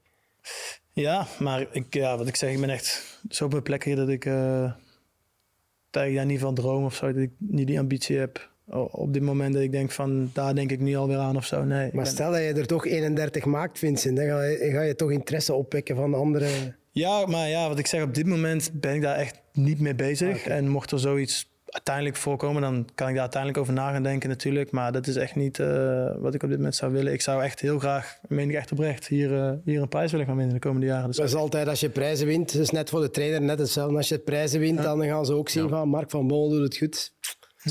Ja, 0.92 1.26
maar 1.38 1.66
ik, 1.70 1.94
ja, 1.94 2.18
wat 2.18 2.26
ik 2.26 2.36
zeg, 2.36 2.52
ik 2.52 2.60
ben 2.60 2.70
echt 2.70 3.20
zo 3.28 3.44
op 3.44 3.50
mijn 3.50 3.62
plek 3.62 3.84
hier 3.84 3.96
dat 3.96 4.08
ik, 4.08 4.24
eh, 4.24 4.72
dat 5.90 6.04
ik 6.04 6.14
daar 6.14 6.26
niet 6.26 6.40
van 6.40 6.54
droom 6.54 6.84
of 6.84 6.94
zo. 6.94 7.06
Dat 7.12 7.22
ik 7.22 7.32
niet 7.38 7.66
die 7.66 7.78
ambitie 7.78 8.18
heb 8.18 8.54
op 8.90 9.12
dit 9.12 9.22
moment 9.22 9.54
dat 9.54 9.62
ik 9.62 9.72
denk 9.72 9.90
van, 9.90 10.30
daar 10.32 10.54
denk 10.54 10.70
ik 10.70 10.80
nu 10.80 10.96
alweer 10.96 11.18
aan 11.18 11.36
of 11.36 11.44
zo. 11.46 11.64
Nee, 11.64 11.90
Maar 11.92 12.06
stel 12.06 12.30
dat 12.30 12.40
je 12.40 12.52
er 12.52 12.66
toch 12.66 12.86
31 12.86 13.44
maakt, 13.44 13.78
Vincent, 13.78 14.16
dan 14.16 14.26
ga 14.26 14.42
je, 14.42 14.70
ga 14.70 14.82
je 14.82 14.94
toch 14.94 15.10
interesse 15.10 15.54
opwekken 15.54 15.96
van 15.96 16.14
andere... 16.14 16.48
Ja, 16.90 17.26
maar 17.26 17.48
ja, 17.48 17.68
wat 17.68 17.78
ik 17.78 17.86
zeg, 17.86 18.02
op 18.02 18.14
dit 18.14 18.26
moment 18.26 18.70
ben 18.72 18.94
ik 18.94 19.02
daar 19.02 19.16
echt 19.16 19.40
niet 19.52 19.80
mee 19.80 19.94
bezig. 19.94 20.46
En 20.46 20.68
mocht 20.68 20.90
er 20.90 20.98
zoiets 20.98 21.50
uiteindelijk 21.66 22.16
voorkomen, 22.16 22.62
dan 22.62 22.88
kan 22.94 23.08
ik 23.08 23.12
daar 23.12 23.22
uiteindelijk 23.22 23.62
over 23.62 23.72
na 23.72 23.92
gaan 23.92 24.02
denken 24.02 24.28
natuurlijk. 24.28 24.70
Maar 24.70 24.92
dat 24.92 25.06
is 25.06 25.16
echt 25.16 25.34
niet 25.34 25.58
uh, 25.58 26.10
wat 26.16 26.34
ik 26.34 26.42
op 26.42 26.48
dit 26.48 26.58
moment 26.58 26.76
zou 26.76 26.92
willen. 26.92 27.12
Ik 27.12 27.20
zou 27.20 27.42
echt 27.42 27.60
heel 27.60 27.78
graag, 27.78 28.18
meen 28.28 28.48
ik 28.48 28.54
echt 28.54 28.72
oprecht, 28.72 29.06
hier, 29.06 29.30
uh, 29.30 29.52
hier 29.64 29.82
een 29.82 29.88
prijs 29.88 30.10
willen 30.10 30.26
gaan 30.26 30.36
winnen 30.36 30.54
de 30.54 30.60
komende 30.60 30.86
jaren. 30.86 31.06
Dus 31.06 31.16
dat 31.16 31.26
is 31.26 31.34
altijd 31.34 31.68
als 31.68 31.80
je 31.80 31.88
prijzen 31.88 32.26
wint. 32.26 32.52
Dat 32.52 32.62
is 32.62 32.70
net 32.70 32.88
voor 32.88 33.00
de 33.00 33.10
trainer 33.10 33.40
net 33.40 33.58
hetzelfde. 33.58 33.96
Als 33.96 34.08
je 34.08 34.18
prijzen 34.18 34.60
wint, 34.60 34.78
ja. 34.78 34.84
dan 34.84 35.04
gaan 35.04 35.26
ze 35.26 35.32
ook 35.32 35.48
zien 35.48 35.62
ja. 35.62 35.68
van 35.68 35.88
Mark 35.88 36.10
van 36.10 36.26
Bommel 36.26 36.48
doet 36.48 36.62
het 36.62 36.76
goed. 36.76 37.14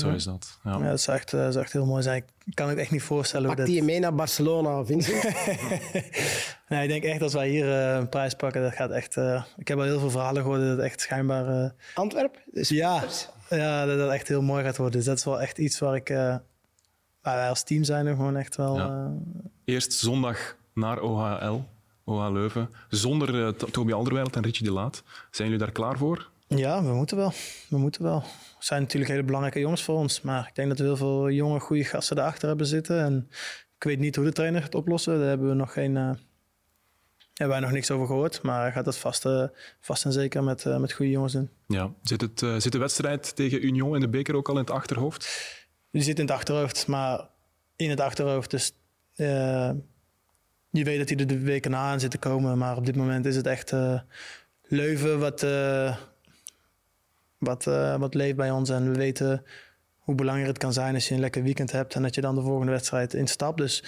Zo 0.00 0.10
is 0.10 0.24
dat. 0.24 0.58
Ja, 0.64 0.78
ja 0.78 0.90
dat, 0.90 1.00
zou 1.00 1.16
echt, 1.16 1.30
dat 1.30 1.52
zou 1.52 1.64
echt 1.64 1.72
heel 1.72 1.86
mooi 1.86 2.02
zijn. 2.02 2.24
Ik 2.44 2.54
kan 2.54 2.68
het 2.68 2.78
echt 2.78 2.90
niet 2.90 3.02
voorstellen. 3.02 3.48
Pak 3.48 3.56
hoe 3.56 3.66
die 3.66 3.82
mee 3.82 3.98
naar 3.98 4.14
Barcelona, 4.14 4.84
Vincent? 4.84 5.22
nee, 6.68 6.82
ik 6.82 6.88
denk 6.88 7.02
echt 7.02 7.22
als 7.22 7.32
wij 7.32 7.48
hier 7.48 7.66
uh, 7.66 7.94
een 7.94 8.08
prijs 8.08 8.34
pakken, 8.34 8.62
dat 8.62 8.74
gaat 8.74 8.90
echt... 8.90 9.16
Uh, 9.16 9.44
ik 9.56 9.68
heb 9.68 9.78
al 9.78 9.84
heel 9.84 9.98
veel 9.98 10.10
verhalen 10.10 10.42
gehoord 10.42 10.60
dat 10.60 10.70
het 10.70 10.78
echt 10.78 11.00
schijnbaar... 11.00 11.48
Uh, 11.48 11.70
Antwerp? 11.94 12.42
Ja, 12.52 13.04
ja, 13.48 13.86
dat 13.86 13.98
het 13.98 14.10
echt 14.10 14.28
heel 14.28 14.42
mooi 14.42 14.64
gaat 14.64 14.76
worden. 14.76 14.96
Dus 14.96 15.04
dat 15.04 15.18
is 15.18 15.24
wel 15.24 15.40
echt 15.40 15.58
iets 15.58 15.78
waar 15.78 15.94
ik... 15.94 16.08
waar 16.08 17.36
wij 17.36 17.48
als 17.48 17.62
team 17.62 17.84
zijn 17.84 18.06
er 18.06 18.14
gewoon 18.14 18.36
echt 18.36 18.56
wel... 18.56 18.76
Ja. 18.76 19.12
Eerst 19.64 19.92
zondag 19.92 20.56
naar 20.74 21.00
OHL, 21.00 21.64
OH 22.04 22.32
Leuven, 22.32 22.70
zonder 22.88 23.56
Toby 23.70 23.92
Alderweireld 23.92 24.36
en 24.36 24.42
Richie 24.42 24.66
de 24.66 24.72
Laat. 24.72 25.02
Zijn 25.30 25.48
jullie 25.48 25.64
daar 25.64 25.72
klaar 25.72 25.98
voor? 25.98 26.30
Ja, 26.48 26.82
we 26.82 26.94
moeten 26.94 27.16
wel. 27.16 27.32
We 27.68 27.78
moeten 27.78 28.02
wel. 28.02 28.22
Het 28.56 28.64
zijn 28.64 28.82
natuurlijk 28.82 29.10
hele 29.10 29.24
belangrijke 29.24 29.60
jongens 29.60 29.82
voor 29.82 29.96
ons. 29.96 30.20
Maar 30.20 30.46
ik 30.48 30.54
denk 30.54 30.68
dat 30.68 30.78
we 30.78 30.84
heel 30.84 30.96
veel 30.96 31.30
jonge, 31.30 31.60
goede 31.60 31.84
gasten 31.84 32.16
daarachter 32.16 32.48
hebben 32.48 32.66
zitten. 32.66 33.00
En 33.00 33.28
ik 33.76 33.84
weet 33.84 33.98
niet 33.98 34.16
hoe 34.16 34.24
de 34.24 34.32
trainer 34.32 34.62
het 34.62 34.74
oplossen. 34.74 35.18
Daar 35.18 35.28
hebben 35.28 35.48
we 35.48 35.54
nog 35.54 35.72
geen... 35.72 35.94
Uh, 35.96 36.10
hebben 37.38 37.56
wij 37.56 37.60
nog 37.66 37.74
niks 37.74 37.90
over 37.90 38.06
gehoord. 38.06 38.42
Maar 38.42 38.60
hij 38.60 38.72
gaat 38.72 38.84
dat 38.84 38.98
vast, 38.98 39.24
uh, 39.24 39.44
vast 39.80 40.04
en 40.04 40.12
zeker 40.12 40.44
met, 40.44 40.64
uh, 40.64 40.76
met 40.76 40.92
goede 40.92 41.10
jongens 41.10 41.32
doen. 41.32 41.50
Ja. 41.66 41.92
Zit, 42.02 42.20
het, 42.20 42.40
uh, 42.40 42.56
zit 42.56 42.72
de 42.72 42.78
wedstrijd 42.78 43.36
tegen 43.36 43.64
Union 43.64 43.94
in 43.94 44.00
de 44.00 44.08
beker 44.08 44.36
ook 44.36 44.48
al 44.48 44.54
in 44.54 44.60
het 44.60 44.70
achterhoofd? 44.70 45.54
Die 45.90 46.02
zit 46.02 46.18
in 46.18 46.24
het 46.24 46.34
achterhoofd, 46.34 46.86
maar 46.86 47.28
in 47.76 47.90
het 47.90 48.00
achterhoofd. 48.00 48.50
Dus 48.50 48.72
je 50.70 50.84
weet 50.84 50.98
dat 50.98 51.08
hij 51.08 51.18
er 51.18 51.26
de 51.26 51.38
weken 51.38 51.70
na 51.70 51.90
aan 51.90 52.00
zit 52.00 52.10
te 52.10 52.18
komen. 52.18 52.58
Maar 52.58 52.76
op 52.76 52.86
dit 52.86 52.96
moment 52.96 53.26
is 53.26 53.36
het 53.36 53.46
echt 53.46 53.72
Leuven 54.62 55.18
wat 55.18 55.42
wat, 57.38 57.66
uh, 57.66 57.96
wat 57.96 58.14
leeft 58.14 58.36
bij 58.36 58.50
ons. 58.50 58.70
En 58.70 58.90
we 58.90 58.98
weten 58.98 59.44
hoe 59.98 60.14
belangrijk 60.14 60.48
het 60.48 60.58
kan 60.58 60.72
zijn 60.72 60.94
als 60.94 61.08
je 61.08 61.14
een 61.14 61.20
lekker 61.20 61.42
weekend 61.42 61.72
hebt 61.72 61.94
en 61.94 62.02
dat 62.02 62.14
je 62.14 62.20
dan 62.20 62.34
de 62.34 62.42
volgende 62.42 62.72
wedstrijd 62.72 63.14
instapt. 63.14 63.56
Dus 63.56 63.84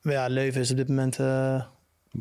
ja, 0.00 0.26
Leuven 0.26 0.60
is 0.60 0.70
op 0.70 0.76
dit 0.76 0.88
moment 0.88 1.16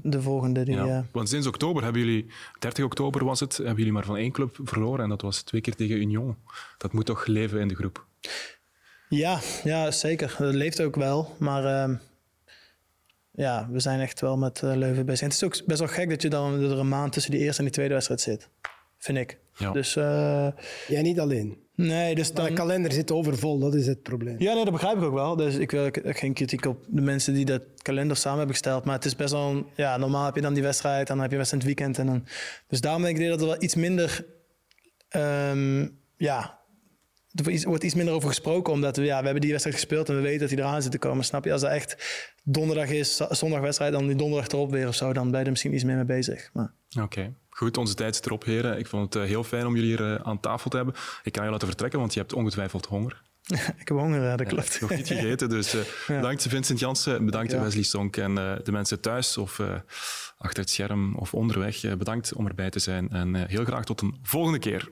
de 0.02 0.22
volgende. 0.22 0.64
Die, 0.64 0.76
ja, 0.76 1.06
want 1.12 1.30
sinds 1.30 1.48
oktober 1.48 1.84
hebben 1.84 2.02
jullie, 2.02 2.26
30 2.60 2.86
oktober 2.86 3.26
was 3.26 3.40
het, 3.40 3.58
hebben 3.58 3.78
jullie 3.78 3.92
maar 3.92 4.06
van 4.06 4.18
één 4.18 4.32
club 4.32 4.60
verloren 4.64 5.04
en 5.04 5.10
dat 5.10 5.22
was 5.22 5.42
twee 5.42 5.62
keer 5.62 5.76
tegen 5.76 5.98
Union. 5.98 6.38
Dat 6.78 6.94
moet 6.94 7.06
toch 7.06 7.26
leven 7.26 7.60
in 7.60 7.68
de 7.68 7.76
groep? 7.76 8.06
Ja, 9.10 9.40
ja 9.64 9.92
zeker. 9.92 10.36
Dat 10.38 10.54
leeft 10.54 10.82
ook 10.82 10.96
wel. 10.96 11.36
Maar 11.40 11.66
ehm, 11.66 11.96
ja, 13.32 13.68
we 13.72 13.80
zijn 13.80 14.00
echt 14.00 14.22
wel 14.22 14.38
met 14.38 14.62
Leuven 14.62 15.06
bezig. 15.06 15.22
En 15.22 15.28
het 15.28 15.36
is 15.36 15.44
ook 15.44 15.66
best 15.66 15.80
wel 15.80 15.88
gek 15.88 16.10
dat 16.10 16.22
je 16.22 16.30
dan 16.30 16.62
er 16.62 16.80
een 16.80 16.88
maand 16.88 17.14
tussen 17.14 17.32
die 17.32 17.42
eerste 17.42 17.58
en 17.58 17.64
die 17.64 17.74
tweede 17.74 17.94
wedstrijd 17.94 18.22
zit 18.22 18.50
vind 19.04 19.18
ik. 19.18 19.38
Ja. 19.58 19.72
Dus, 19.72 19.96
uh, 19.96 20.48
Jij 20.88 21.02
niet 21.02 21.20
alleen. 21.20 21.58
Nee, 21.76 22.16
dus 22.16 22.34
dan... 22.34 22.46
De 22.46 22.54
kalender 22.54 22.92
zit 22.92 23.12
overvol, 23.12 23.60
dat 23.60 23.74
is 23.76 23.88
het 23.88 24.02
probleem. 24.02 24.36
Ja, 24.40 24.54
nee, 24.54 24.64
dat 24.64 24.74
begrijp 24.74 24.98
ik 24.98 25.04
ook 25.04 25.14
wel. 25.14 25.36
Dus 25.36 25.56
ik 25.56 25.72
wil 25.72 25.90
geen 25.92 26.34
kritiek 26.34 26.66
op 26.66 26.86
de 26.88 27.02
mensen 27.02 27.34
die 27.34 27.46
dat 27.46 27.62
kalender 27.82 28.18
samen 28.18 28.38
hebben 28.38 28.56
gesteld. 28.56 28.86
Maar 28.86 28.96
het 28.96 29.06
is 29.06 29.16
best 29.16 29.32
wel... 29.32 29.66
Ja, 29.76 29.98
normaal 29.98 30.26
heb 30.26 30.36
je 30.36 30.42
dan 30.42 30.54
die 30.54 30.64
wedstrijd, 30.64 31.08
dan 31.08 31.20
heb 31.20 31.32
je 31.32 31.38
wedstrijd 31.38 31.64
het 31.64 31.76
weekend. 31.76 31.98
En 31.98 32.06
dan, 32.06 32.26
dus 32.68 32.82
daarom 32.82 33.02
denk 33.02 33.18
ik 33.18 33.30
dat 33.30 33.42
er 33.42 33.48
wel 33.48 33.64
iets 33.64 33.76
minder... 33.76 34.26
Um, 35.16 36.00
ja, 36.18 36.60
er 37.34 37.68
wordt 37.68 37.84
iets 37.84 37.96
minder 37.96 38.14
over 38.14 38.30
gesproken, 38.30 38.74
omdat 38.74 38.98
we, 38.98 39.04
ja, 39.04 39.18
we 39.18 39.24
hebben 39.24 39.42
die 39.42 39.52
wedstrijd 39.52 39.78
gespeeld 39.78 40.10
en 40.10 40.16
we 40.16 40.22
weten 40.22 40.40
dat 40.40 40.50
hij 40.50 40.58
eraan 40.58 40.82
zit 40.82 40.92
te 40.92 40.98
komen. 40.98 41.26
Snap 41.26 41.46
je? 41.46 41.52
Als 41.52 41.64
er 41.64 41.70
echt 41.70 41.98
donderdag 42.44 42.90
is, 42.90 43.16
zondag 43.16 43.60
wedstrijd, 43.60 43.92
dan 43.92 44.08
die 44.08 44.16
donderdag 44.16 44.48
erop 44.48 44.72
weer 44.72 44.88
of 44.88 44.96
zo, 44.96 45.14
dan 45.14 45.30
ben 45.32 45.40
je 45.40 45.46
er 45.46 45.52
misschien 45.52 45.74
iets 45.74 45.84
meer 45.84 45.96
mee 45.96 46.06
bezig. 46.06 46.50
Maar... 46.54 46.74
Oké. 47.02 47.34
Goed, 47.64 47.78
onze 47.78 47.94
tijd 47.94 48.16
zit 48.16 48.26
erop, 48.26 48.44
heren. 48.44 48.80
Ik 48.80 48.88
vond 48.88 49.14
het 49.14 49.24
eh, 49.24 49.30
heel 49.30 49.44
fijn 49.44 49.66
om 49.66 49.76
jullie 49.76 49.90
hier 49.90 50.14
eh, 50.14 50.28
aan 50.28 50.40
tafel 50.40 50.70
te 50.70 50.76
hebben. 50.76 50.96
Ik 51.24 51.32
kan 51.32 51.46
je 51.46 51.52
laten 51.52 51.68
vertrekken, 51.68 52.00
want 52.00 52.14
je 52.14 52.20
hebt 52.20 52.34
ongetwijfeld 52.34 52.86
honger. 52.86 53.22
ik 53.82 53.88
heb 53.88 53.98
honger, 53.98 54.38
dat 54.38 54.48
klopt. 54.48 54.74
Ja, 54.74 54.78
nog 54.80 54.90
niet 54.90 55.08
gegeten, 55.18 55.50
dus 55.50 55.76
uh, 55.76 55.82
ja. 56.08 56.16
bedankt 56.16 56.48
Vincent 56.48 56.80
Jansen, 56.80 57.26
bedankt 57.26 57.52
Wesley 57.54 57.84
Sonk 57.84 58.18
en 58.18 58.32
uh, 58.32 58.54
de 58.64 58.72
mensen 58.72 59.00
thuis 59.00 59.38
of 59.38 59.60
uh, 59.60 59.68
achter 60.38 60.60
het 60.60 60.70
scherm 60.70 61.16
of 61.16 61.34
onderweg. 61.34 61.98
bedankt 61.98 62.34
om 62.34 62.48
erbij 62.48 62.70
te 62.70 62.80
zijn 62.80 63.10
en 63.10 63.48
heel 63.48 63.66
graag 63.66 63.84
tot 63.84 64.02
een 64.02 64.20
volgende 64.24 64.60
keer. 64.60 64.90